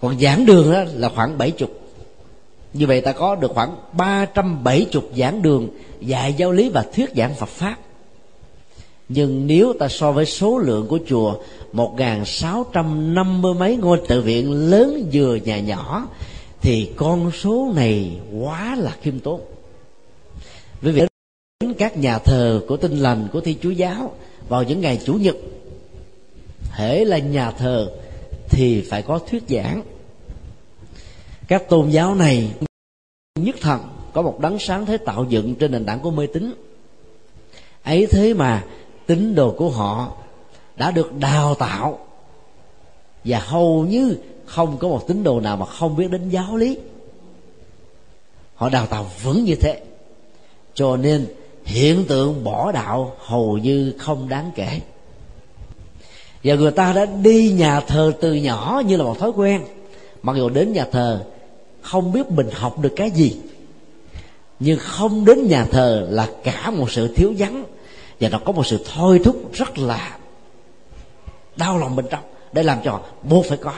Còn 0.00 0.20
giảng 0.20 0.46
đường 0.46 0.72
đó 0.72 0.84
là 0.94 1.08
khoảng 1.08 1.38
70 1.38 1.68
như 2.72 2.86
vậy 2.86 3.00
ta 3.00 3.12
có 3.12 3.34
được 3.34 3.50
khoảng 3.54 3.76
370 3.92 4.86
giảng 5.16 5.42
đường, 5.42 5.68
dạy 6.00 6.32
giáo 6.32 6.52
lý 6.52 6.68
và 6.68 6.84
thuyết 6.94 7.10
giảng 7.16 7.34
Phật 7.34 7.48
pháp. 7.48 7.76
Nhưng 9.08 9.46
nếu 9.46 9.72
ta 9.78 9.88
so 9.88 10.12
với 10.12 10.26
số 10.26 10.58
lượng 10.58 10.86
của 10.88 10.98
chùa 11.08 11.34
1.650 11.72 13.58
mấy 13.58 13.76
ngôi 13.76 14.00
tự 14.08 14.20
viện 14.20 14.70
lớn 14.70 15.10
vừa 15.12 15.34
nhà 15.34 15.60
nhỏ, 15.60 16.08
thì 16.60 16.90
con 16.96 17.30
số 17.30 17.72
này 17.74 18.10
quá 18.40 18.76
là 18.78 18.96
khiêm 19.02 19.20
tốn. 19.20 19.40
Vì 20.80 20.92
vậy 20.92 21.08
đến 21.60 21.74
các 21.74 21.96
nhà 21.96 22.18
thờ 22.18 22.62
của 22.68 22.76
tinh 22.76 22.98
lành 22.98 23.28
của 23.32 23.40
thi 23.40 23.56
chúa 23.62 23.70
giáo 23.70 24.14
vào 24.48 24.62
những 24.62 24.80
ngày 24.80 25.00
chủ 25.04 25.14
nhật. 25.14 25.36
Hễ 26.70 27.04
là 27.04 27.18
nhà 27.18 27.50
thờ 27.50 27.92
thì 28.48 28.80
phải 28.90 29.02
có 29.02 29.18
thuyết 29.18 29.42
giảng. 29.48 29.82
Các 31.48 31.68
tôn 31.68 31.90
giáo 31.90 32.14
này 32.14 32.50
nhất 33.34 33.56
thần 33.60 33.80
có 34.12 34.22
một 34.22 34.40
đấng 34.40 34.58
sáng 34.58 34.86
thế 34.86 34.96
tạo 34.96 35.26
dựng 35.28 35.54
trên 35.54 35.72
nền 35.72 35.84
tảng 35.84 36.00
của 36.00 36.10
mê 36.10 36.26
tín. 36.26 36.54
Ấy 37.82 38.06
thế 38.10 38.34
mà 38.34 38.64
tín 39.06 39.34
đồ 39.34 39.54
của 39.58 39.70
họ 39.70 40.16
đã 40.76 40.90
được 40.90 41.18
đào 41.18 41.54
tạo 41.54 42.06
và 43.24 43.38
hầu 43.38 43.86
như 43.86 44.16
không 44.46 44.78
có 44.78 44.88
một 44.88 45.08
tín 45.08 45.22
đồ 45.22 45.40
nào 45.40 45.56
mà 45.56 45.66
không 45.66 45.96
biết 45.96 46.10
đến 46.10 46.28
giáo 46.28 46.56
lý. 46.56 46.78
Họ 48.54 48.68
đào 48.68 48.86
tạo 48.86 49.06
vững 49.22 49.44
như 49.44 49.54
thế. 49.54 49.82
Cho 50.74 50.96
nên 50.96 51.26
hiện 51.66 52.04
tượng 52.08 52.44
bỏ 52.44 52.72
đạo 52.72 53.16
hầu 53.18 53.58
như 53.58 53.92
không 53.98 54.28
đáng 54.28 54.50
kể. 54.54 54.80
Và 56.44 56.54
người 56.54 56.70
ta 56.70 56.92
đã 56.92 57.06
đi 57.06 57.52
nhà 57.52 57.80
thờ 57.80 58.12
từ 58.20 58.34
nhỏ 58.34 58.82
như 58.86 58.96
là 58.96 59.04
một 59.04 59.18
thói 59.18 59.30
quen. 59.30 59.64
Mặc 60.22 60.36
dù 60.36 60.48
đến 60.48 60.72
nhà 60.72 60.86
thờ, 60.92 61.24
không 61.80 62.12
biết 62.12 62.30
mình 62.30 62.48
học 62.52 62.78
được 62.78 62.92
cái 62.96 63.10
gì. 63.10 63.36
Nhưng 64.60 64.78
không 64.78 65.24
đến 65.24 65.48
nhà 65.48 65.64
thờ 65.64 66.06
là 66.10 66.28
cả 66.44 66.70
một 66.70 66.90
sự 66.90 67.14
thiếu 67.14 67.34
vắng. 67.38 67.64
Và 68.20 68.28
nó 68.28 68.38
có 68.44 68.52
một 68.52 68.66
sự 68.66 68.84
thôi 68.94 69.20
thúc 69.24 69.52
rất 69.52 69.78
là 69.78 70.18
đau 71.56 71.78
lòng 71.78 71.96
bên 71.96 72.06
trong, 72.10 72.24
để 72.52 72.62
làm 72.62 72.78
cho 72.84 73.00
buộc 73.22 73.44
phải 73.46 73.58
có. 73.58 73.72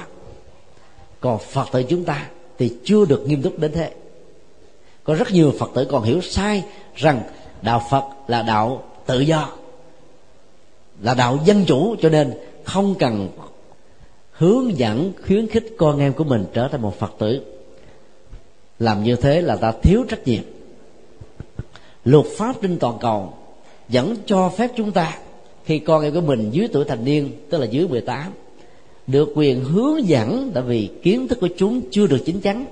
Còn 1.21 1.39
phật 1.39 1.69
tử 1.73 1.83
chúng 1.83 2.05
ta 2.05 2.27
thì 2.59 2.75
chưa 2.85 3.05
được 3.05 3.25
nghiêm 3.27 3.43
túc 3.43 3.59
đến 3.59 3.73
thế. 3.75 3.91
Có 5.05 5.15
rất 5.15 5.31
nhiều 5.31 5.53
phật 5.59 5.71
tử 5.75 5.85
còn 5.85 6.03
hiểu 6.03 6.21
sai 6.21 6.65
rằng 6.97 7.23
đạo 7.63 7.83
phật 7.91 8.05
là 8.27 8.43
đạo 8.43 8.83
tự 9.07 9.21
do, 9.21 9.49
là 11.03 11.15
đạo 11.15 11.39
dân 11.45 11.65
chủ, 11.65 11.97
cho 12.03 12.09
nên 12.09 12.33
không 12.65 12.95
cần 12.99 13.29
hướng 14.31 14.79
dẫn, 14.79 15.13
khuyến 15.27 15.47
khích 15.47 15.75
con 15.79 15.99
em 15.99 16.13
của 16.13 16.25
mình 16.25 16.45
trở 16.53 16.69
thành 16.69 16.83
một 16.83 16.99
phật 16.99 17.13
tử. 17.19 17.43
Làm 18.79 19.05
như 19.05 19.17
thế 19.17 19.41
là 19.41 19.57
ta 19.57 19.73
thiếu 19.83 20.05
trách 20.09 20.27
nhiệm. 20.27 20.43
Luật 22.05 22.27
pháp 22.37 22.57
trên 22.63 22.79
toàn 22.79 22.99
cầu 23.01 23.33
vẫn 23.89 24.17
cho 24.27 24.49
phép 24.49 24.71
chúng 24.77 24.93
ta, 24.93 25.19
khi 25.65 25.79
con 25.79 26.03
em 26.03 26.15
của 26.15 26.21
mình 26.21 26.51
dưới 26.51 26.69
tuổi 26.73 26.85
thành 26.85 27.05
niên, 27.05 27.33
tức 27.51 27.59
là 27.59 27.67
dưới 27.67 27.89
18 27.89 28.33
được 29.07 29.33
quyền 29.35 29.65
hướng 29.65 30.09
dẫn, 30.09 30.51
tại 30.55 30.63
vì 30.63 30.91
kiến 31.03 31.29
thức 31.29 31.41
của 31.41 31.49
chúng 31.57 31.81
chưa 31.91 32.07
được 32.07 32.19
chín 32.27 32.41
chắn. 32.41 32.67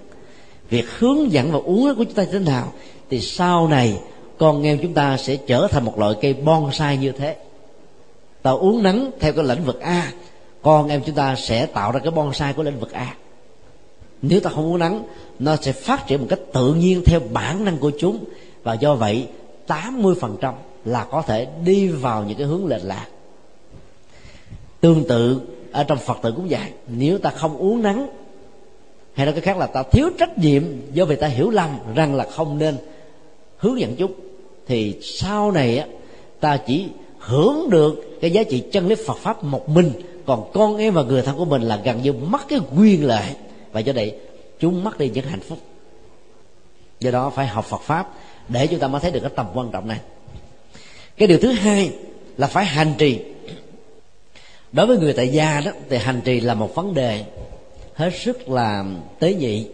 Việc 0.70 0.84
hướng 0.98 1.32
dẫn 1.32 1.52
và 1.52 1.58
uống 1.58 1.94
của 1.96 2.04
chúng 2.04 2.14
ta 2.14 2.24
thế 2.32 2.38
nào, 2.38 2.72
thì 3.10 3.20
sau 3.20 3.68
này 3.68 4.00
con 4.38 4.62
em 4.62 4.78
chúng 4.82 4.94
ta 4.94 5.16
sẽ 5.16 5.36
trở 5.36 5.68
thành 5.70 5.84
một 5.84 5.98
loại 5.98 6.14
cây 6.20 6.34
bonsai 6.34 6.96
như 6.96 7.12
thế. 7.12 7.36
Ta 8.42 8.50
uống 8.50 8.82
nắng 8.82 9.10
theo 9.20 9.32
cái 9.32 9.44
lĩnh 9.44 9.64
vực 9.64 9.80
a, 9.80 10.12
con 10.62 10.88
em 10.88 11.02
chúng 11.06 11.14
ta 11.14 11.36
sẽ 11.36 11.66
tạo 11.66 11.92
ra 11.92 12.00
cái 12.00 12.10
bonsai 12.10 12.52
của 12.52 12.62
lĩnh 12.62 12.80
vực 12.80 12.92
a. 12.92 13.14
Nếu 14.22 14.40
ta 14.40 14.50
không 14.50 14.64
uống 14.64 14.78
nắng, 14.78 15.02
nó 15.38 15.56
sẽ 15.56 15.72
phát 15.72 16.06
triển 16.06 16.20
một 16.20 16.26
cách 16.30 16.40
tự 16.52 16.74
nhiên 16.74 17.02
theo 17.06 17.20
bản 17.32 17.64
năng 17.64 17.78
của 17.78 17.90
chúng. 17.98 18.24
Và 18.62 18.74
do 18.74 18.94
vậy 18.94 19.28
80% 19.66 20.52
là 20.84 21.06
có 21.10 21.22
thể 21.22 21.46
đi 21.64 21.88
vào 21.88 22.24
những 22.24 22.38
cái 22.38 22.46
hướng 22.46 22.66
lệch 22.66 22.84
lạc. 22.84 23.06
Tương 24.80 25.04
tự, 25.08 25.40
ở 25.72 25.84
trong 25.84 25.98
phật 25.98 26.18
tử 26.22 26.32
cũng 26.36 26.46
vậy. 26.50 26.70
Nếu 26.88 27.18
ta 27.18 27.30
không 27.30 27.56
uống 27.56 27.82
nắng, 27.82 28.08
hay 29.12 29.26
nói 29.26 29.32
cái 29.32 29.42
khác 29.42 29.58
là 29.58 29.66
ta 29.66 29.82
thiếu 29.82 30.10
trách 30.18 30.38
nhiệm 30.38 30.62
do 30.92 31.04
vì 31.04 31.16
ta 31.16 31.26
hiểu 31.26 31.50
lầm 31.50 31.78
rằng 31.94 32.14
là 32.14 32.26
không 32.30 32.58
nên 32.58 32.76
hướng 33.56 33.80
dẫn 33.80 33.96
chúng 33.96 34.12
thì 34.66 34.96
sau 35.02 35.50
này 35.52 35.78
á, 35.78 35.86
ta 36.40 36.56
chỉ 36.56 36.86
hưởng 37.18 37.70
được 37.70 38.18
cái 38.20 38.30
giá 38.30 38.42
trị 38.42 38.62
chân 38.72 38.88
lý 38.88 38.94
Phật 39.06 39.16
pháp 39.16 39.44
một 39.44 39.68
mình. 39.68 39.92
Còn 40.26 40.50
con 40.54 40.76
em 40.76 40.94
và 40.94 41.02
người 41.02 41.22
thân 41.22 41.36
của 41.36 41.44
mình 41.44 41.62
là 41.62 41.80
gần 41.84 42.02
như 42.02 42.12
mất 42.12 42.48
cái 42.48 42.58
quyền 42.76 43.04
lợi. 43.04 43.34
Và 43.72 43.80
do 43.80 43.92
vậy, 43.92 44.14
chúng 44.60 44.84
mất 44.84 44.98
đi 44.98 45.08
những 45.08 45.24
hạnh 45.24 45.40
phúc. 45.40 45.58
Do 47.00 47.10
đó 47.10 47.30
phải 47.30 47.46
học 47.46 47.64
Phật 47.64 47.80
pháp 47.80 48.14
để 48.48 48.66
chúng 48.66 48.78
ta 48.78 48.88
mới 48.88 49.00
thấy 49.00 49.10
được 49.10 49.20
cái 49.20 49.30
tầm 49.36 49.46
quan 49.54 49.70
trọng 49.72 49.88
này. 49.88 49.98
Cái 51.16 51.28
điều 51.28 51.38
thứ 51.38 51.52
hai 51.52 51.90
là 52.36 52.46
phải 52.46 52.64
hành 52.64 52.94
trì. 52.98 53.20
Đối 54.72 54.86
với 54.86 54.98
người 54.98 55.12
tại 55.12 55.28
gia 55.28 55.60
đó, 55.60 55.70
thì 55.88 55.96
hành 55.96 56.20
trì 56.24 56.40
là 56.40 56.54
một 56.54 56.74
vấn 56.74 56.94
đề 56.94 57.24
hết 57.94 58.10
sức 58.14 58.48
là 58.48 58.84
tế 59.18 59.34
nhị. 59.34 59.66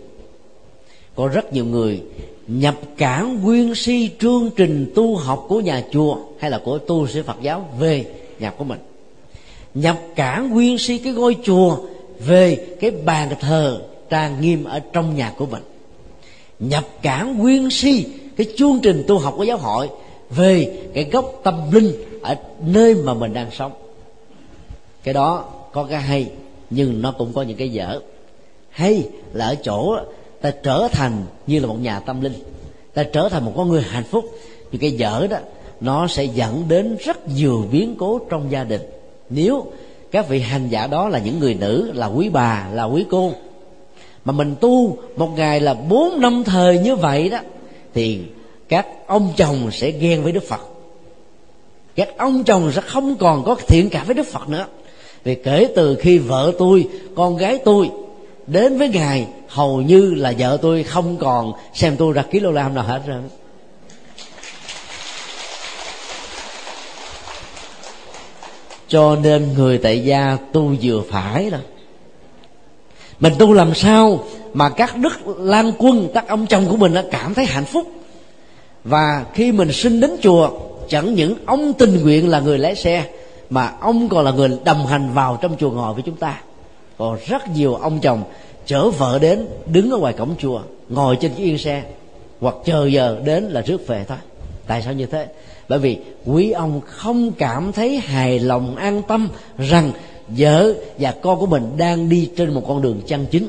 Có 1.15 1.29
rất 1.29 1.53
nhiều 1.53 1.65
người 1.65 2.03
nhập 2.49 2.75
cản 2.97 3.43
nguyên 3.43 3.75
si 3.75 4.11
chương 4.21 4.51
trình 4.57 4.93
tu 4.95 5.17
học 5.17 5.45
của 5.49 5.61
nhà 5.61 5.83
chùa 5.93 6.17
hay 6.39 6.51
là 6.51 6.61
của 6.65 6.79
tu 6.79 7.07
sĩ 7.07 7.23
Phật 7.23 7.37
giáo 7.43 7.69
về 7.79 8.07
nhà 8.39 8.51
của 8.51 8.65
mình. 8.65 8.79
Nhập 9.75 9.99
cản 10.17 10.51
nguyên 10.51 10.79
si 10.79 10.99
cái 10.99 11.13
ngôi 11.13 11.37
chùa 11.45 11.77
về 12.19 12.77
cái 12.81 12.91
bàn 12.91 13.29
thờ 13.41 13.83
trang 14.11 14.41
nghiêm 14.41 14.65
ở 14.65 14.81
trong 14.93 15.17
nhà 15.17 15.35
của 15.39 15.47
mình. 15.47 15.63
Nhập 16.59 16.85
cản 17.03 17.39
nguyên 17.39 17.71
si 17.71 18.07
cái 18.37 18.47
chương 18.57 18.79
trình 18.83 19.05
tu 19.07 19.19
học 19.19 19.35
của 19.37 19.45
giáo 19.45 19.57
hội 19.57 19.89
về 20.31 20.83
cái 20.95 21.05
gốc 21.05 21.41
tâm 21.43 21.73
linh 21.73 21.93
ở 22.23 22.37
nơi 22.67 22.95
mà 22.95 23.15
mình 23.15 23.33
đang 23.33 23.51
sống. 23.51 23.73
Cái 25.03 25.15
đó 25.15 25.45
có 25.73 25.85
cái 25.85 26.01
hay, 26.01 26.31
nhưng 26.71 27.03
nó 27.03 27.13
cũng 27.13 27.33
có 27.33 27.43
những 27.43 27.57
cái 27.57 27.69
dở. 27.69 28.01
Hay 28.71 29.09
là 29.33 29.47
ở 29.47 29.55
chỗ 29.55 29.97
ta 30.43 30.51
trở 30.63 30.89
thành 30.93 31.25
như 31.47 31.61
là 31.61 31.67
một 31.67 31.77
nhà 31.81 32.01
tâm 32.01 32.21
linh. 32.21 32.35
Ta 32.95 33.03
trở 33.03 33.29
thành 33.29 33.45
một 33.45 33.53
con 33.57 33.69
người 33.69 33.83
hạnh 33.83 34.05
phúc. 34.05 34.25
Thì 34.73 34.79
cái 34.79 34.91
dở 34.91 35.27
đó, 35.31 35.37
nó 35.81 36.07
sẽ 36.07 36.25
dẫn 36.25 36.65
đến 36.69 36.97
rất 37.05 37.29
nhiều 37.29 37.65
biến 37.73 37.95
cố 37.99 38.21
trong 38.31 38.51
gia 38.51 38.65
đình. 38.65 38.81
Nếu 39.31 39.67
các 40.11 40.29
vị 40.29 40.41
hành 40.41 40.69
giả 40.69 40.87
đó 40.87 41.09
là 41.09 41.19
những 41.19 41.39
người 41.39 41.55
nữ, 41.55 41.91
là 41.95 42.07
quý 42.07 42.29
bà, 42.29 42.69
là 42.73 42.85
quý 42.85 43.05
cô, 43.11 43.33
mà 44.25 44.33
mình 44.33 44.55
tu 44.61 44.99
một 45.17 45.29
ngày 45.37 45.61
là 45.61 45.75
bốn 45.75 46.21
năm 46.21 46.45
thời 46.45 46.79
như 46.79 46.97
vậy 46.97 47.29
đó, 47.29 47.39
thì 47.95 48.21
các 48.69 48.87
ông 49.07 49.33
chồng 49.37 49.71
sẽ 49.73 49.91
ghen 49.91 50.23
với 50.23 50.33
đức 50.33 50.43
phật. 50.49 50.61
Các 51.97 52.09
ông 52.17 52.45
chồng 52.45 52.73
sẽ 52.73 52.81
không 52.81 53.17
còn 53.17 53.45
có 53.45 53.57
thiện 53.67 53.89
cảm 53.91 54.07
với 54.07 54.15
đức 54.15 54.27
phật 54.27 54.49
nữa. 54.49 54.67
Vì 55.25 55.35
kể 55.35 55.69
từ 55.77 55.97
khi 56.01 56.19
vợ 56.19 56.53
tôi, 56.59 56.89
con 57.15 57.37
gái 57.37 57.59
tôi 57.65 57.91
đến 58.47 58.79
với 58.79 58.89
ngài 58.89 59.27
hầu 59.53 59.83
như 59.83 60.15
là 60.15 60.33
vợ 60.39 60.59
tôi 60.63 60.83
không 60.83 61.17
còn 61.17 61.53
xem 61.75 61.97
tôi 61.97 62.13
ra 62.13 62.23
kg 62.23 62.55
nào 62.55 62.85
hết 62.85 63.01
rồi. 63.07 63.23
Cho 68.89 69.17
nên 69.17 69.53
người 69.55 69.79
tại 69.79 70.05
gia 70.05 70.37
tu 70.53 70.75
vừa 70.83 71.03
phải 71.11 71.51
rồi 71.51 71.61
mình 73.21 73.33
tu 73.39 73.53
làm 73.53 73.75
sao 73.75 74.25
mà 74.55 74.69
các 74.69 74.97
đức 74.97 75.39
lan 75.39 75.73
quân, 75.79 76.09
các 76.15 76.29
ông 76.29 76.47
chồng 76.47 76.67
của 76.71 76.77
mình 76.77 76.95
đã 76.95 77.05
cảm 77.11 77.35
thấy 77.35 77.45
hạnh 77.45 77.65
phúc? 77.65 77.87
Và 78.85 79.25
khi 79.35 79.53
mình 79.53 79.73
sinh 79.73 80.01
đến 80.01 80.11
chùa, 80.23 80.51
chẳng 80.89 81.15
những 81.15 81.35
ông 81.47 81.73
tình 81.73 82.03
nguyện 82.03 82.29
là 82.29 82.41
người 82.41 82.59
lái 82.59 82.75
xe, 82.75 83.05
mà 83.51 83.73
ông 83.81 84.09
còn 84.09 84.25
là 84.25 84.31
người 84.31 84.59
đồng 84.65 84.87
hành 84.87 85.11
vào 85.15 85.39
trong 85.43 85.57
chùa 85.61 85.71
ngồi 85.71 85.95
với 85.95 86.03
chúng 86.07 86.17
ta. 86.17 86.41
Còn 86.99 87.19
rất 87.27 87.49
nhiều 87.49 87.75
ông 87.75 88.01
chồng 88.01 88.23
chở 88.67 88.91
vợ 88.91 89.19
đến, 89.19 89.47
đứng 89.67 89.91
ở 89.91 89.99
ngoài 89.99 90.13
cổng 90.13 90.35
chùa, 90.39 90.63
ngồi 90.89 91.17
trên 91.21 91.35
chiếc 91.35 91.45
yên 91.45 91.59
xe, 91.59 91.83
hoặc 92.41 92.55
chờ 92.65 92.87
giờ 92.87 93.21
đến 93.25 93.45
là 93.45 93.61
rước 93.61 93.87
về 93.87 94.05
thôi. 94.09 94.19
Tại 94.67 94.83
sao 94.83 94.93
như 94.93 95.07
thế? 95.07 95.27
Bởi 95.69 95.79
vì 95.79 95.99
quý 96.27 96.51
ông 96.51 96.81
không 96.87 97.33
cảm 97.33 97.73
thấy 97.73 97.97
hài 97.97 98.39
lòng, 98.39 98.77
an 98.77 99.03
tâm 99.09 99.29
rằng 99.59 99.93
vợ 100.29 100.75
và 100.99 101.15
con 101.23 101.41
của 101.41 101.47
mình 101.47 101.73
đang 101.77 102.09
đi 102.09 102.31
trên 102.37 102.55
một 102.55 102.65
con 102.69 102.83
đường 102.83 103.01
chân 103.07 103.27
chính. 103.31 103.49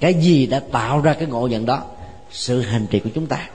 Cái 0.00 0.14
gì 0.14 0.46
đã 0.46 0.60
tạo 0.72 1.00
ra 1.00 1.14
cái 1.14 1.28
ngộ 1.28 1.46
nhận 1.46 1.66
đó? 1.66 1.82
Sự 2.30 2.60
hành 2.60 2.86
trì 2.90 2.98
của 2.98 3.10
chúng 3.14 3.26
ta. 3.26 3.48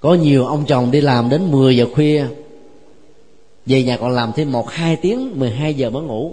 Có 0.00 0.14
nhiều 0.14 0.46
ông 0.46 0.64
chồng 0.66 0.90
đi 0.90 1.00
làm 1.00 1.28
đến 1.28 1.50
10 1.50 1.76
giờ 1.76 1.86
khuya, 1.94 2.26
về 3.66 3.82
nhà 3.82 3.96
còn 3.96 4.10
làm 4.10 4.32
thêm 4.36 4.52
một, 4.52 4.70
hai 4.70 4.96
tiếng 4.96 5.40
12 5.40 5.74
giờ 5.74 5.90
mới 5.90 6.02
ngủ 6.02 6.32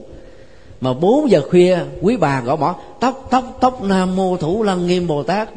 mà 0.81 0.93
4 0.93 1.29
giờ 1.29 1.41
khuya 1.49 1.77
quý 2.01 2.17
bà 2.17 2.41
gõ 2.41 2.55
mỏ 2.55 2.75
tóc 2.99 3.27
tóc 3.29 3.57
tóc 3.61 3.83
nam 3.83 4.15
mô 4.15 4.37
thủ 4.37 4.63
lăng 4.63 4.87
nghiêm 4.87 5.07
bồ 5.07 5.23
tát. 5.23 5.49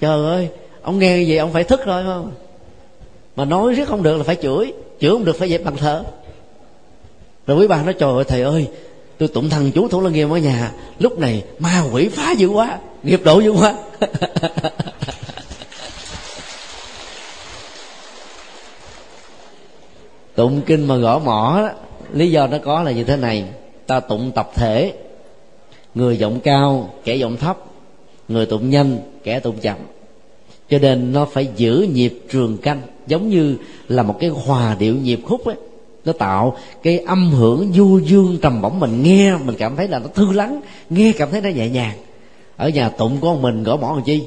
Trời 0.00 0.24
ơi 0.26 0.48
ông 0.82 0.98
nghe 0.98 1.24
vậy 1.28 1.38
ông 1.38 1.52
phải 1.52 1.64
thức 1.64 1.84
rồi 1.84 2.04
không? 2.04 2.32
Mà 3.36 3.44
nói 3.44 3.74
rất 3.74 3.88
không 3.88 4.02
được 4.02 4.16
là 4.16 4.24
phải 4.24 4.36
chửi 4.42 4.72
chửi 5.00 5.10
không 5.10 5.24
được 5.24 5.36
phải 5.38 5.48
dẹp 5.50 5.64
bằng 5.64 5.76
thờ. 5.76 6.04
Rồi 7.46 7.56
quý 7.56 7.66
bà 7.66 7.82
nói 7.82 7.94
trời 7.94 8.12
ơi 8.12 8.24
thầy 8.28 8.42
ơi 8.42 8.68
tôi 9.18 9.28
tụng 9.28 9.50
thần 9.50 9.72
chú 9.72 9.88
thủ 9.88 10.00
lăng 10.00 10.12
nghiêm 10.12 10.30
ở 10.30 10.38
nhà 10.38 10.72
lúc 10.98 11.18
này 11.18 11.44
ma 11.58 11.84
quỷ 11.92 12.08
phá 12.08 12.32
dữ 12.32 12.48
quá 12.48 12.78
nghiệp 13.02 13.20
độ 13.24 13.40
dữ 13.40 13.50
quá. 13.50 13.74
Tụng 20.34 20.62
kinh 20.66 20.86
mà 20.86 20.96
gõ 20.96 21.18
mỏ 21.18 21.60
đó, 21.62 21.70
lý 22.12 22.30
do 22.30 22.46
nó 22.46 22.58
có 22.58 22.82
là 22.82 22.90
như 22.90 23.04
thế 23.04 23.16
này. 23.16 23.44
Ta 23.86 24.00
tụng 24.00 24.32
tập 24.34 24.50
thể. 24.54 24.92
Người 25.94 26.16
giọng 26.16 26.40
cao, 26.40 26.90
kẻ 27.04 27.14
giọng 27.14 27.36
thấp. 27.36 27.58
Người 28.28 28.46
tụng 28.46 28.70
nhanh, 28.70 28.98
kẻ 29.24 29.40
tụng 29.40 29.56
chậm. 29.60 29.76
Cho 30.70 30.78
nên 30.78 31.12
nó 31.12 31.24
phải 31.24 31.48
giữ 31.56 31.88
nhịp 31.92 32.20
trường 32.32 32.58
canh, 32.58 32.82
giống 33.06 33.28
như 33.28 33.56
là 33.88 34.02
một 34.02 34.16
cái 34.20 34.30
hòa 34.30 34.76
điệu 34.78 34.96
nhịp 34.96 35.20
khúc 35.24 35.44
ấy. 35.44 35.56
Nó 36.04 36.12
tạo 36.12 36.56
cái 36.82 36.98
âm 36.98 37.30
hưởng 37.30 37.72
du 37.74 37.98
dương 37.98 38.38
trầm 38.42 38.62
bổng. 38.62 38.80
Mình 38.80 39.02
nghe, 39.02 39.36
mình 39.36 39.56
cảm 39.58 39.76
thấy 39.76 39.88
là 39.88 39.98
nó 39.98 40.06
thư 40.14 40.32
lắng, 40.32 40.60
nghe 40.90 41.12
cảm 41.18 41.30
thấy 41.30 41.40
nó 41.40 41.48
nhẹ 41.48 41.68
nhàng. 41.68 41.96
Ở 42.56 42.68
nhà 42.68 42.88
tụng 42.88 43.18
con 43.20 43.42
mình 43.42 43.62
gõ 43.62 43.76
mỏ 43.76 43.92
làm 43.94 44.02
chi? 44.04 44.22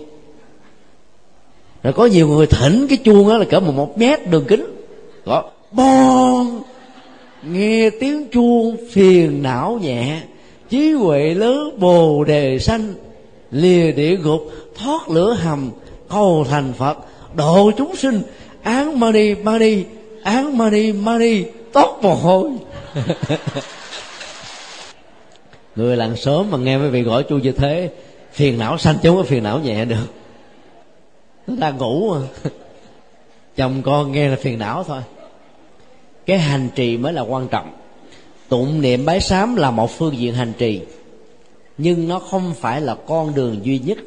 Rồi 1.84 1.94
có 1.94 2.06
nhiều 2.06 2.28
người 2.28 2.48
thỉnh 2.48 2.86
cái 2.90 2.98
chuông 2.98 3.30
đó 3.30 3.38
là 3.38 3.46
cỡ 3.46 3.60
một 3.60 3.72
một 3.76 3.98
mét 3.98 4.30
đường 4.30 4.46
kính. 4.48 4.66
Gõ 5.26 5.50
bon 5.72 6.62
nghe 7.52 7.90
tiếng 7.90 8.28
chuông 8.32 8.78
phiền 8.92 9.44
não 9.44 9.80
nhẹ 9.82 10.22
trí 10.70 10.92
huệ 10.92 11.34
lớn 11.34 11.80
bồ 11.80 12.24
đề 12.24 12.60
sanh. 12.60 12.94
Lìa 13.52 13.92
địa 13.92 14.18
ngục, 14.18 14.42
thoát 14.76 15.10
lửa 15.10 15.34
hầm, 15.34 15.72
cầu 16.10 16.46
thành 16.50 16.74
phật. 16.74 16.98
Độ 17.36 17.72
chúng 17.78 17.96
sinh, 17.96 18.22
án 18.64 19.00
mani 19.00 19.36
mani 19.36 19.84
án 20.24 20.58
mani 20.58 20.92
mani 20.92 21.44
tốt 21.74 22.00
mồ 22.02 22.16
hôi. 22.16 22.50
Người 25.76 25.98
làng 25.98 26.16
sớm 26.16 26.52
mà 26.52 26.58
nghe 26.58 26.78
mấy 26.78 26.90
vị 26.90 27.02
gọi 27.02 27.24
chu 27.24 27.38
như 27.38 27.52
thế, 27.52 27.90
phiền 28.34 28.60
não 28.60 28.78
sanh 28.78 28.96
chứ 29.04 29.10
không 29.10 29.18
có 29.18 29.24
phiền 29.24 29.44
não 29.44 29.60
nhẹ 29.60 29.86
được. 29.86 30.08
Nó 31.48 31.56
đang 31.60 31.78
ngủ 31.78 32.14
mà. 32.14 32.20
Chồng 33.56 33.82
con 33.82 34.12
nghe 34.12 34.28
là 34.28 34.36
phiền 34.36 34.60
não 34.60 34.84
thôi 34.84 35.02
cái 36.26 36.38
hành 36.40 36.70
trì 36.76 36.98
mới 36.98 37.14
là 37.14 37.22
quan 37.22 37.48
trọng. 37.48 37.74
Tụng 38.50 38.82
niệm 38.82 39.06
bái 39.06 39.22
sám 39.22 39.56
là 39.56 39.72
một 39.72 39.92
phương 39.92 40.18
diện 40.18 40.34
hành 40.34 40.54
trì, 40.58 40.82
nhưng 41.78 42.08
nó 42.08 42.20
không 42.20 42.54
phải 42.54 42.82
là 42.82 42.96
con 42.96 43.36
đường 43.36 43.60
duy 43.64 43.80
nhất. 43.80 43.98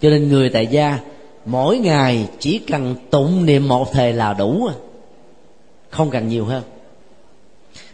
Cho 0.00 0.10
nên 0.10 0.28
người 0.28 0.50
tại 0.50 0.66
gia 0.66 0.98
mỗi 1.44 1.78
ngày 1.78 2.28
chỉ 2.38 2.58
cần 2.58 2.96
tụng 3.10 3.46
niệm 3.46 3.68
một 3.68 3.92
thề 3.92 4.12
là 4.12 4.32
đủ, 4.32 4.68
không 5.90 6.10
cần 6.10 6.28
nhiều 6.28 6.44
hơn. 6.44 6.62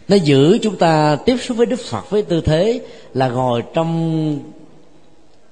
Nó 0.07 0.15
giữ 0.15 0.57
chúng 0.61 0.77
ta 0.77 1.17
tiếp 1.25 1.37
xúc 1.37 1.57
với 1.57 1.65
đức 1.65 1.79
phật 1.79 2.09
với 2.09 2.21
tư 2.21 2.41
thế 2.41 2.81
là 3.13 3.29
ngồi 3.29 3.63
trong 3.73 4.39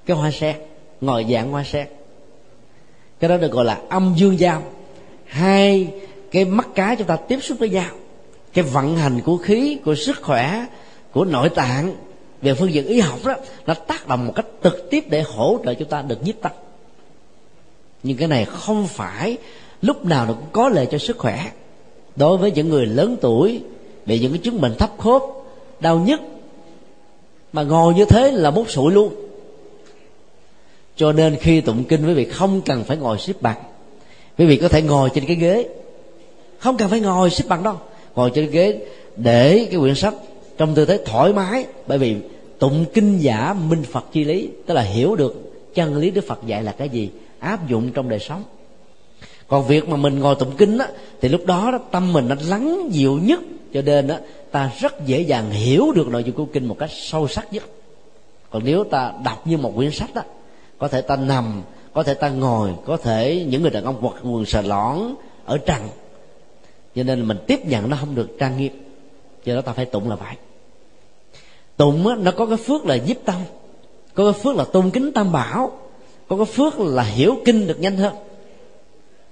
cái 0.06 0.18
hoa 0.18 0.32
sen, 0.32 0.56
ngồi 1.02 1.26
dạng 1.32 1.52
hoa 1.52 1.64
sen. 1.64 1.88
Cái 3.20 3.30
đó 3.30 3.38
được 3.38 3.52
gọi 3.52 3.66
là 3.66 3.82
âm 3.90 4.14
dương 4.18 4.40
giao. 4.40 4.64
Hai 5.26 5.88
cái 6.32 6.46
mắt 6.46 6.68
cá 6.76 6.96
chúng 6.96 7.08
ta 7.08 7.16
tiếp 7.16 7.40
xúc 7.42 7.60
với 7.60 7.70
nhau, 7.70 7.90
cái 8.54 8.64
vận 8.64 8.98
hành 8.98 9.22
của 9.22 9.38
khí, 9.38 9.78
của 9.86 9.96
sức 9.96 10.22
khỏe, 10.22 10.66
của 11.12 11.26
nội 11.26 11.50
tạng 11.50 11.96
về 12.42 12.54
phương 12.54 12.74
diện 12.74 12.88
y 12.88 13.00
học 13.00 13.20
đó, 13.26 13.36
nó 13.66 13.74
tác 13.74 14.08
động 14.08 14.28
một 14.28 14.34
cách 14.36 14.46
trực 14.64 14.90
tiếp 14.90 15.04
để 15.10 15.22
hỗ 15.22 15.60
trợ 15.66 15.74
chúng 15.74 15.90
ta 15.90 16.02
được 16.02 16.24
nhiếp 16.24 16.36
tâm. 16.42 16.52
Nhưng 18.04 18.18
cái 18.18 18.28
này 18.28 18.46
không 18.46 18.88
phải 18.88 19.38
lúc 19.82 20.06
nào 20.06 20.26
nó 20.26 20.34
cũng 20.34 20.50
có 20.52 20.70
lợi 20.70 20.88
cho 20.92 20.98
sức 20.98 21.18
khỏe. 21.18 21.52
Đối 22.16 22.38
với 22.38 22.52
những 22.52 22.70
người 22.70 22.86
lớn 22.86 23.18
tuổi 23.22 23.64
bị 24.06 24.20
những 24.20 24.32
cái 24.32 24.42
chứng 24.44 24.62
bệnh 24.62 24.76
thấp 24.76 24.92
khớp, 24.98 25.22
đau 25.80 26.00
nhức, 26.00 26.20
mà 27.54 27.64
ngồi 27.64 27.94
như 27.94 28.06
thế 28.06 28.32
là 28.32 28.52
bút 28.52 28.70
sụi 28.70 28.94
luôn. 28.94 29.14
Cho 30.96 31.12
nên 31.12 31.36
khi 31.36 31.62
tụng 31.62 31.84
kinh, 31.84 32.08
quý 32.08 32.14
vị 32.14 32.26
không 32.26 32.62
cần 32.62 32.84
phải 32.84 32.98
ngồi 32.98 33.18
xếp 33.20 33.34
bằng. 33.42 33.58
Quý 34.38 34.46
vị 34.46 34.58
có 34.58 34.68
thể 34.68 34.82
ngồi 34.82 35.10
trên 35.14 35.26
cái 35.26 35.36
ghế 35.36 35.70
không 36.60 36.78
cần 36.78 36.90
phải 36.90 37.00
ngồi 37.00 37.30
xếp 37.30 37.46
bằng 37.48 37.64
đâu. 37.64 37.76
Ngồi 38.16 38.32
trên 38.36 38.52
ghế 38.52 38.80
để 39.16 39.68
cái 39.72 39.80
quyển 39.80 39.96
sách 39.96 40.14
trong 40.58 40.76
tư 40.76 40.86
thế 40.86 41.00
thoải 41.06 41.34
mái 41.34 41.66
bởi 41.88 41.98
vì 41.98 42.16
tụng 42.60 42.86
kinh 42.94 43.18
giả 43.18 43.56
minh 43.70 43.84
phật 43.84 44.06
chi 44.12 44.24
lý 44.24 44.50
tức 44.66 44.74
là 44.74 44.82
hiểu 44.82 45.16
được 45.16 45.52
chân 45.74 45.98
lý 45.98 46.12
đức 46.12 46.24
phật 46.28 46.40
dạy 46.46 46.64
là 46.64 46.72
cái 46.72 46.90
gì 46.90 47.10
áp 47.40 47.70
dụng 47.70 47.92
trong 47.92 48.10
đời 48.10 48.20
sống. 48.20 48.44
Còn 49.48 49.68
việc 49.68 49.90
mà 49.90 49.98
mình 49.98 50.20
ngồi 50.20 50.36
tụng 50.40 50.52
kinh 50.58 50.78
á 50.78 50.88
thì 51.22 51.30
lúc 51.30 51.46
đó, 51.46 51.72
đó 51.72 51.80
tâm 51.92 52.14
mình 52.14 52.28
nó 52.28 52.36
lắng 52.48 52.90
dịu 52.92 53.20
nhất 53.24 53.40
cho 53.74 53.82
nên 53.82 54.08
á 54.08 54.20
ta 54.52 54.72
rất 54.80 55.06
dễ 55.06 55.22
dàng 55.22 55.52
hiểu 55.52 55.92
được 55.92 56.08
nội 56.08 56.24
dung 56.24 56.36
của 56.36 56.46
kinh 56.46 56.66
một 56.66 56.76
cách 56.80 56.90
sâu 56.94 57.28
sắc 57.28 57.54
nhất. 57.54 57.64
Còn 58.50 58.66
nếu 58.66 58.84
ta 58.84 59.14
đọc 59.26 59.48
như 59.48 59.58
một 59.58 59.74
quyển 59.76 59.92
sách 59.92 60.10
á 60.16 60.24
có 60.78 60.88
thể 60.88 61.02
ta 61.02 61.16
nằm 61.16 61.62
có 61.94 62.04
thể 62.04 62.14
ta 62.14 62.30
ngồi 62.30 62.70
có 62.86 62.98
thể 62.98 63.46
những 63.50 63.62
người 63.62 63.72
đàn 63.72 63.84
ông 63.84 63.98
quật 64.02 64.14
quần 64.24 64.46
sờ 64.46 64.62
lõn 64.62 64.98
ở 65.46 65.58
trần 65.58 65.82
cho 66.96 67.04
nên 67.04 67.28
mình 67.28 67.38
tiếp 67.48 67.66
nhận 67.66 67.90
nó 67.90 67.98
không 68.00 68.16
được 68.16 68.30
trang 68.40 68.58
nghiêm. 68.58 68.72
Cho 69.46 69.56
đó 69.56 69.62
ta 69.62 69.74
phải 69.74 69.86
tụng 69.86 70.10
là 70.10 70.16
vậy. 70.16 70.36
Tụng 71.78 72.08
á, 72.08 72.16
nó 72.16 72.32
có 72.32 72.46
cái 72.46 72.58
phước 72.58 72.86
là 72.86 72.96
giúp 72.96 73.18
tâm 73.26 73.42
có 74.14 74.32
cái 74.32 74.42
phước 74.42 74.56
là 74.56 74.64
tôn 74.64 74.90
kính 74.90 75.12
tam 75.12 75.32
bảo 75.32 75.72
có 76.28 76.38
cái 76.38 76.46
phước 76.46 76.80
là 76.80 77.04
hiểu 77.04 77.36
kinh 77.46 77.68
được 77.68 77.80
nhanh 77.80 77.98
hơn. 77.98 78.14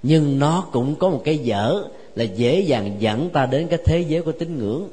Nhưng 0.02 0.38
nó 0.38 0.66
cũng 0.72 0.94
có 0.94 1.10
một 1.10 1.20
cái 1.24 1.38
dở 1.38 1.82
là 2.14 2.24
dễ 2.24 2.60
dàng 2.60 2.96
dẫn 2.98 3.30
ta 3.30 3.46
đến 3.46 3.66
cái 3.68 3.78
thế 3.84 4.00
giới 4.08 4.22
của 4.22 4.32
tín 4.32 4.58
ngưỡng. 4.58 4.88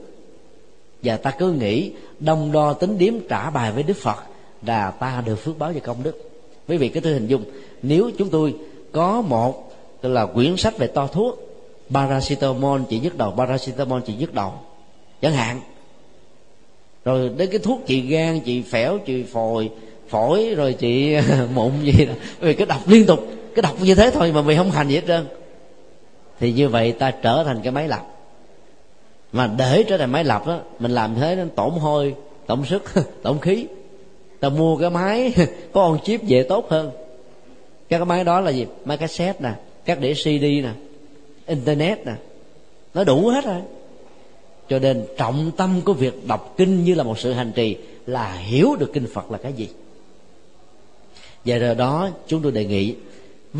Và 1.03 1.17
ta 1.17 1.31
cứ 1.31 1.51
nghĩ 1.51 1.91
đông 2.19 2.51
đo 2.51 2.73
tính 2.73 2.97
điếm 2.97 3.13
trả 3.29 3.49
bài 3.49 3.71
với 3.71 3.83
đức 3.83 3.97
phật 3.97 4.23
là 4.65 4.91
ta 4.91 5.23
được 5.25 5.35
phước 5.35 5.59
báo 5.59 5.71
và 5.73 5.79
công 5.79 6.03
đức. 6.03 6.29
Quý 6.67 6.77
vị 6.77 6.89
cứ 6.89 6.99
thử 6.99 7.13
hình 7.13 7.27
dung 7.27 7.43
nếu 7.81 8.11
chúng 8.17 8.29
tôi 8.29 8.55
có 8.91 9.21
một 9.21 9.71
là 10.01 10.25
quyển 10.25 10.57
sách 10.57 10.77
về 10.77 10.87
to 10.87 11.07
thuốc 11.07 11.44
paracetamol 11.93 12.81
chỉ 12.89 12.99
nhức 12.99 13.17
đầu, 13.17 13.31
paracetamol 13.31 14.01
chỉ 14.05 14.13
nhức 14.13 14.33
đầu. 14.33 14.53
Chẳng 15.21 15.33
hạn. 15.33 15.61
Rồi 17.05 17.29
đến 17.37 17.49
cái 17.51 17.59
thuốc 17.59 17.81
trị 17.85 18.01
gan, 18.01 18.39
trị 18.39 18.61
phẻo, 18.61 18.97
trị 19.05 19.23
phổi 19.23 19.69
phổi, 20.09 20.55
rồi 20.55 20.73
trị 20.73 21.15
mụn 21.53 21.71
gì 21.83 22.05
đó. 22.05 22.13
Vì 22.39 22.53
cứ 22.53 22.65
đọc 22.65 22.81
liên 22.87 23.05
tục 23.05 23.27
cứ 23.55 23.61
đọc 23.61 23.75
như 23.81 23.95
thế 23.95 24.11
thôi 24.11 24.31
mà 24.31 24.41
mình 24.41 24.57
không 24.57 24.71
hành 24.71 24.87
gì 24.87 24.95
hết 24.95 25.03
trơn. 25.07 25.25
Thì 26.39 26.51
như 26.51 26.69
vậy 26.69 26.91
ta 26.91 27.11
trở 27.11 27.43
thành 27.43 27.61
cái 27.63 27.71
máy 27.71 27.87
lập 27.87 28.07
mà 29.31 29.47
để 29.57 29.83
trở 29.87 29.97
thành 29.97 30.11
máy 30.11 30.23
lập 30.23 30.47
đó 30.47 30.59
mình 30.79 30.91
làm 30.91 31.15
thế 31.15 31.35
nó 31.35 31.43
tổn 31.55 31.71
hôi, 31.71 32.15
tổn 32.45 32.65
sức, 32.65 32.83
tổn 33.21 33.39
khí. 33.39 33.67
Ta 34.39 34.49
mua 34.49 34.77
cái 34.77 34.89
máy, 34.89 35.33
có 35.37 35.45
con 35.73 35.99
chip 36.03 36.21
về 36.27 36.43
tốt 36.43 36.69
hơn. 36.69 36.91
Các 37.89 37.97
cái 37.97 38.05
máy 38.05 38.23
đó 38.23 38.41
là 38.41 38.51
gì? 38.51 38.65
Máy 38.85 38.97
cassette 38.97 39.39
nè, 39.39 39.51
các 39.85 39.99
đĩa 39.99 40.13
cd 40.13 40.43
nè 40.43 40.69
internet 41.47 42.05
nè. 42.05 42.13
Nó 42.93 43.03
đủ 43.03 43.27
hết 43.27 43.45
rồi. 43.45 43.61
Cho 44.69 44.79
nên 44.79 45.05
trọng 45.17 45.51
tâm 45.57 45.81
của 45.81 45.93
việc 45.93 46.27
đọc 46.27 46.53
kinh 46.57 46.83
như 46.83 46.93
là 46.93 47.03
một 47.03 47.19
sự 47.19 47.33
hành 47.33 47.51
trì 47.55 47.77
là 48.05 48.33
hiểu 48.33 48.75
được 48.79 48.93
kinh 48.93 49.07
phật 49.13 49.31
là 49.31 49.37
cái 49.37 49.53
gì. 49.53 49.69
Và 51.45 51.57
rồi 51.57 51.75
đó 51.75 52.09
chúng 52.27 52.41
tôi 52.41 52.51
đề 52.51 52.65
nghị 52.65 52.95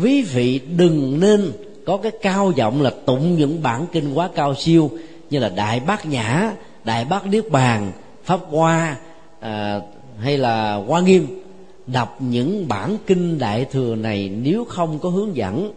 quý 0.02 0.22
vị 0.22 0.60
đừng 0.76 1.20
nên 1.20 1.52
có 1.86 1.96
cái 1.96 2.12
cao 2.22 2.52
giọng 2.56 2.82
là 2.82 2.90
tụng 3.06 3.36
những 3.36 3.62
bản 3.62 3.86
kinh 3.92 4.14
quá 4.14 4.30
cao 4.34 4.54
siêu 4.54 4.90
như 5.30 5.38
là 5.38 5.48
đại 5.48 5.80
bát 5.80 6.06
nhã 6.06 6.52
đại 6.84 7.04
bát 7.04 7.26
niết 7.26 7.50
bàn 7.50 7.92
pháp 8.24 8.40
hoa 8.50 8.96
à, 9.40 9.80
hay 10.18 10.38
là 10.38 10.74
hoa 10.74 11.00
nghiêm. 11.00 11.42
Đọc 11.86 12.16
những 12.20 12.68
bản 12.68 12.96
kinh 13.06 13.38
đại 13.38 13.64
thừa 13.64 13.94
này 13.96 14.28
nếu 14.28 14.64
không 14.64 14.98
có 14.98 15.08
hướng 15.08 15.36
dẫn 15.36 15.72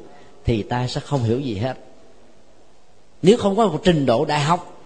thì 0.45 0.64
ta 0.64 0.88
sẽ 0.88 1.01
không 1.01 1.24
hiểu 1.24 1.39
gì 1.39 1.55
hết 1.55 1.78
nếu 3.22 3.38
không 3.38 3.57
có 3.57 3.67
một 3.67 3.82
trình 3.84 4.05
độ 4.05 4.26
đại 4.26 4.39
học 4.39 4.82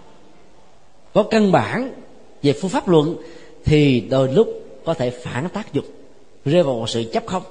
có 1.14 1.24
căn 1.24 1.52
bản 1.52 1.94
về 2.44 2.54
phương 2.62 2.72
pháp 2.72 2.88
luận 2.88 3.16
thì 3.66 4.02
đôi 4.02 4.34
lúc 4.34 4.48
có 4.86 4.94
thể 4.94 5.10
phản 5.10 5.50
tác 5.50 5.74
dụng 5.74 5.86
rơi 6.46 6.64
vào 6.64 6.76
một 6.76 6.90
sự 6.90 7.04
chấp 7.14 7.24
không. 7.26 7.44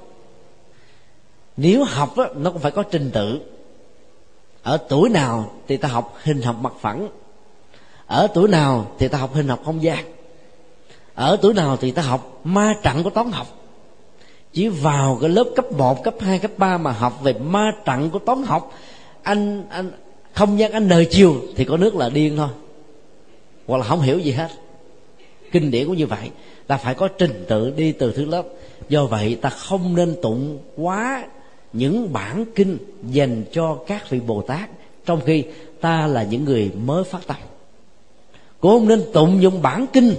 Nếu 1.57 1.83
học 1.83 2.17
á, 2.17 2.25
nó 2.35 2.51
cũng 2.51 2.61
phải 2.61 2.71
có 2.71 2.83
trình 2.83 3.11
tự. 3.13 3.41
Ở 4.63 4.77
tuổi 4.89 5.09
nào 5.09 5.53
thì 5.67 5.77
ta 5.77 5.87
học 5.87 6.15
hình 6.23 6.41
học 6.41 6.55
mặt 6.61 6.73
phẳng 6.81 7.09
ở 8.07 8.27
tuổi 8.33 8.47
nào 8.47 8.91
thì 8.99 9.07
ta 9.07 9.17
học 9.17 9.33
hình 9.33 9.47
học 9.47 9.59
không 9.65 9.83
gian 9.83 10.05
ở 11.15 11.37
tuổi 11.41 11.53
nào 11.53 11.77
thì 11.77 11.91
ta 11.91 12.01
học 12.01 12.39
ma 12.43 12.75
trận 12.83 13.03
của 13.03 13.09
toán 13.09 13.31
học. 13.31 13.47
Chỉ 14.53 14.67
vào 14.67 15.17
cái 15.21 15.29
lớp 15.29 15.43
cấp 15.55 15.71
1, 15.71 16.03
cấp 16.03 16.15
2, 16.19 16.39
cấp 16.39 16.51
3 16.57 16.77
mà 16.77 16.91
học 16.91 17.19
về 17.23 17.33
ma 17.33 17.71
trận 17.85 18.09
của 18.09 18.19
toán 18.19 18.43
học 18.43 18.71
anh 19.23 19.63
anh 19.69 19.91
không 20.33 20.59
gian 20.59 20.71
anh 20.71 20.87
đời 20.87 21.05
chiều 21.05 21.41
thì 21.55 21.65
có 21.65 21.77
nước 21.77 21.95
là 21.95 22.09
điên 22.09 22.37
thôi. 22.37 22.49
Hoặc 23.67 23.77
là 23.77 23.83
không 23.83 24.01
hiểu 24.01 24.19
gì 24.19 24.31
hết. 24.31 24.49
Kinh 25.51 25.71
điển 25.71 25.87
cũng 25.87 25.97
như 25.97 26.07
vậy. 26.07 26.29
Ta 26.67 26.77
phải 26.77 26.93
có 26.95 27.07
trình 27.07 27.45
tự 27.47 27.73
đi 27.77 27.91
từ 27.91 28.11
thứ 28.11 28.25
lớp. 28.25 28.43
Do 28.89 29.05
vậy, 29.05 29.37
ta 29.41 29.49
không 29.49 29.95
nên 29.95 30.15
tụng 30.21 30.59
quá 30.75 31.25
những 31.73 32.13
bản 32.13 32.45
kinh 32.55 32.77
dành 33.11 33.43
cho 33.51 33.75
các 33.87 34.09
vị 34.09 34.19
bồ 34.19 34.41
tát, 34.41 34.69
trong 35.05 35.21
khi 35.25 35.43
ta 35.81 36.07
là 36.07 36.23
những 36.23 36.45
người 36.45 36.71
mới 36.85 37.03
phát 37.03 37.27
tâm. 37.27 37.37
Cũng 38.59 38.71
không 38.71 38.87
nên 38.87 39.03
tụng 39.13 39.41
dụng 39.41 39.61
bản 39.61 39.85
kinh 39.93 40.15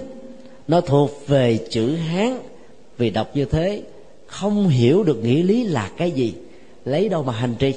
nó 0.67 0.81
thuộc 0.81 1.11
về 1.27 1.59
chữ 1.69 1.95
hán. 1.95 2.39
Vì 2.97 3.09
đọc 3.09 3.29
như 3.33 3.45
thế, 3.45 3.81
không 4.27 4.67
hiểu 4.67 5.03
được 5.03 5.23
nghĩa 5.23 5.43
lý 5.43 5.63
là 5.63 5.91
cái 5.97 6.11
gì, 6.11 6.33
lấy 6.85 7.09
đâu 7.09 7.23
mà 7.23 7.33
hành 7.33 7.55
trì 7.59 7.73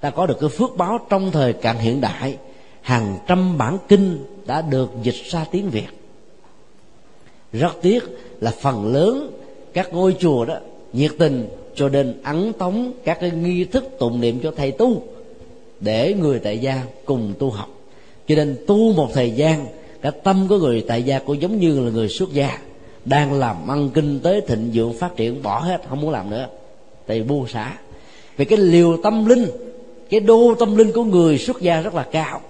ta 0.00 0.10
có 0.10 0.26
được 0.26 0.36
cái 0.40 0.48
phước 0.48 0.76
báo 0.76 0.98
trong 1.08 1.30
thời 1.30 1.52
cạn 1.52 1.78
hiện 1.78 2.00
đại. 2.00 2.36
Hàng 2.80 3.18
trăm 3.26 3.58
bản 3.58 3.78
kinh 3.88 4.24
đã 4.46 4.62
được 4.62 4.90
dịch 5.02 5.24
ra 5.24 5.44
tiếng 5.50 5.70
việt. 5.70 5.88
Rất 7.52 7.76
tiếc 7.82 8.04
là 8.40 8.50
phần 8.60 8.92
lớn 8.94 9.30
các 9.72 9.92
ngôi 9.92 10.16
chùa 10.18 10.44
đó 10.44 10.54
nhiệt 10.92 11.10
tình 11.18 11.48
cho 11.74 11.88
nên 11.88 12.20
ấn 12.22 12.52
tống 12.52 12.92
các 13.04 13.20
cái 13.20 13.30
nghi 13.30 13.64
thức 13.64 13.84
tụng 13.98 14.20
niệm 14.20 14.40
cho 14.42 14.52
thầy 14.56 14.72
tu 14.72 15.02
để 15.80 16.14
người 16.14 16.38
tại 16.38 16.58
gia 16.58 16.82
cùng 17.04 17.34
tu 17.38 17.50
học. 17.50 17.68
Cho 18.28 18.34
nên 18.34 18.56
tu 18.66 18.92
một 18.92 19.08
thời 19.14 19.30
gian 19.30 19.66
cả 20.02 20.10
tâm 20.10 20.46
của 20.48 20.58
người 20.58 20.84
tại 20.88 21.02
gia 21.02 21.18
cũng 21.18 21.42
giống 21.42 21.58
như 21.58 21.80
là 21.80 21.90
người 21.90 22.08
xuất 22.08 22.32
gia, 22.32 22.58
đang 23.04 23.32
làm 23.32 23.70
ăn 23.70 23.90
kinh 23.94 24.20
tế 24.20 24.40
thịnh 24.40 24.70
vượng 24.74 24.92
phát 24.92 25.16
triển, 25.16 25.42
bỏ 25.42 25.60
hết, 25.60 25.82
không 25.88 26.00
muốn 26.00 26.10
làm 26.10 26.30
nữa. 26.30 26.48
Thì 27.06 27.22
buông 27.22 27.48
xả. 27.48 27.78
Vì 28.36 28.44
cái 28.44 28.58
liều 28.58 28.96
tâm 29.02 29.26
linh 29.26 29.46
cái 30.10 30.20
đô 30.20 30.54
tâm 30.54 30.76
linh 30.76 30.92
của 30.92 31.04
người 31.04 31.38
xuất 31.38 31.60
gia 31.60 31.80
rất 31.80 31.94
là 31.94 32.06
cao. 32.12 32.40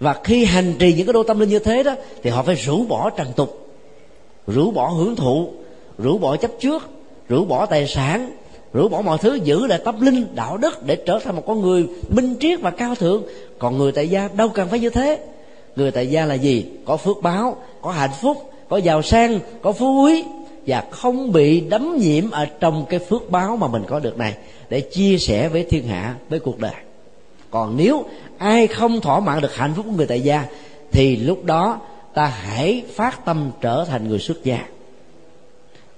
Và 0.00 0.16
khi 0.24 0.44
hành 0.44 0.74
trì 0.78 0.94
những 0.94 1.06
cái 1.06 1.12
đô 1.12 1.22
tâm 1.22 1.38
linh 1.38 1.48
như 1.48 1.58
thế 1.58 1.82
đó, 1.82 1.94
thì 2.22 2.30
họ 2.30 2.42
phải 2.42 2.54
rũ 2.54 2.84
bỏ 2.84 3.10
trần 3.10 3.26
tục, 3.36 3.68
rũ 4.46 4.70
bỏ 4.70 4.88
hưởng 4.88 5.16
thụ, 5.16 5.48
rũ 5.98 6.18
bỏ 6.18 6.36
chấp 6.36 6.50
trước, 6.60 6.82
rũ 7.28 7.44
bỏ 7.44 7.66
tài 7.66 7.86
sản, 7.86 8.30
rũ 8.72 8.88
bỏ 8.88 9.00
mọi 9.00 9.18
thứ 9.18 9.34
giữ 9.34 9.66
lại 9.66 9.80
tâm 9.84 10.00
linh, 10.00 10.26
đạo 10.34 10.56
đức 10.56 10.86
để 10.86 10.96
trở 10.96 11.18
thành 11.18 11.36
một 11.36 11.42
con 11.46 11.60
người 11.60 11.86
minh 12.08 12.36
triết 12.40 12.60
và 12.60 12.70
cao 12.70 12.94
thượng. 12.94 13.22
Còn 13.58 13.78
người 13.78 13.92
tại 13.92 14.08
gia 14.08 14.28
đâu 14.28 14.48
cần 14.48 14.68
phải 14.68 14.78
như 14.78 14.90
thế. 14.90 15.18
Người 15.76 15.90
tại 15.90 16.06
gia 16.06 16.24
là 16.24 16.34
gì? 16.34 16.64
Có 16.84 16.96
phước 16.96 17.22
báo, 17.22 17.56
có 17.82 17.90
hạnh 17.90 18.10
phúc, 18.20 18.50
có 18.68 18.76
giàu 18.76 19.02
sang, 19.02 19.40
có 19.62 19.72
phú 19.72 20.02
quý. 20.02 20.24
Và 20.66 20.84
không 20.90 21.32
bị 21.32 21.60
đấm 21.60 21.96
nhiễm 21.98 22.30
ở 22.30 22.46
trong 22.60 22.84
cái 22.88 23.00
phước 23.00 23.30
báo 23.30 23.56
mà 23.56 23.68
mình 23.68 23.82
có 23.88 24.00
được 24.00 24.18
này 24.18 24.34
để 24.72 24.80
chia 24.80 25.18
sẻ 25.18 25.48
với 25.48 25.66
thiên 25.70 25.86
hạ, 25.86 26.14
với 26.28 26.40
cuộc 26.40 26.58
đời. 26.58 26.74
Còn 27.50 27.76
nếu 27.76 28.04
ai 28.38 28.66
không 28.66 29.00
thỏa 29.00 29.20
mãn 29.20 29.40
được 29.40 29.54
hạnh 29.54 29.72
phúc 29.76 29.86
của 29.88 29.96
người 29.96 30.06
tại 30.06 30.20
gia, 30.20 30.44
thì 30.92 31.16
lúc 31.16 31.44
đó 31.44 31.80
ta 32.14 32.26
hãy 32.26 32.84
phát 32.94 33.24
tâm 33.24 33.50
trở 33.60 33.84
thành 33.84 34.08
người 34.08 34.18
xuất 34.18 34.44
gia. 34.44 34.58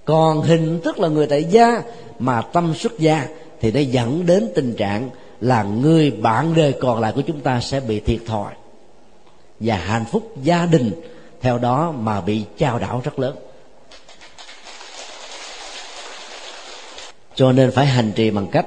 Còn 0.05 0.43
hình 0.43 0.81
thức 0.81 0.99
là 0.99 1.09
người 1.09 1.27
tại 1.27 1.45
gia 1.45 1.83
mà 2.19 2.43
tâm 2.43 2.75
xuất 2.75 2.99
gia 2.99 3.29
thì 3.61 3.73
nó 3.73 3.81
dẫn 3.81 4.27
đến 4.27 4.49
tình 4.55 4.75
trạng 4.75 5.11
là 5.41 5.63
người 5.63 6.11
bạn 6.11 6.55
đời 6.57 6.75
còn 6.81 7.01
lại 7.01 7.13
của 7.15 7.23
chúng 7.27 7.41
ta 7.41 7.61
sẽ 7.61 7.81
bị 7.81 8.01
thiệt 8.01 8.21
thòi. 8.27 8.53
Và 9.61 9.77
hạnh 9.77 10.05
phúc 10.13 10.33
gia 10.43 10.67
đình 10.67 10.91
theo 11.41 11.59
đó 11.59 11.93
mà 11.99 12.21
bị 12.21 12.45
trao 12.59 12.79
đảo 12.79 13.01
rất 13.05 13.19
lớn. 13.19 13.37
Cho 17.35 17.53
nên 17.53 17.71
phải 17.71 17.87
hành 17.87 18.13
trì 18.15 18.31
bằng 18.31 18.47
cách, 18.53 18.67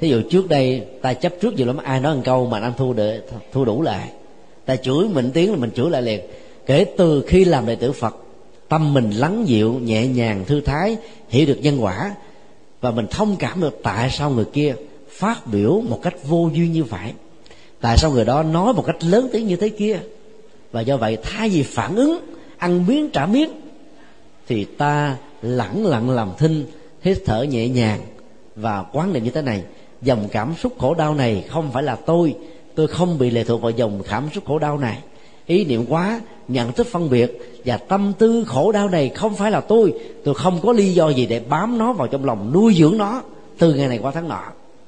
thí 0.00 0.08
dụ 0.08 0.22
trước 0.30 0.48
đây 0.48 0.86
ta 1.02 1.14
chấp 1.14 1.32
trước 1.40 1.54
nhiều 1.54 1.66
lắm, 1.66 1.76
ai 1.76 2.00
nói 2.00 2.16
một 2.16 2.22
câu 2.24 2.46
mà 2.46 2.60
anh 2.60 2.72
thu 2.76 2.92
được 2.92 3.20
thu 3.52 3.64
đủ 3.64 3.82
lại. 3.82 4.10
Ta 4.64 4.76
chửi 4.76 5.08
mình 5.08 5.30
tiếng 5.34 5.52
là 5.52 5.58
mình 5.58 5.70
chửi 5.74 5.90
lại 5.90 6.02
liền. 6.02 6.20
Kể 6.66 6.84
từ 6.96 7.24
khi 7.28 7.44
làm 7.44 7.66
đệ 7.66 7.76
tử 7.76 7.92
phật, 7.92 8.16
tâm 8.68 8.94
mình 8.94 9.10
lắng 9.10 9.48
dịu, 9.48 9.72
nhẹ 9.72 10.06
nhàng, 10.06 10.44
thư 10.44 10.60
thái, 10.60 10.96
hiểu 11.28 11.46
được 11.46 11.58
nhân 11.62 11.84
quả. 11.84 12.14
Và 12.80 12.90
mình 12.90 13.06
thông 13.10 13.36
cảm 13.36 13.60
được 13.60 13.80
tại 13.82 14.10
sao 14.10 14.30
người 14.30 14.44
kia 14.44 14.74
phát 15.10 15.46
biểu 15.46 15.80
một 15.88 16.00
cách 16.02 16.14
vô 16.24 16.50
duyên 16.52 16.72
như 16.72 16.84
vậy. 16.84 17.12
Tại 17.80 17.96
sao 17.98 18.10
người 18.10 18.24
đó 18.24 18.42
nói 18.42 18.72
một 18.72 18.84
cách 18.86 19.04
lớn 19.04 19.28
tiếng 19.32 19.46
như 19.46 19.56
thế 19.56 19.68
kia? 19.68 19.98
Và 20.72 20.80
do 20.80 20.96
vậy, 20.96 21.18
thay 21.22 21.48
vì 21.48 21.62
phản 21.62 21.96
ứng, 21.96 22.18
ăn 22.58 22.86
miếng 22.86 23.10
trả 23.10 23.26
miếng, 23.26 23.50
thì 24.48 24.64
ta 24.64 25.16
lẳng 25.42 25.86
lặng 25.86 26.10
làm 26.10 26.30
thinh 26.38 26.66
hít 27.02 27.22
thở 27.24 27.42
nhẹ 27.42 27.68
nhàng. 27.68 28.00
Và 28.56 28.84
quán 28.92 29.12
niệm 29.12 29.24
như 29.24 29.30
thế 29.30 29.42
này, 29.42 29.62
dòng 30.02 30.28
cảm 30.32 30.54
xúc 30.62 30.72
khổ 30.78 30.94
đau 30.94 31.14
này 31.14 31.44
không 31.48 31.70
phải 31.72 31.82
là 31.82 31.96
tôi 31.96 32.34
tôi 32.74 32.86
không 32.86 33.18
bị 33.18 33.30
lệ 33.30 33.44
thuộc 33.44 33.62
vào 33.62 33.70
dòng 33.70 34.02
cảm 34.08 34.28
xúc 34.34 34.44
khổ 34.46 34.58
đau 34.58 34.78
này. 34.78 34.98
Ý 35.46 35.64
niệm 35.64 35.84
quá, 35.88 36.20
nhận 36.48 36.72
thức 36.72 36.86
phân 36.86 37.10
biệt 37.10 37.60
và 37.64 37.76
tâm 37.76 38.12
tư 38.18 38.44
khổ 38.46 38.72
đau 38.72 38.88
này 38.88 39.08
không 39.08 39.34
phải 39.34 39.50
là 39.50 39.60
tôi 39.60 39.94
tôi 40.24 40.34
không 40.34 40.60
có 40.62 40.72
lý 40.72 40.92
do 40.92 41.08
gì 41.08 41.26
để 41.26 41.40
bám 41.40 41.78
nó 41.78 41.92
vào 41.92 42.08
trong 42.08 42.24
lòng 42.24 42.50
nuôi 42.54 42.74
dưỡng 42.78 42.98
nó 42.98 43.22
từ 43.58 43.74
ngày 43.74 43.88
này 43.88 43.98
qua 43.98 44.10
tháng 44.10 44.28
nọ. 44.28 44.42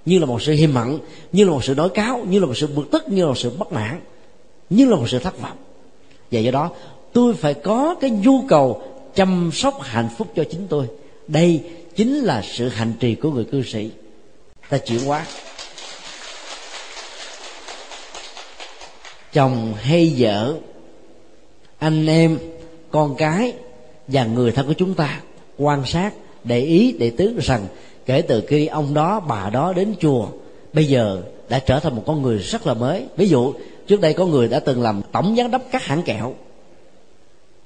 Như 0.06 0.18
là 0.18 0.26
một 0.26 0.42
sự 0.42 0.52
hiềm 0.52 0.74
mặn 0.74 0.98
như 1.32 1.44
là 1.44 1.50
một 1.50 1.64
sự 1.64 1.74
nói 1.74 1.88
cáo, 1.88 2.24
như 2.28 2.38
là 2.38 2.46
một 2.46 2.56
sự 2.56 2.66
bực 2.76 2.90
tức, 2.90 3.08
như 3.08 3.22
là 3.22 3.28
một 3.28 3.38
sự 3.38 3.50
bất 3.58 3.72
mãn, 3.72 4.00
như 4.70 4.86
là 4.86 4.96
một 4.96 5.08
sự 5.08 5.18
thất 5.18 5.40
vọng. 5.40 5.56
Và 6.30 6.40
do 6.40 6.50
đó, 6.50 6.70
tôi 7.12 7.34
phải 7.34 7.54
có 7.54 7.94
cái 8.00 8.10
nhu 8.10 8.42
cầu 8.48 8.82
chăm 9.14 9.50
sóc 9.52 9.82
hạnh 9.82 10.08
phúc 10.18 10.28
cho 10.36 10.44
chính 10.50 10.66
tôi. 10.68 10.86
Đây 11.28 11.60
chính 12.00 12.20
là 12.20 12.42
sự 12.42 12.68
hành 12.68 12.92
trì 13.00 13.14
của 13.14 13.30
người 13.30 13.44
cư 13.44 13.62
sĩ. 13.62 13.90
Ta 14.68 14.78
chuyển 14.78 15.00
hóa. 15.00 15.26
Chồng 19.32 19.74
hay 19.80 20.14
vợ, 20.18 20.54
anh 21.78 22.06
em, 22.06 22.38
con 22.90 23.14
cái 23.18 23.52
và 24.08 24.24
người 24.24 24.52
thân 24.52 24.66
của 24.66 24.72
chúng 24.72 24.94
ta 24.94 25.20
quan 25.58 25.86
sát, 25.86 26.14
để 26.44 26.60
ý, 26.60 26.96
để 26.98 27.10
tướng 27.10 27.38
rằng 27.42 27.66
kể 28.06 28.22
từ 28.22 28.42
khi 28.48 28.66
ông 28.66 28.94
đó, 28.94 29.20
bà 29.20 29.50
đó 29.50 29.72
đến 29.72 29.94
chùa, 30.00 30.28
bây 30.72 30.84
giờ 30.84 31.22
đã 31.48 31.58
trở 31.58 31.80
thành 31.80 31.96
một 31.96 32.02
con 32.06 32.22
người 32.22 32.38
rất 32.38 32.66
là 32.66 32.74
mới. 32.74 33.06
Ví 33.16 33.28
dụ, 33.28 33.54
trước 33.86 34.00
đây 34.00 34.12
có 34.12 34.26
người 34.26 34.48
đã 34.48 34.60
từng 34.60 34.82
làm 34.82 35.02
tổng 35.12 35.34
giám 35.38 35.50
đốc 35.50 35.62
các 35.72 35.84
hãng 35.84 36.02
kẹo. 36.02 36.34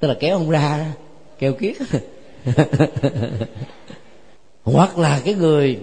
Tức 0.01 0.09
là 0.09 0.15
kéo 0.21 0.37
ông 0.37 0.51
ra, 0.51 0.93
kêu 1.39 1.53
kiết. 1.53 1.77
hoặc 4.65 4.99
là 4.99 5.21
cái 5.25 5.35
người 5.35 5.79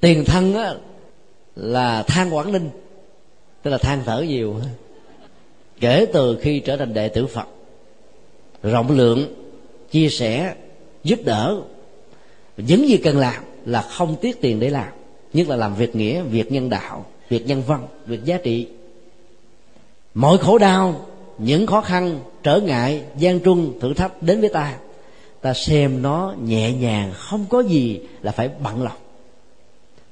tiền 0.00 0.24
thân 0.24 0.54
á, 0.54 0.74
là 1.56 2.02
than 2.02 2.34
quảng 2.34 2.52
ninh 2.52 2.70
tức 3.62 3.70
là 3.70 3.78
than 3.78 4.02
thở 4.04 4.22
nhiều. 4.28 4.56
Kể 5.80 6.06
từ 6.12 6.38
khi 6.42 6.60
trở 6.60 6.76
thành 6.76 6.94
đệ 6.94 7.08
tử 7.08 7.26
phật 7.26 7.48
rộng 8.62 8.90
lượng 8.90 9.34
chia 9.90 10.08
sẻ 10.08 10.54
giúp 11.04 11.18
đỡ 11.24 11.60
những 12.56 12.88
gì 12.88 12.96
cần 12.96 13.18
làm 13.18 13.44
là 13.64 13.82
không 13.82 14.16
tiếc 14.20 14.40
tiền 14.40 14.60
để 14.60 14.70
làm. 14.70 14.88
Nhất 15.32 15.48
là 15.48 15.56
làm 15.56 15.74
việc 15.74 15.96
nghĩa 15.96 16.22
việc 16.22 16.52
nhân 16.52 16.70
đạo 16.70 17.06
việc 17.28 17.46
nhân 17.46 17.62
văn 17.66 17.86
việc 18.06 18.24
giá 18.24 18.38
trị. 18.42 18.68
Mọi 20.14 20.38
khổ 20.38 20.58
đau 20.58 21.06
những 21.38 21.66
khó 21.66 21.80
khăn 21.80 22.20
trở 22.42 22.60
ngại 22.60 23.02
gian 23.18 23.40
truân 23.40 23.72
thử 23.80 23.94
thách 23.94 24.22
đến 24.22 24.40
với 24.40 24.48
ta 24.48 24.78
ta 25.44 25.54
xem 25.54 26.02
nó 26.02 26.34
nhẹ 26.44 26.72
nhàng, 26.72 27.12
không 27.14 27.46
có 27.48 27.60
gì 27.60 28.00
là 28.22 28.32
phải 28.32 28.50
bận 28.62 28.82
lòng. 28.82 28.96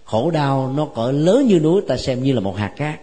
Khổ 0.04 0.30
đau 0.30 0.72
nó 0.76 0.86
cỡ 0.86 1.10
lớn 1.10 1.46
như 1.46 1.60
núi, 1.60 1.82
ta 1.88 1.96
xem 1.96 2.22
như 2.22 2.32
là 2.32 2.40
một 2.40 2.56
hạt 2.56 2.72
cát. 2.76 3.00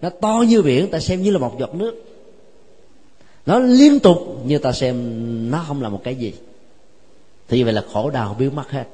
Nó 0.00 0.10
to 0.10 0.44
như 0.48 0.62
biển, 0.62 0.90
ta 0.90 0.98
xem 0.98 1.22
như 1.22 1.30
là 1.30 1.38
một 1.38 1.58
giọt 1.58 1.74
nước. 1.74 2.04
Nó 3.46 3.58
liên 3.58 4.00
tục 4.00 4.18
như 4.46 4.58
ta 4.58 4.72
xem 4.72 4.94
nó 5.50 5.64
không 5.68 5.82
là 5.82 5.88
một 5.88 6.00
cái 6.04 6.14
gì. 6.14 6.32
Thì 7.48 7.62
vậy 7.62 7.72
là 7.72 7.84
khổ 7.92 8.10
đau 8.10 8.36
biến 8.38 8.54
mất 8.54 8.70
hết. 8.70 8.84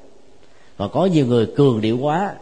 Còn 0.76 0.90
có 0.92 1.06
nhiều 1.06 1.26
người 1.26 1.46
cường 1.46 1.80
điệu 1.80 1.98
quá, 1.98 2.34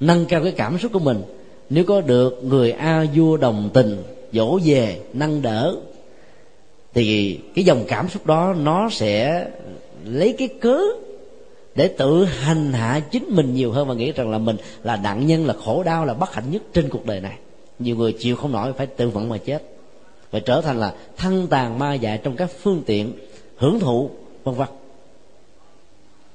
nâng 0.00 0.26
cao 0.26 0.42
cái 0.42 0.52
cảm 0.52 0.78
xúc 0.78 0.92
của 0.92 0.98
mình. 0.98 1.22
Nếu 1.70 1.84
có 1.84 2.00
được 2.00 2.44
người 2.44 2.72
a 2.72 3.06
vua 3.14 3.36
đồng 3.36 3.70
tình, 3.74 4.02
dỗ 4.32 4.58
về, 4.64 5.00
nâng 5.12 5.42
đỡ 5.42 5.76
thì 6.96 7.38
cái 7.54 7.64
dòng 7.64 7.84
cảm 7.88 8.08
xúc 8.08 8.26
đó 8.26 8.54
nó 8.58 8.90
sẽ 8.90 9.46
lấy 10.04 10.34
cái 10.38 10.48
cớ 10.48 10.80
để 11.74 11.88
tự 11.88 12.24
hành 12.24 12.72
hạ 12.72 13.00
chính 13.10 13.24
mình 13.28 13.54
nhiều 13.54 13.72
hơn 13.72 13.88
và 13.88 13.94
nghĩ 13.94 14.12
rằng 14.12 14.30
là 14.30 14.38
mình 14.38 14.56
là 14.82 14.96
nạn 14.96 15.26
nhân, 15.26 15.46
là 15.46 15.54
khổ 15.64 15.82
đau, 15.82 16.04
là 16.04 16.14
bất 16.14 16.34
hạnh 16.34 16.50
nhất 16.50 16.62
trên 16.72 16.88
cuộc 16.88 17.06
đời 17.06 17.20
này. 17.20 17.38
Nhiều 17.78 17.96
người 17.96 18.12
chịu 18.12 18.36
không 18.36 18.52
nổi, 18.52 18.72
phải 18.72 18.86
tự 18.86 19.08
vận 19.08 19.28
mà 19.28 19.38
chết 19.38 19.62
và 20.30 20.40
trở 20.40 20.60
thành 20.60 20.80
là 20.80 20.94
thân 21.16 21.46
tàn 21.50 21.78
ma 21.78 21.94
dại 21.94 22.20
trong 22.22 22.36
các 22.36 22.50
phương 22.62 22.82
tiện 22.86 23.12
hưởng 23.56 23.80
thụ, 23.80 24.10
vân 24.44 24.54
vân. 24.54 24.68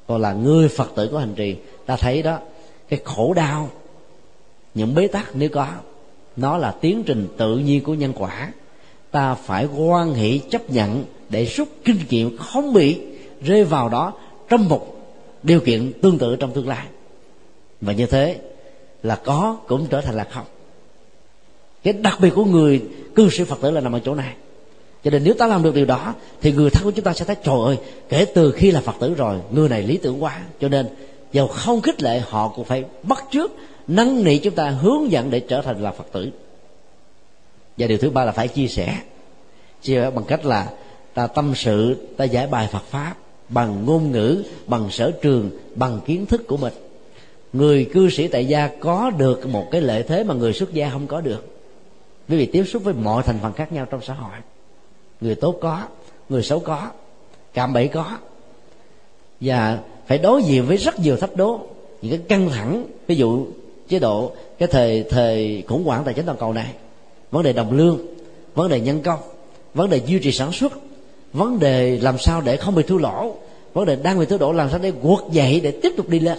Còn 0.08 0.22
là 0.22 0.34
người 0.34 0.68
phật 0.68 0.92
tử 0.96 1.10
có 1.12 1.20
hành 1.20 1.34
trì, 1.36 1.56
ta 1.86 1.96
thấy 1.96 2.22
đó, 2.22 2.40
cái 2.90 3.00
khổ 3.04 3.34
đau, 3.34 3.70
những 4.74 4.96
bế 4.96 5.08
tắc 5.08 5.36
nếu 5.36 5.50
có, 5.50 5.68
nó 6.36 6.58
là 6.58 6.72
tiến 6.72 7.04
trình 7.04 7.28
tự 7.38 7.58
nhiên 7.58 7.84
của 7.84 7.94
nhân 7.94 8.14
quả 8.16 8.52
ta 9.12 9.36
phải 9.36 9.66
quan 9.78 10.14
hệ 10.14 10.38
chấp 10.38 10.70
nhận 10.70 11.04
để 11.30 11.46
rút 11.46 11.68
kinh 11.86 12.00
nghiệm 12.10 12.38
không 12.38 12.74
bị 12.74 13.00
rơi 13.42 13.64
vào 13.64 13.90
đó 13.90 14.14
trong 14.50 14.70
một 14.70 14.96
điều 15.44 15.60
kiện 15.60 15.94
tương 16.02 16.18
tự 16.18 16.36
trong 16.36 16.52
tương 16.52 16.68
lai. 16.68 16.86
Và 17.82 17.94
như 17.94 18.06
thế 18.06 18.40
là 19.04 19.16
có 19.16 19.58
cũng 19.68 19.88
trở 19.90 20.02
thành 20.02 20.16
là 20.16 20.24
không. 20.24 20.46
Cái 21.84 21.94
đặc 21.94 22.18
biệt 22.22 22.30
của 22.36 22.46
người 22.46 22.82
cư 23.16 23.30
sĩ 23.30 23.44
phật 23.44 23.62
tử 23.62 23.72
là 23.72 23.82
nằm 23.82 23.94
ở 23.94 24.00
chỗ 24.06 24.16
này. 24.16 24.34
Cho 25.04 25.12
nên 25.12 25.24
nếu 25.24 25.34
ta 25.34 25.48
làm 25.48 25.64
được 25.64 25.76
điều 25.76 25.86
đó, 25.86 26.14
thì 26.42 26.52
người 26.52 26.70
thân 26.70 26.84
của 26.84 26.92
chúng 26.92 27.06
ta 27.06 27.14
sẽ 27.14 27.26
thấy, 27.26 27.36
trời 27.44 27.56
ơi, 27.66 27.78
kể 28.10 28.26
từ 28.26 28.52
khi 28.52 28.72
là 28.72 28.82
phật 28.82 28.96
tử 29.00 29.14
rồi, 29.14 29.38
người 29.52 29.70
này 29.70 29.84
lý 29.84 29.98
tưởng 29.98 30.24
quá. 30.24 30.42
Cho 30.62 30.70
nên 30.70 30.88
dầu 31.32 31.48
không 31.48 31.82
khích 31.82 32.04
lệ, 32.04 32.22
họ 32.30 32.54
cũng 32.56 32.66
phải 32.66 32.84
bắt 33.04 33.26
trước 33.32 33.52
năn 33.88 34.24
nỉ 34.24 34.38
chúng 34.38 34.56
ta, 34.56 34.70
hướng 34.70 35.12
dẫn 35.12 35.30
để 35.30 35.40
trở 35.40 35.62
thành 35.62 35.84
là 35.84 35.92
phật 35.92 36.06
tử 36.12 36.30
và 37.78 37.88
điều 37.88 37.98
thứ 37.98 38.10
ba 38.10 38.26
là 38.26 38.32
phải 38.32 38.48
chia 38.48 38.68
sẻ. 38.68 38.98
Chia 39.82 39.96
sẻ 39.96 40.12
bằng 40.12 40.26
cách 40.26 40.46
là 40.46 40.70
ta 41.14 41.28
tâm 41.28 41.54
sự, 41.56 42.08
ta 42.18 42.26
giải 42.26 42.48
bài 42.48 42.70
phật 42.72 42.84
pháp 42.84 43.16
bằng 43.50 43.86
ngôn 43.86 44.12
ngữ, 44.12 44.44
bằng 44.68 44.90
sở 44.92 45.12
trường, 45.12 45.50
bằng 45.76 46.00
kiến 46.06 46.26
thức 46.26 46.48
của 46.48 46.58
mình. 46.58 46.74
Người 47.54 47.90
cư 47.94 48.10
sĩ 48.10 48.28
tại 48.28 48.46
gia 48.46 48.68
có 48.80 49.12
được 49.18 49.48
một 49.48 49.68
cái 49.72 49.82
lợi 49.82 50.04
thế 50.04 50.24
mà 50.24 50.34
người 50.34 50.54
xuất 50.54 50.74
gia 50.74 50.90
không 50.90 51.08
có 51.08 51.22
được. 51.22 51.48
Bởi 52.28 52.38
vì 52.38 52.46
tiếp 52.46 52.64
xúc 52.64 52.84
với 52.84 52.94
mọi 52.94 53.24
thành 53.24 53.40
phần 53.42 53.54
khác 53.54 53.74
nhau 53.74 53.86
trong 53.86 54.02
xã 54.02 54.14
hội. 54.14 54.32
Người 55.22 55.36
tốt 55.36 55.56
có, 55.62 55.84
người 56.30 56.44
xấu 56.44 56.60
có 56.60 56.88
cạm 57.54 57.74
bẫy 57.74 57.88
có. 57.88 58.18
Và 59.42 59.80
phải 60.08 60.18
đối 60.18 60.44
diện 60.44 60.66
với 60.66 60.78
rất 60.78 61.00
nhiều 61.00 61.18
thách 61.18 61.36
đố, 61.36 61.60
những 62.02 62.12
cái 62.12 62.22
căng 62.30 62.50
thẳng. 62.50 62.86
Ví 63.08 63.16
dụ 63.16 63.46
chế 63.88 64.00
độ, 64.00 64.32
cái 64.58 64.68
thời 64.72 65.04
thời 65.10 65.64
khủng 65.68 65.84
hoảng 65.84 66.04
tài 66.04 66.14
chính 66.14 66.26
toàn 66.26 66.38
cầu 66.38 66.54
này 66.54 66.74
vấn 67.32 67.44
đề 67.44 67.54
đồng 67.54 67.78
lương 67.78 68.00
vấn 68.56 68.70
đề 68.70 68.80
nhân 68.80 69.02
công 69.02 69.20
vấn 69.74 69.90
đề 69.90 70.02
duy 70.06 70.20
trì 70.20 70.32
sản 70.32 70.52
xuất 70.52 70.74
vấn 71.34 71.60
đề 71.60 72.00
làm 72.00 72.18
sao 72.18 72.42
để 72.42 72.58
không 72.58 72.76
bị 72.76 72.84
thua 72.84 72.98
lỗ 72.98 73.36
vấn 73.74 73.86
đề 73.86 73.96
đang 73.96 74.20
bị 74.20 74.26
thua 74.26 74.38
lỗ 74.38 74.52
làm 74.52 74.70
sao 74.70 74.80
để 74.80 74.92
guộc 75.02 75.32
dậy 75.32 75.60
để 75.64 75.72
tiếp 75.72 75.94
tục 75.98 76.10
đi 76.10 76.20
lên. 76.20 76.38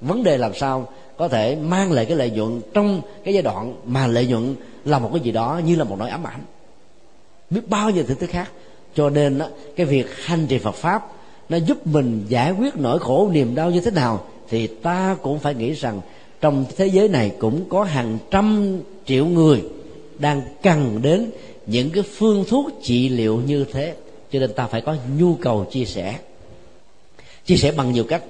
Vấn 0.00 0.24
đề 0.24 0.38
làm 0.38 0.54
sao 0.54 0.88
có 1.16 1.28
thể 1.28 1.56
mang 1.56 1.92
lại 1.92 2.04
cái 2.04 2.16
lợi 2.16 2.30
nhuận 2.30 2.60
trong 2.74 3.00
cái 3.24 3.34
giai 3.34 3.42
đoạn 3.42 3.74
mà 3.84 4.06
lợi 4.06 4.26
nhuận 4.26 4.54
là 4.84 4.98
một 4.98 5.10
cái 5.12 5.20
gì 5.20 5.32
đó 5.32 5.60
như 5.66 5.76
là 5.76 5.84
một 5.84 5.96
nỗi 5.98 6.10
ám 6.10 6.26
ảnh. 6.26 6.40
Biết 7.50 7.68
bao 7.68 7.90
nhiêu 7.90 8.04
thứ 8.08 8.14
thứ 8.14 8.26
khác. 8.26 8.50
Cho 8.94 9.10
nên 9.10 9.38
đó, 9.38 9.46
cái 9.76 9.86
việc 9.86 10.06
hành 10.24 10.46
trì 10.46 10.58
Phật 10.58 10.74
pháp 10.74 11.06
nó 11.48 11.56
giúp 11.56 11.86
mình 11.86 12.24
giải 12.28 12.52
quyết 12.52 12.76
nỗi 12.76 12.98
khổ 12.98 13.30
niềm 13.32 13.54
đau 13.54 13.70
như 13.70 13.80
thế 13.80 13.90
nào 13.90 14.24
thì 14.48 14.66
ta 14.66 15.16
cũng 15.22 15.38
phải 15.38 15.54
nghĩ 15.54 15.72
rằng 15.72 16.00
trong 16.40 16.64
thế 16.76 16.86
giới 16.86 17.08
này 17.08 17.32
cũng 17.38 17.64
có 17.68 17.84
hàng 17.84 18.18
trăm 18.30 18.78
triệu 19.06 19.26
người 19.26 19.62
đang 20.18 20.42
cần 20.62 21.02
đến 21.02 21.30
những 21.66 21.90
cái 21.90 22.02
phương 22.02 22.44
thuốc 22.48 22.70
trị 22.82 23.08
liệu 23.08 23.42
như 23.46 23.64
thế. 23.72 23.94
Cho 24.32 24.38
nên 24.38 24.52
ta 24.52 24.66
phải 24.66 24.80
có 24.80 24.96
nhu 25.18 25.34
cầu 25.34 25.66
chia 25.70 25.84
sẻ. 25.84 26.18
Chia 27.46 27.56
sẻ 27.56 27.72
bằng 27.72 27.92
nhiều 27.92 28.04
cách. 28.04 28.22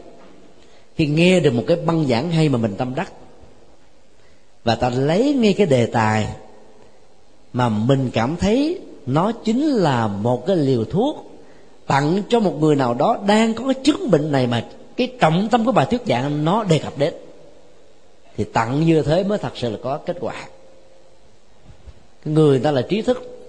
Khi 0.97 1.07
nghe 1.07 1.41
được 1.41 1.55
một 1.55 1.65
cái 1.67 1.77
băng 1.77 2.07
giảng 2.07 2.31
hay 2.31 2.49
mà 2.49 2.59
mình 2.59 2.75
tâm 2.79 2.95
đắc, 2.95 3.13
và 4.65 4.75
ta 4.75 4.91
lấy 4.91 5.35
ngay 5.35 5.53
cái 5.53 5.67
đề 5.67 5.87
tài 5.87 6.29
mà 7.53 7.69
mình 7.69 8.11
cảm 8.13 8.37
thấy 8.37 8.81
nó 9.07 9.33
chính 9.33 9.67
là 9.67 10.07
một 10.07 10.47
cái 10.47 10.57
liều 10.57 10.85
thuốc 10.85 11.31
tặng 11.87 12.23
cho 12.29 12.41
một 12.41 12.57
người 12.61 12.77
nào 12.77 12.95
đó 12.95 13.19
đang 13.27 13.55
có 13.55 13.65
cái 13.65 13.75
chứng 13.85 14.11
bệnh 14.11 14.33
này 14.33 14.47
mà 14.47 14.65
cái 14.97 15.13
trọng 15.21 15.49
tâm 15.51 15.65
của 15.65 15.73
bài 15.73 15.87
thuyết 15.91 16.01
giảng 16.07 16.45
nó 16.45 16.65
đề 16.65 16.79
cập 16.79 16.99
đến, 16.99 17.15
thì 18.37 18.45
tặng 18.45 18.87
như 18.87 19.03
thế 19.03 19.25
mới 19.25 19.39
thật 19.39 19.53
sự 19.55 19.71
là 19.71 19.79
có 19.83 19.99
kết 19.99 20.17
quả 20.21 20.49
người 22.35 22.59
ta 22.59 22.71
là 22.71 22.83
trí 22.83 23.03
thức, 23.03 23.45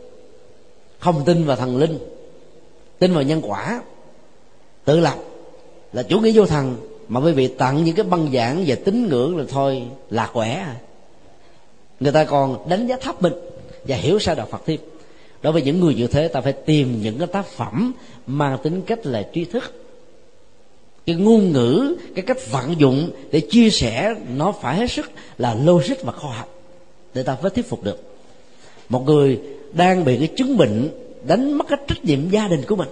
không 1.00 1.24
tin 1.26 1.46
vào 1.46 1.58
thần 1.58 1.78
linh, 1.78 2.00
tin 3.00 3.14
vào 3.14 3.24
nhân 3.24 3.42
quả. 3.44 3.82
Tự 4.86 5.00
lập 5.00 5.16
là 5.94 6.04
chủ 6.04 6.20
nghĩa 6.20 6.32
vô 6.34 6.46
thần, 6.46 6.78
mà 7.08 7.20
quý 7.20 7.32
vị 7.32 7.48
tặng 7.48 7.84
những 7.84 7.96
cái 7.96 8.06
băng 8.06 8.32
giảng 8.34 8.64
về 8.68 8.76
tín 8.76 9.08
ngưỡng 9.08 9.38
là 9.38 9.44
thôi 9.50 9.84
lạc 10.10 10.30
quẻ. 10.34 10.54
À 10.54 10.76
người 12.00 12.12
ta 12.12 12.24
còn 12.24 12.70
đánh 12.70 12.88
giá 12.88 12.98
thấp 13.02 13.22
mình 13.22 13.34
và 13.88 13.96
hiểu 13.96 14.20
sai 14.20 14.36
đạo 14.36 14.48
phật 14.52 14.62
thêm 14.66 14.80
đối 15.42 15.54
với 15.54 15.62
những 15.62 15.80
người 15.80 15.96
như 15.96 16.08
thế, 16.08 16.28
ta 16.28 16.42
phải 16.42 16.54
tìm 16.54 17.02
những 17.02 17.18
cái 17.18 17.28
tác 17.28 17.46
phẩm 17.46 17.94
mang 18.28 18.58
tính 18.64 18.82
cách 18.82 19.06
là 19.06 19.30
trí 19.34 19.46
thức. 19.46 19.74
Cái 21.06 21.16
ngôn 21.16 21.52
ngữ, 21.52 21.96
cái 22.16 22.26
cách 22.26 22.52
vận 22.52 22.80
dụng 22.80 23.12
để 23.32 23.40
chia 23.40 23.70
sẻ 23.70 24.16
nó 24.36 24.52
phải 24.52 24.78
hết 24.78 24.92
sức 24.92 25.12
là 25.38 25.54
logic 25.54 26.04
và 26.04 26.12
khoa 26.12 26.38
học 26.38 26.56
để 27.14 27.24
ta 27.24 27.38
mới 27.42 27.50
thuyết 27.50 27.70
phục 27.70 27.84
được 27.84 28.09
một 28.90 29.04
người 29.06 29.40
đang 29.74 30.06
bị 30.06 30.18
cái 30.18 30.28
chứng 30.28 30.58
bệnh 30.58 30.90
đánh 31.28 31.54
mất 31.54 31.68
cái 31.70 31.80
trách 31.88 32.06
nhiệm 32.06 32.30
gia 32.30 32.48
đình 32.48 32.62
của 32.68 32.76
mình. 32.76 32.90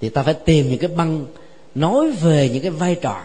Thì 0.00 0.08
ta 0.08 0.22
phải 0.22 0.34
tìm 0.34 0.68
những 0.68 0.78
cái 0.78 0.90
băng 0.96 1.26
nói 1.74 2.10
về 2.10 2.50
những 2.52 2.62
cái 2.62 2.70
vai 2.70 2.94
trò 2.94 3.22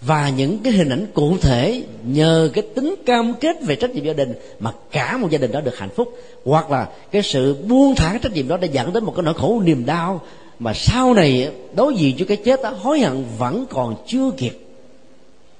và 0.00 0.28
những 0.28 0.58
cái 0.64 0.72
hình 0.72 0.88
ảnh 0.88 1.06
cụ 1.14 1.36
thể 1.40 1.82
nhờ 2.06 2.50
cái 2.54 2.64
tính 2.74 2.94
cam 3.06 3.34
kết 3.34 3.56
về 3.62 3.76
trách 3.76 3.90
nhiệm 3.90 4.04
gia 4.04 4.12
đình 4.12 4.32
mà 4.60 4.72
cả 4.90 5.16
một 5.16 5.30
gia 5.30 5.38
đình 5.38 5.52
đó 5.52 5.60
được 5.60 5.78
hạnh 5.78 5.90
phúc. 5.96 6.18
Hoặc 6.44 6.70
là 6.70 6.88
cái 7.10 7.22
sự 7.22 7.54
buông 7.68 7.94
thả 7.94 8.10
cái 8.10 8.18
trách 8.22 8.32
nhiệm 8.32 8.48
đó 8.48 8.56
đã 8.56 8.66
dẫn 8.66 8.92
đến 8.92 9.04
một 9.04 9.12
cái 9.16 9.22
nỗi 9.22 9.34
khổ 9.34 9.62
niềm 9.64 9.86
đau 9.86 10.22
mà 10.58 10.74
sau 10.74 11.14
này 11.14 11.52
đối 11.74 11.94
diện 11.94 12.16
với 12.16 12.26
cái 12.26 12.36
chết 12.36 12.62
đó, 12.62 12.70
hối 12.70 13.00
hận 13.00 13.24
vẫn 13.38 13.66
còn 13.70 13.96
chưa 14.06 14.30
kịp. 14.36 14.58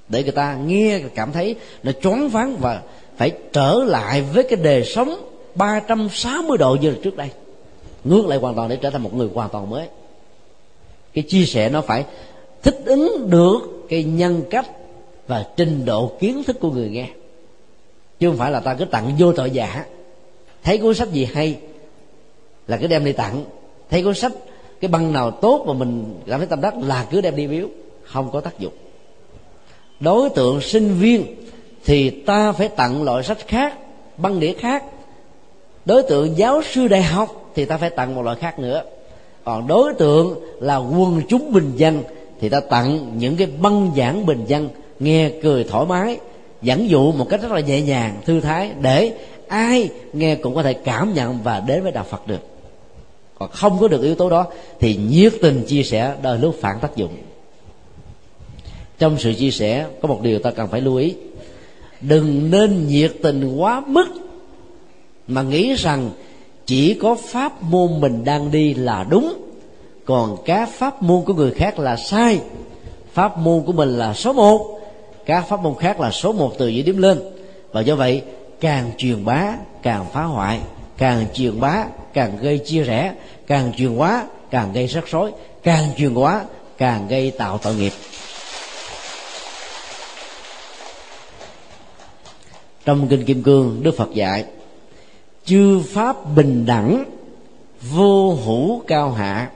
Để 0.09 0.23
người 0.23 0.33
ta 0.33 0.57
nghe, 0.67 1.01
cảm 1.15 1.33
thấy 1.33 1.55
nó 1.83 1.93
choáng 1.93 2.29
váng 2.29 2.57
và 2.57 2.83
phải 3.17 3.33
trở 3.53 3.75
lại 3.87 4.23
với 4.23 4.45
cái 4.45 4.57
đề 4.63 4.85
sống 4.85 5.17
360 5.55 6.59
độ 6.59 6.77
như 6.81 6.91
là 6.91 6.97
trước 7.03 7.17
đây. 7.17 7.31
Ngược 8.05 8.27
lại 8.27 8.39
hoàn 8.39 8.55
toàn 8.55 8.69
để 8.69 8.77
trở 8.77 8.91
thành 8.91 9.03
một 9.03 9.15
người 9.15 9.29
hoàn 9.35 9.51
toàn 9.51 9.71
mới. 9.71 9.89
Cái 11.15 11.25
chia 11.29 11.45
sẻ 11.45 11.69
nó 11.69 11.81
phải 11.81 12.05
thích 12.63 12.83
ứng 12.85 13.31
được 13.31 13.59
cái 13.89 14.05
nhân 14.05 14.43
cách 14.51 14.67
và 15.27 15.47
trình 15.57 15.85
độ 15.85 16.13
kiến 16.21 16.45
thức 16.45 16.61
của 16.61 16.71
người 16.71 16.89
nghe. 16.89 17.09
Chứ 18.21 18.29
không 18.29 18.37
phải 18.37 18.51
là 18.51 18.61
ta 18.61 18.75
cứ 18.75 18.85
tặng 18.85 19.17
vô 19.19 19.33
tội 19.33 19.51
giả. 19.51 19.85
Thấy 20.63 20.79
cuốn 20.79 20.95
sách 20.95 21.13
gì 21.13 21.25
hay 21.25 21.59
là 22.69 22.77
cứ 22.77 22.87
đem 22.87 23.05
đi 23.05 23.13
tặng. 23.13 23.45
Thấy 23.91 24.03
cuốn 24.03 24.15
sách 24.15 24.33
cái 24.81 24.89
băng 24.89 25.13
nào 25.13 25.31
tốt 25.31 25.65
mà 25.67 25.73
mình 25.73 26.21
cảm 26.27 26.41
thấy 26.41 26.47
tâm 26.47 26.61
đắc 26.61 26.75
là 26.83 27.07
cứ 27.11 27.21
đem 27.21 27.37
đi 27.37 27.47
biếu. 27.47 27.67
Không 28.05 28.31
có 28.31 28.41
tác 28.41 28.59
dụng. 28.59 28.73
Đối 30.01 30.31
tượng 30.31 30.61
sinh 30.61 30.95
viên 30.99 31.27
thì 31.85 32.11
ta 32.11 32.53
phải 32.53 32.69
tặng 32.69 33.03
loại 33.03 33.23
sách 33.23 33.49
khác, 33.49 33.79
băng 34.17 34.41
đĩa 34.41 34.53
khác. 34.53 34.85
Đối 35.85 36.03
tượng 36.03 36.39
giáo 36.39 36.63
sư 36.63 36.89
đại 36.89 37.03
học 37.03 37.51
thì 37.55 37.65
ta 37.65 37.77
phải 37.77 37.91
tặng 37.91 38.15
một 38.15 38.23
loại 38.23 38.37
khác 38.41 38.59
nữa. 38.59 38.83
Còn 39.45 39.67
đối 39.67 39.95
tượng 39.95 40.41
là 40.61 40.77
quần 40.77 41.23
chúng 41.29 41.53
bình 41.53 41.73
dân 41.77 42.03
thì 42.41 42.49
ta 42.49 42.61
tặng 42.61 43.19
những 43.19 43.37
cái 43.37 43.47
băng 43.47 43.91
giảng 43.97 44.27
bình 44.27 44.45
dân, 44.47 44.69
nghe 45.01 45.31
cười 45.43 45.65
thoải 45.65 45.87
mái 45.87 46.19
dẫn 46.63 46.89
dụ 46.89 47.13
một 47.13 47.27
cách 47.31 47.43
rất 47.43 47.53
là 47.53 47.61
nhẹ 47.61 47.81
nhàng, 47.81 48.21
thư 48.25 48.41
thái, 48.41 48.71
để 48.81 49.13
ai 49.49 49.91
nghe 50.13 50.35
cũng 50.35 50.55
có 50.55 50.63
thể 50.63 50.73
cảm 50.73 51.15
nhận 51.15 51.39
và 51.43 51.61
đến 51.61 51.83
với 51.83 51.93
đạo 51.93 52.05
phật 52.11 52.27
được. 52.27 52.41
Còn 53.39 53.51
không 53.51 53.79
có 53.81 53.89
được 53.89 54.03
yếu 54.03 54.15
tố 54.15 54.31
đó 54.31 54.47
thì 54.81 54.97
nhiệt 54.97 55.33
tình 55.43 55.65
chia 55.67 55.83
sẻ 55.83 56.15
đôi 56.23 56.39
lúc 56.39 56.57
phản 56.61 56.79
tác 56.81 56.97
dụng. 56.97 57.17
Trong 58.99 59.19
sự 59.19 59.35
chia 59.35 59.51
sẻ 59.51 59.87
có 60.03 60.09
một 60.09 60.21
điều 60.23 60.39
ta 60.39 60.51
cần 60.51 60.69
phải 60.69 60.81
lưu 60.81 60.97
ý 60.97 61.15
đừng 62.09 62.51
nên 62.51 62.87
nhiệt 62.89 63.13
tình 63.23 63.57
quá 63.57 63.83
mức 63.87 64.07
mà 65.29 65.43
nghĩ 65.43 65.75
rằng 65.75 66.11
chỉ 66.67 66.95
có 66.95 67.15
pháp 67.15 67.63
môn 67.63 68.01
mình 68.01 68.25
đang 68.25 68.51
đi 68.51 68.75
là 68.75 69.07
đúng. 69.09 69.35
Còn 70.05 70.37
các 70.45 70.69
pháp 70.69 71.03
môn 71.03 71.25
của 71.25 71.35
người 71.35 71.51
khác 71.51 71.79
là 71.79 71.97
sai. 71.97 72.41
Pháp 73.13 73.39
môn 73.39 73.63
của 73.67 73.73
mình 73.73 73.99
là 73.99 74.15
số 74.15 74.33
một. 74.33 74.81
Các 75.27 75.49
pháp 75.49 75.61
môn 75.61 75.75
khác 75.79 76.01
là 76.01 76.11
số 76.11 76.33
một 76.33 76.53
từ 76.59 76.69
dưới 76.69 76.83
điểm 76.83 76.99
lên. 76.99 77.19
Và 77.73 77.81
do 77.81 77.97
vậy, 77.97 78.23
càng 78.61 78.91
truyền 78.99 79.25
bá, 79.25 79.53
càng 79.83 80.07
phá 80.13 80.23
hoại, 80.23 80.61
càng 80.99 81.27
truyền 81.35 81.61
bá, 81.61 81.85
càng 82.13 82.39
gây 82.41 82.59
chia 82.59 82.83
rẽ, 82.83 83.15
càng 83.47 83.73
truyền 83.77 83.97
quá 83.97 84.25
càng 84.55 84.73
gây 84.73 84.87
rắc 84.87 85.05
rối, 85.11 85.33
càng 85.63 85.89
truyền 85.97 86.15
quá 86.15 86.45
càng 86.79 87.09
gây 87.09 87.31
tạo 87.31 87.59
tội 87.59 87.75
nghiệp. 87.75 87.93
Trong 92.85 93.09
kinh 93.09 93.25
kim 93.25 93.43
cương, 93.43 93.81
đức 93.83 93.97
phật 93.97 94.15
dạy, 94.15 94.45
chư 95.45 95.81
pháp 95.81 96.17
bình 96.37 96.67
đẳng, 96.67 97.05
vô 97.91 98.35
hữu 98.35 98.83
cao 98.87 99.13
hạ. 99.13 99.51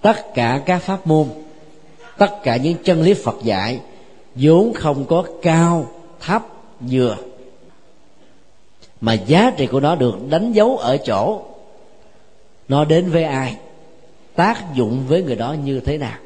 Tất 0.00 0.34
cả 0.34 0.62
các 0.66 0.78
pháp 0.78 1.06
môn, 1.06 1.26
tất 2.18 2.30
cả 2.42 2.56
những 2.56 2.74
chân 2.84 3.02
lý 3.02 3.14
phật 3.14 3.36
dạy 3.42 3.80
vốn 4.34 4.72
không 4.74 5.04
có 5.06 5.24
cao, 5.42 5.90
thấp 6.20 6.46
vừa 6.80 7.16
mà 9.00 9.12
giá 9.12 9.50
trị 9.56 9.66
của 9.66 9.80
nó 9.80 9.94
được 9.94 10.14
đánh 10.28 10.52
dấu 10.52 10.76
ở 10.76 10.96
chỗ 10.96 11.42
nó 12.68 12.84
đến 12.84 13.10
với 13.10 13.24
ai, 13.24 13.56
tác 14.34 14.74
dụng 14.74 15.04
với 15.08 15.22
người 15.22 15.36
đó 15.36 15.52
như 15.64 15.80
thế 15.80 15.98
nào. 15.98 16.18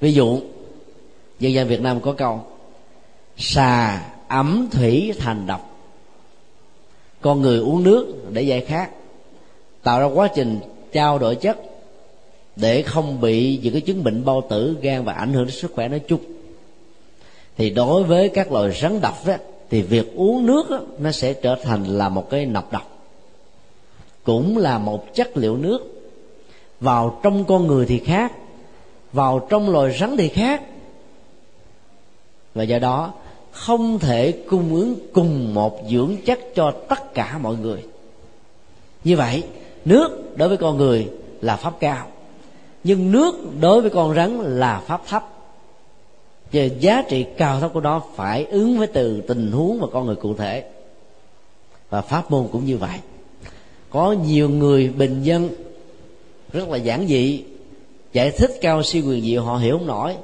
Ví 0.00 0.12
dụ, 0.12 0.40
dân 1.40 1.52
gian 1.52 1.68
việt 1.68 1.80
nam 1.80 2.00
có 2.00 2.12
câu, 2.12 2.44
xà 3.36 4.02
ẩm 4.30 4.68
thủy 4.72 5.12
thành 5.18 5.46
độc. 5.46 5.76
Con 7.20 7.40
người 7.40 7.58
uống 7.58 7.82
nước 7.82 8.14
để 8.32 8.42
giải 8.42 8.60
khát 8.60 8.90
tạo 9.82 10.00
ra 10.00 10.06
quá 10.06 10.28
trình 10.34 10.60
trao 10.92 11.18
đổi 11.18 11.34
chất 11.34 11.58
để 12.56 12.82
không 12.82 13.20
bị 13.20 13.60
những 13.62 13.72
cái 13.72 13.80
chứng 13.80 14.04
bệnh 14.04 14.24
bao 14.24 14.42
tử 14.50 14.76
gan 14.82 15.04
và 15.04 15.12
ảnh 15.12 15.32
hưởng 15.32 15.44
đến 15.44 15.54
sức 15.54 15.72
khỏe 15.74 15.88
nói 15.88 16.00
chung. 16.08 16.20
Thì 17.56 17.70
đối 17.70 18.04
với 18.04 18.28
các 18.28 18.52
loài 18.52 18.72
rắn 18.80 19.00
độc 19.00 19.26
đó 19.26 19.34
thì 19.70 19.82
việc 19.82 20.14
uống 20.14 20.46
nước 20.46 20.70
đó, 20.70 20.80
nó 20.98 21.12
sẽ 21.12 21.32
trở 21.32 21.56
thành 21.62 21.84
là 21.84 22.08
một 22.08 22.30
cái 22.30 22.46
nọc 22.46 22.72
độc 22.72 22.98
cũng 24.24 24.56
là 24.56 24.78
một 24.78 25.14
chất 25.14 25.36
liệu 25.36 25.56
nước. 25.56 25.78
Vào 26.80 27.20
trong 27.22 27.44
con 27.44 27.66
người 27.66 27.86
thì 27.86 27.98
khác 27.98 28.32
vào 29.12 29.46
trong 29.50 29.70
loài 29.70 29.96
rắn 30.00 30.16
thì 30.16 30.28
khác. 30.28 30.62
Và 32.54 32.62
do 32.62 32.78
đó 32.78 33.12
không 33.52 33.98
thể 33.98 34.32
cung 34.32 34.74
ứng 34.74 34.96
cùng 35.12 35.54
một 35.54 35.80
dưỡng 35.90 36.16
chất 36.24 36.40
cho 36.54 36.70
tất 36.70 37.14
cả 37.14 37.38
mọi 37.38 37.56
người. 37.56 37.84
Như 39.04 39.16
vậy, 39.16 39.42
nước 39.84 40.36
đối 40.36 40.48
với 40.48 40.56
con 40.56 40.76
người 40.76 41.08
là 41.40 41.56
pháp 41.56 41.80
cao, 41.80 42.06
nhưng 42.84 43.12
nước 43.12 43.34
đối 43.60 43.80
với 43.80 43.90
con 43.90 44.14
rắn 44.14 44.38
là 44.40 44.82
pháp 44.86 45.02
thấp. 45.08 45.28
Về 46.52 46.70
giá 46.80 47.02
trị 47.08 47.26
cao 47.36 47.60
thấp 47.60 47.70
của 47.74 47.80
nó 47.80 48.02
phải 48.16 48.44
ứng 48.44 48.78
với 48.78 48.86
từ 48.86 49.20
tình 49.20 49.52
huống 49.52 49.80
và 49.80 49.86
con 49.92 50.06
người 50.06 50.16
cụ 50.16 50.34
thể. 50.34 50.64
Và 51.90 52.00
pháp 52.00 52.30
môn 52.30 52.48
cũng 52.52 52.64
như 52.64 52.76
vậy. 52.76 52.98
Có 53.90 54.12
nhiều 54.12 54.48
người 54.48 54.88
bình 54.88 55.22
dân, 55.22 55.48
rất 56.52 56.68
là 56.68 56.76
giản 56.76 57.06
dị, 57.08 57.44
giải 58.12 58.30
thích 58.30 58.58
cao 58.60 58.82
siêu 58.82 59.02
quyền 59.06 59.24
diệu 59.24 59.42
họ 59.42 59.56
hiểu 59.56 59.78
không 59.78 59.86
nổi 59.86 60.16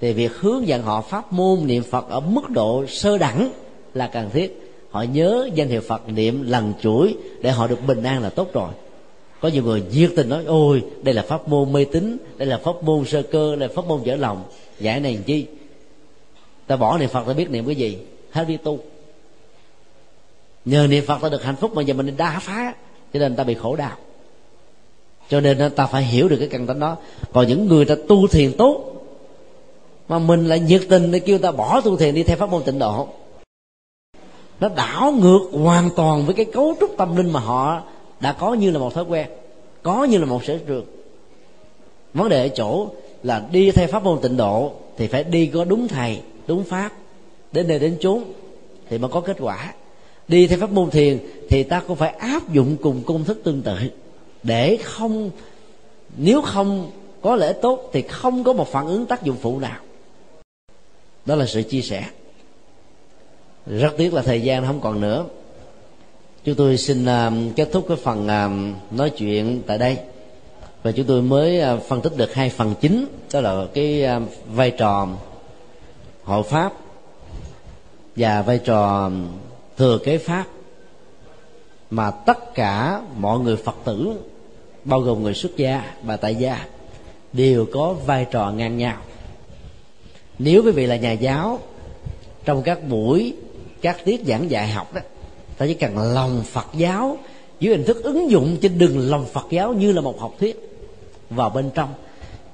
thì 0.00 0.12
việc 0.12 0.32
hướng 0.32 0.66
dẫn 0.66 0.82
họ 0.82 1.00
pháp 1.00 1.32
môn 1.32 1.66
niệm 1.66 1.82
phật 1.82 2.08
ở 2.08 2.20
mức 2.20 2.50
độ 2.50 2.86
sơ 2.86 3.18
đẳng 3.18 3.50
là 3.94 4.06
cần 4.06 4.30
thiết. 4.30 4.72
Họ 4.90 5.02
nhớ 5.02 5.48
danh 5.54 5.68
hiệu 5.68 5.80
phật 5.80 6.08
niệm 6.08 6.42
lần 6.42 6.72
chuỗi 6.82 7.16
để 7.40 7.50
họ 7.50 7.66
được 7.66 7.86
bình 7.86 8.02
an 8.02 8.22
là 8.22 8.30
tốt 8.30 8.52
rồi. 8.52 8.70
Có 9.40 9.48
nhiều 9.48 9.62
người 9.62 9.82
nhiệt 9.92 10.10
tình 10.16 10.28
nói, 10.28 10.44
ôi, 10.46 10.82
đây 11.02 11.14
là 11.14 11.22
pháp 11.22 11.48
môn 11.48 11.72
mê 11.72 11.84
tín, 11.84 12.16
đây 12.36 12.48
là 12.48 12.58
pháp 12.58 12.82
môn 12.82 13.04
sơ 13.04 13.22
cơ, 13.22 13.56
đây 13.56 13.68
là 13.68 13.74
pháp 13.74 13.84
môn 13.84 14.02
dở 14.02 14.16
lòng. 14.16 14.42
Giải 14.80 15.00
này 15.00 15.14
làm 15.14 15.22
chi? 15.22 15.46
Ta 16.66 16.76
bỏ 16.76 16.98
niệm 16.98 17.08
phật 17.08 17.26
ta 17.26 17.32
biết 17.32 17.50
niệm 17.50 17.66
cái 17.66 17.74
gì? 17.74 17.98
Hết 18.30 18.44
đi 18.48 18.56
tu. 18.56 18.78
Nhờ 20.64 20.86
niệm 20.86 21.04
phật 21.06 21.18
ta 21.22 21.28
được 21.28 21.44
hạnh 21.44 21.56
phúc 21.56 21.74
mà 21.74 21.82
giờ 21.82 21.94
mình 21.94 22.16
đã 22.16 22.38
phá, 22.38 22.74
cho 23.14 23.20
nên 23.20 23.36
ta 23.36 23.44
bị 23.44 23.54
khổ 23.54 23.76
đau. 23.76 23.96
Cho 25.28 25.40
nên 25.40 25.70
ta 25.76 25.86
phải 25.86 26.02
hiểu 26.02 26.28
được 26.28 26.36
cái 26.38 26.48
căn 26.48 26.66
tánh 26.66 26.80
đó. 26.80 26.96
Còn 27.32 27.48
những 27.48 27.68
người 27.68 27.84
ta 27.84 27.94
tu 28.08 28.26
thiền 28.26 28.52
tốt 28.52 28.89
mà 30.10 30.18
mình 30.18 30.46
lại 30.46 30.60
nhiệt 30.60 30.82
tình 30.88 31.10
để 31.10 31.18
kêu 31.18 31.38
ta 31.38 31.52
bỏ 31.52 31.80
tu 31.80 31.96
thiền 31.96 32.14
đi 32.14 32.22
theo 32.22 32.36
pháp 32.36 32.50
môn 32.50 32.62
tịnh 32.62 32.78
độ. 32.78 33.08
Nó 34.60 34.68
đảo 34.68 35.12
ngược 35.12 35.40
hoàn 35.52 35.90
toàn 35.96 36.26
với 36.26 36.34
cái 36.34 36.44
cấu 36.44 36.74
trúc 36.80 36.96
tâm 36.96 37.16
linh 37.16 37.32
mà 37.32 37.40
họ 37.40 37.82
đã 38.20 38.32
có 38.32 38.54
như 38.54 38.70
là 38.70 38.78
một 38.78 38.94
thói 38.94 39.04
quen, 39.04 39.28
có 39.82 40.04
như 40.04 40.18
là 40.18 40.24
một 40.24 40.44
sở 40.44 40.58
trường. 40.66 40.84
Vấn 42.14 42.28
đề 42.28 42.42
ở 42.42 42.48
chỗ 42.48 42.88
là 43.22 43.48
đi 43.52 43.70
theo 43.70 43.86
pháp 43.86 44.04
môn 44.04 44.18
tịnh 44.22 44.36
độ 44.36 44.72
thì 44.96 45.06
phải 45.06 45.24
đi 45.24 45.46
có 45.46 45.64
đúng 45.64 45.88
thầy, 45.88 46.20
đúng 46.46 46.64
pháp. 46.64 46.92
Đến 47.52 47.68
nơi 47.68 47.78
đến 47.78 47.96
chốn 48.00 48.24
thì 48.88 48.98
mới 48.98 49.10
có 49.10 49.20
kết 49.20 49.36
quả. 49.40 49.74
Đi 50.28 50.46
theo 50.46 50.58
pháp 50.58 50.70
môn 50.70 50.90
thiền 50.90 51.18
thì 51.48 51.62
ta 51.62 51.82
cũng 51.88 51.96
phải 51.96 52.10
áp 52.10 52.52
dụng 52.52 52.76
cùng 52.82 53.02
công 53.06 53.24
thức 53.24 53.40
tương 53.44 53.62
tự. 53.62 53.76
Để 54.42 54.78
không, 54.82 55.30
nếu 56.16 56.42
không 56.42 56.90
có 57.22 57.36
lễ 57.36 57.52
tốt 57.52 57.90
thì 57.92 58.02
không 58.02 58.44
có 58.44 58.52
một 58.52 58.68
phản 58.68 58.86
ứng 58.86 59.06
tác 59.06 59.22
dụng 59.22 59.36
phụ 59.42 59.58
nào 59.58 59.76
đó 61.26 61.34
là 61.34 61.46
sự 61.46 61.62
chia 61.62 61.80
sẻ. 61.80 62.04
Rất 63.66 63.94
tiếc 63.96 64.14
là 64.14 64.22
thời 64.22 64.42
gian 64.42 64.66
không 64.66 64.80
còn 64.80 65.00
nữa. 65.00 65.24
Chúng 66.44 66.54
tôi 66.54 66.76
xin 66.76 67.04
à, 67.04 67.32
kết 67.56 67.68
thúc 67.72 67.84
cái 67.88 67.96
phần 67.96 68.28
à, 68.28 68.50
nói 68.90 69.10
chuyện 69.10 69.62
tại 69.66 69.78
đây. 69.78 69.98
Và 70.82 70.92
chúng 70.92 71.06
tôi 71.06 71.22
mới 71.22 71.60
à, 71.60 71.76
phân 71.76 72.00
tích 72.00 72.16
được 72.16 72.34
hai 72.34 72.50
phần 72.50 72.74
chính. 72.80 73.06
Đó 73.32 73.40
là 73.40 73.66
cái 73.74 74.06
vai 74.52 74.70
trò 74.70 75.08
hộ 76.24 76.42
pháp 76.42 76.72
và 78.16 78.42
vai 78.42 78.58
trò 78.58 79.10
thừa 79.76 79.98
kế 80.04 80.18
pháp 80.18 80.44
mà 81.90 82.10
tất 82.10 82.54
cả 82.54 83.02
mọi 83.16 83.38
người 83.38 83.56
phật 83.56 83.76
tử, 83.84 84.12
bao 84.84 85.00
gồm 85.00 85.22
người 85.22 85.34
xuất 85.34 85.56
gia 85.56 85.92
và 86.02 86.16
tại 86.16 86.34
gia, 86.34 86.66
đều 87.32 87.66
có 87.72 87.92
vai 87.92 88.26
trò 88.30 88.50
ngang 88.50 88.78
nhau 88.78 88.96
nếu 90.42 90.62
quý 90.64 90.70
vị 90.70 90.86
là 90.86 90.96
nhà 90.96 91.12
giáo, 91.12 91.58
trong 92.44 92.62
các 92.62 92.88
buổi, 92.88 93.34
các 93.80 94.04
tiết 94.04 94.20
giảng 94.26 94.50
dạy 94.50 94.68
học 94.68 94.94
đó, 94.94 95.00
ta 95.58 95.66
chỉ 95.66 95.74
cần 95.74 95.98
lòng 95.98 96.42
phật 96.52 96.66
giáo 96.74 97.18
dưới 97.60 97.76
hình 97.76 97.86
thức 97.86 98.02
ứng 98.02 98.30
dụng 98.30 98.56
trên 98.62 98.78
đừng 98.78 99.10
lòng 99.10 99.26
phật 99.32 99.46
giáo 99.50 99.72
như 99.72 99.92
là 99.92 100.00
một 100.00 100.20
học 100.20 100.34
thuyết. 100.40 100.68
Vào 101.30 101.50
bên 101.50 101.70
trong, 101.74 101.94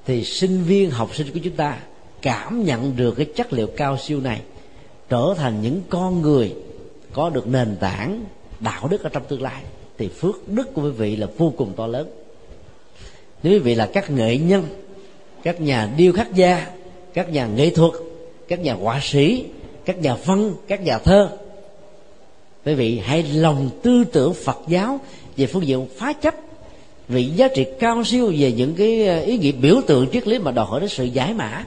thì 0.07 0.24
sinh 0.24 0.62
viên, 0.64 0.91
học 0.91 1.14
sinh 1.14 1.26
của 1.32 1.41
chúng 1.45 1.57
ta 1.57 1.78
cảm 2.22 2.64
nhận 2.64 2.97
được 2.97 3.14
cái 3.14 3.26
chất 3.37 3.53
liệu 3.53 3.66
cao 3.66 3.99
siêu 3.99 4.20
này, 4.20 4.41
trở 5.09 5.34
thành 5.37 5.62
những 5.62 5.80
con 5.89 6.22
người 6.22 6.55
có 7.12 7.30
được 7.30 7.47
nền 7.47 7.76
tảng 7.80 8.24
đạo 8.61 8.89
đức 8.89 9.03
ở 9.03 9.09
trong 9.09 9.22
tương 9.28 9.43
lai, 9.43 9.62
thì 9.99 10.09
phước 10.09 10.49
đức 10.49 10.74
của 10.74 10.82
quý 10.82 10.91
vị 10.91 11.16
là 11.16 11.26
vô 11.39 11.53
cùng 11.57 11.72
to 11.76 11.87
lớn. 11.87 12.11
Nếu 13.43 13.53
quý 13.53 13.59
vị 13.59 13.74
là 13.74 13.91
các 13.93 14.11
nghệ 14.11 14.39
nhân, 14.39 14.64
các 15.43 15.61
nhà 15.61 15.93
điêu 15.97 16.12
khắc 16.12 16.34
gia 16.34 16.76
các 17.17 17.33
nhà 17.33 17.47
nghệ 17.47 17.71
thuật 17.71 17.93
các 18.49 18.61
nhà 18.61 18.75
họa 18.75 19.01
sĩ 19.03 19.45
các 19.85 19.99
nhà 19.99 20.17
văn 20.25 20.55
các 20.69 20.85
nhà 20.85 20.99
thơ. 20.99 21.31
Quý 22.64 22.75
vị 22.75 23.01
hãy 23.05 23.23
lòng 23.23 23.71
tư 23.83 24.05
tưởng 24.12 24.35
phật 24.35 24.59
giáo 24.69 25.01
về 25.37 25.47
phương 25.47 25.67
diện 25.67 25.87
phá 25.97 26.12
chấp 26.12 26.35
vì 27.09 27.25
giá 27.25 27.49
trị 27.49 27.67
cao 27.79 28.05
siêu 28.05 28.33
về 28.39 28.53
những 28.53 28.75
cái 28.75 29.21
ý 29.25 29.39
nghĩa 29.39 29.53
biểu 29.53 29.81
tượng 29.87 30.07
triết 30.12 30.29
lý 30.29 30.39
mà 30.39 30.51
đòi 30.51 30.67
hỏi 30.67 30.81
đến 30.81 30.89
sự 30.89 31.05
giải 31.05 31.35
mã 31.35 31.67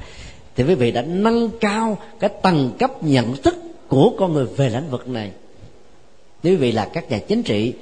thì 0.56 0.64
quý 0.64 0.76
vị 0.76 0.91
đã 0.91 1.02
nâng 1.02 1.50
cao 1.60 1.97
cái 2.20 2.30
tầng 2.41 2.72
cấp 2.80 3.04
nhận 3.04 3.36
thức 3.36 3.56
của 3.88 4.14
con 4.18 4.34
người 4.34 4.45
về 4.45 4.70
lĩnh 4.70 4.89
vực 4.91 5.08
này. 5.08 5.32
Nếu 6.43 6.54
quý 6.54 6.58
vị 6.58 6.72
là 6.72 6.89
các 6.93 7.12
nhà 7.12 7.18
chính 7.18 7.43
trị 7.43 7.74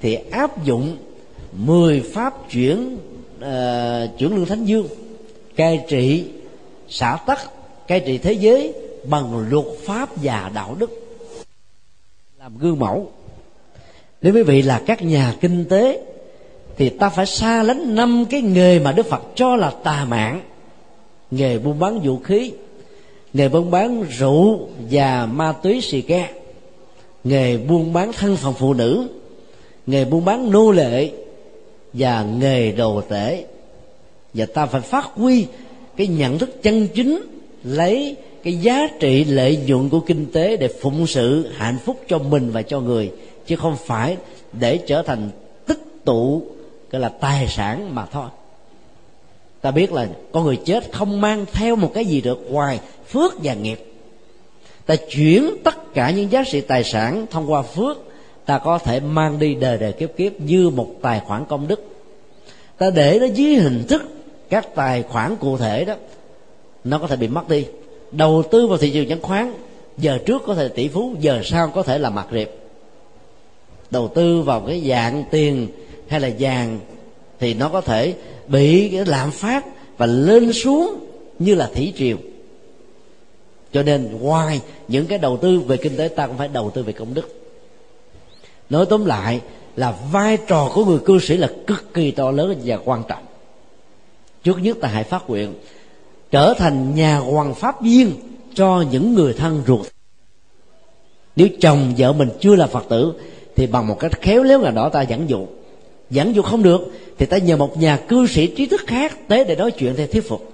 thì 0.00 0.14
áp 0.14 0.64
dụng 0.64 0.96
10 1.52 2.00
pháp 2.00 2.50
chuyển 2.50 2.96
uh, 3.38 4.18
chuyển 4.18 4.36
lương 4.36 4.46
thánh 4.46 4.64
dương 4.64 4.86
cai 5.56 5.80
trị 5.88 6.24
xã 6.92 7.18
tắc 7.26 7.38
cai 7.86 8.00
trị 8.00 8.18
thế 8.18 8.32
giới 8.32 8.74
bằng 9.04 9.48
luật 9.50 9.66
pháp 9.84 10.08
và 10.22 10.50
đạo 10.54 10.76
đức. 10.78 10.90
Làm 12.38 12.58
gương 12.58 12.78
mẫu. 12.78 13.10
Nếu 14.22 14.34
quý 14.34 14.42
vị 14.42 14.62
là 14.62 14.82
các 14.86 15.02
nhà 15.02 15.34
kinh 15.40 15.64
tế, 15.64 16.00
thì 16.76 16.88
ta 16.88 17.08
phải 17.08 17.26
xa 17.26 17.62
lánh 17.62 17.94
năm 17.94 18.24
cái 18.30 18.42
nghề 18.42 18.78
mà 18.78 18.92
đức 18.92 19.06
phật 19.06 19.22
cho 19.34 19.56
là 19.56 19.70
tà 19.70 20.04
mạng. 20.04 20.40
Nghề 21.30 21.58
buôn 21.58 21.78
bán 21.78 22.00
vũ 22.00 22.18
khí, 22.18 22.52
nghề 23.32 23.48
buôn 23.48 23.70
bán 23.70 24.02
rượu 24.02 24.68
và 24.90 25.26
ma 25.26 25.52
túy 25.52 25.80
xì 25.80 26.00
ke, 26.00 26.30
nghề 27.24 27.56
buôn 27.56 27.92
bán 27.92 28.12
thân 28.12 28.36
phận 28.36 28.54
phụ 28.54 28.74
nữ, 28.74 29.08
nghề 29.86 30.04
buôn 30.04 30.24
bán 30.24 30.50
nô 30.50 30.70
lệ 30.70 31.10
và 31.92 32.22
nghề 32.22 32.72
đồ 32.72 33.00
tể. 33.00 33.44
Và 34.34 34.46
ta 34.54 34.66
phải 34.66 34.80
phát 34.80 35.04
huy 35.14 35.46
cái 35.96 36.06
nhận 36.06 36.38
thức 36.38 36.62
chân 36.62 36.88
chính, 36.94 37.22
lấy 37.64 38.16
cái 38.42 38.54
giá 38.54 38.88
trị 39.00 39.24
lợi 39.24 39.58
nhuận 39.66 39.88
của 39.88 40.00
kinh 40.00 40.32
tế 40.32 40.56
để 40.56 40.68
phụng 40.68 41.06
sự 41.06 41.48
hạnh 41.56 41.78
phúc 41.84 42.00
cho 42.08 42.18
mình 42.18 42.50
và 42.50 42.62
cho 42.62 42.80
người, 42.80 43.10
chứ 43.46 43.56
không 43.56 43.76
phải 43.86 44.16
để 44.52 44.76
trở 44.76 45.02
thành 45.02 45.30
tích 45.66 45.80
tụ, 46.04 46.42
gọi 46.90 47.00
là 47.00 47.08
tài 47.08 47.48
sản 47.48 47.94
mà 47.94 48.06
thôi. 48.06 48.28
Ta 49.60 49.70
biết 49.70 49.92
là 49.92 50.08
con 50.32 50.44
người 50.44 50.58
chết 50.64 50.92
không 50.92 51.20
mang 51.20 51.44
theo 51.52 51.76
một 51.76 51.90
cái 51.94 52.04
gì 52.04 52.20
được 52.20 52.46
ngoài 52.50 52.80
phước 53.08 53.32
và 53.42 53.54
nghiệp. 53.54 53.86
Ta 54.86 54.96
chuyển 55.10 55.50
tất 55.64 55.94
cả 55.94 56.10
những 56.10 56.32
giá 56.32 56.42
trị 56.50 56.60
tài 56.60 56.84
sản 56.84 57.26
thông 57.30 57.52
qua 57.52 57.62
phước, 57.62 57.96
ta 58.46 58.58
có 58.58 58.78
thể 58.78 59.00
mang 59.00 59.38
đi 59.38 59.54
đời 59.54 59.78
đời 59.78 59.92
kiếp 59.92 60.16
kiếp 60.16 60.40
như 60.40 60.70
một 60.70 60.94
tài 61.02 61.20
khoản 61.20 61.44
công 61.48 61.68
đức. 61.68 61.84
Ta 62.78 62.90
để 62.90 63.18
nó 63.20 63.26
dưới 63.26 63.54
hình 63.54 63.84
thức 63.88 64.02
các 64.52 64.74
tài 64.74 65.02
khoản 65.02 65.36
cụ 65.40 65.56
thể 65.56 65.84
đó, 65.84 65.94
nó 66.84 66.98
có 66.98 67.06
thể 67.06 67.16
bị 67.16 67.28
mất 67.28 67.48
đi. 67.48 67.66
Đầu 68.10 68.42
tư 68.50 68.66
vào 68.66 68.78
thị 68.78 68.90
trường 68.90 69.08
chứng 69.08 69.22
khoán, 69.22 69.52
giờ 69.98 70.18
trước 70.26 70.42
có 70.46 70.54
thể 70.54 70.68
tỷ 70.68 70.88
phú, 70.88 71.14
giờ 71.20 71.40
sau 71.44 71.68
có 71.68 71.82
thể 71.82 71.98
là 71.98 72.10
mặt 72.10 72.26
riệp 72.32 72.48
đầu 73.90 74.08
tư 74.14 74.42
vào 74.42 74.60
cái 74.60 74.82
dạng 74.88 75.24
tiền 75.30 75.68
hay 76.08 76.20
là 76.20 76.30
vàng 76.38 76.78
thì 77.40 77.54
nó 77.54 77.68
có 77.68 77.80
thể 77.80 78.14
bị 78.48 78.88
cái 78.88 79.04
lạm 79.06 79.30
phát 79.30 79.64
và 79.98 80.06
lên 80.06 80.52
xuống 80.52 81.06
như 81.38 81.54
là 81.54 81.70
thủy 81.74 81.92
triều. 81.96 82.16
Cho 83.72 83.82
nên 83.82 84.18
ngoài 84.20 84.60
những 84.88 85.06
cái 85.06 85.18
đầu 85.18 85.36
tư 85.36 85.60
về 85.60 85.76
kinh 85.76 85.96
tế, 85.96 86.08
ta 86.08 86.26
cũng 86.26 86.38
phải 86.38 86.48
đầu 86.48 86.70
tư 86.70 86.82
về 86.82 86.92
công 86.92 87.14
đức. 87.14 87.52
Nói 88.70 88.86
tóm 88.90 89.04
lại 89.04 89.40
là 89.76 89.94
vai 90.12 90.38
trò 90.46 90.70
của 90.74 90.84
người 90.84 90.98
cư 90.98 91.18
sĩ 91.18 91.36
là 91.36 91.50
cực 91.66 91.94
kỳ 91.94 92.10
to 92.10 92.30
lớn 92.30 92.60
và 92.64 92.78
quan 92.84 93.02
trọng 93.08 93.22
trước 94.44 94.62
nhất 94.62 94.78
là 94.78 94.88
hãy 94.88 95.04
phát 95.04 95.30
nguyện, 95.30 95.54
trở 96.30 96.54
thành 96.54 96.94
nhà 96.94 97.18
hoàng 97.18 97.54
pháp 97.54 97.82
viên 97.82 98.12
cho 98.54 98.84
những 98.90 99.14
người 99.14 99.34
thân 99.34 99.62
ruột. 99.66 99.86
Nếu 101.36 101.48
chồng 101.60 101.94
vợ 101.98 102.12
mình 102.12 102.28
chưa 102.40 102.56
là 102.56 102.66
phật 102.66 102.84
tử, 102.88 103.12
thì 103.56 103.66
bằng 103.66 103.86
một 103.86 103.96
cách 103.98 104.20
khéo 104.20 104.42
léo 104.42 104.60
nào 104.60 104.72
đó 104.72 104.88
ta 104.88 105.02
dẫn 105.02 105.28
dụ. 105.28 105.46
Dẫn 106.10 106.34
dụ 106.34 106.42
không 106.42 106.62
được, 106.62 106.80
thì 107.18 107.26
ta 107.26 107.38
nhờ 107.38 107.56
một 107.56 107.78
nhà 107.78 107.96
cư 107.96 108.26
sĩ 108.26 108.46
trí 108.46 108.66
thức 108.66 108.80
khác 108.86 109.28
tới 109.28 109.44
để 109.44 109.56
nói 109.56 109.70
chuyện 109.70 109.94
để 109.96 110.06
thuyết 110.06 110.28
phục. 110.28 110.52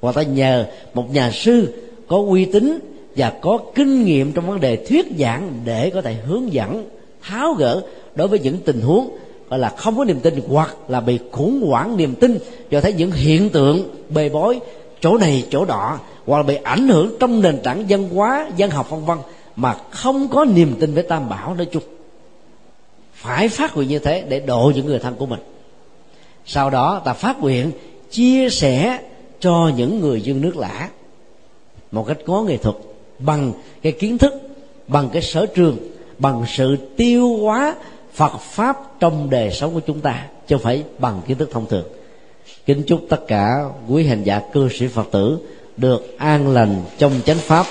Hoặc 0.00 0.14
ta 0.14 0.22
nhờ 0.22 0.66
một 0.94 1.14
nhà 1.14 1.30
sư 1.30 1.72
có 2.08 2.16
uy 2.28 2.44
tín 2.44 2.78
và 3.16 3.32
có 3.42 3.58
kinh 3.74 4.04
nghiệm 4.04 4.32
trong 4.32 4.46
vấn 4.46 4.60
đề 4.60 4.76
thuyết 4.76 5.06
giảng 5.18 5.52
để 5.64 5.90
có 5.90 6.02
thể 6.02 6.14
hướng 6.14 6.52
dẫn, 6.52 6.88
tháo 7.22 7.52
gỡ 7.52 7.82
đối 8.14 8.28
với 8.28 8.38
những 8.38 8.58
tình 8.64 8.80
huống 8.80 9.16
gọi 9.50 9.58
là 9.58 9.68
không 9.68 9.96
có 9.96 10.04
niềm 10.04 10.20
tin 10.20 10.40
hoặc 10.48 10.76
là 10.88 11.00
bị 11.00 11.18
khủng 11.32 11.62
hoảng 11.66 11.96
niềm 11.96 12.14
tin 12.14 12.38
do 12.70 12.80
thấy 12.80 12.92
những 12.92 13.12
hiện 13.12 13.50
tượng 13.50 13.90
bề 14.08 14.28
bối, 14.28 14.60
chỗ 15.00 15.18
này, 15.18 15.44
chỗ 15.50 15.64
đỏ 15.64 15.98
hoặc 16.26 16.36
là 16.36 16.42
bị 16.42 16.54
ảnh 16.54 16.88
hưởng 16.88 17.16
trong 17.20 17.42
nền 17.42 17.58
tảng 17.62 17.84
văn 17.88 18.08
hóa 18.08 18.48
dân 18.56 18.70
học, 18.70 18.90
vân 18.90 19.04
vân, 19.04 19.18
mà 19.56 19.76
không 19.90 20.28
có 20.28 20.44
niềm 20.44 20.76
tin 20.80 20.94
với 20.94 21.02
tam 21.02 21.28
bảo 21.28 21.54
nói 21.54 21.66
chung. 21.66 21.82
Phải 23.14 23.48
phát 23.48 23.76
nguyện 23.76 23.88
như 23.88 23.98
thế 23.98 24.24
để 24.28 24.40
độ 24.40 24.72
những 24.74 24.86
người 24.86 24.98
thân 24.98 25.14
của 25.14 25.26
mình. 25.26 25.40
Sau 26.46 26.70
đó 26.70 27.02
ta 27.04 27.12
phát 27.12 27.40
nguyện 27.40 27.72
chia 28.10 28.50
sẻ 28.50 29.00
cho 29.40 29.70
những 29.76 30.00
người 30.00 30.20
dân 30.20 30.40
nước 30.40 30.56
lã 30.56 30.88
một 31.92 32.04
cách 32.06 32.18
có 32.26 32.42
nghệ 32.42 32.56
thuật, 32.56 32.76
bằng 33.18 33.52
cái 33.82 33.92
kiến 33.92 34.18
thức, 34.18 34.34
bằng 34.88 35.08
cái 35.12 35.22
sở 35.22 35.46
trường, 35.46 35.76
bằng 36.18 36.44
sự 36.48 36.76
tiêu 36.96 37.36
hóa 37.36 37.74
phật 38.20 38.40
pháp 38.40 38.76
trong 39.00 39.30
đời 39.30 39.50
sống 39.50 39.74
của 39.74 39.80
chúng 39.80 40.00
ta 40.00 40.26
chứ 40.46 40.56
không 40.56 40.62
phải 40.62 40.84
bằng 40.98 41.22
kiến 41.26 41.38
thức 41.38 41.50
thông 41.52 41.66
thường. 41.66 41.84
Kính 42.66 42.82
chúc 42.86 43.00
tất 43.08 43.20
cả 43.28 43.64
quý 43.88 44.06
hành 44.06 44.22
giả 44.22 44.42
cư 44.52 44.68
sĩ 44.68 44.88
phật 44.88 45.08
tử 45.12 45.38
được 45.76 46.18
an 46.18 46.48
lành 46.48 46.84
trong 46.98 47.12
chánh 47.26 47.38
pháp 47.38 47.66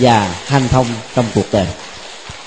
và 0.00 0.42
hành 0.46 0.68
thông 0.68 0.86
trong 1.14 1.24
cuộc 1.34 1.46
đời. 1.52 1.66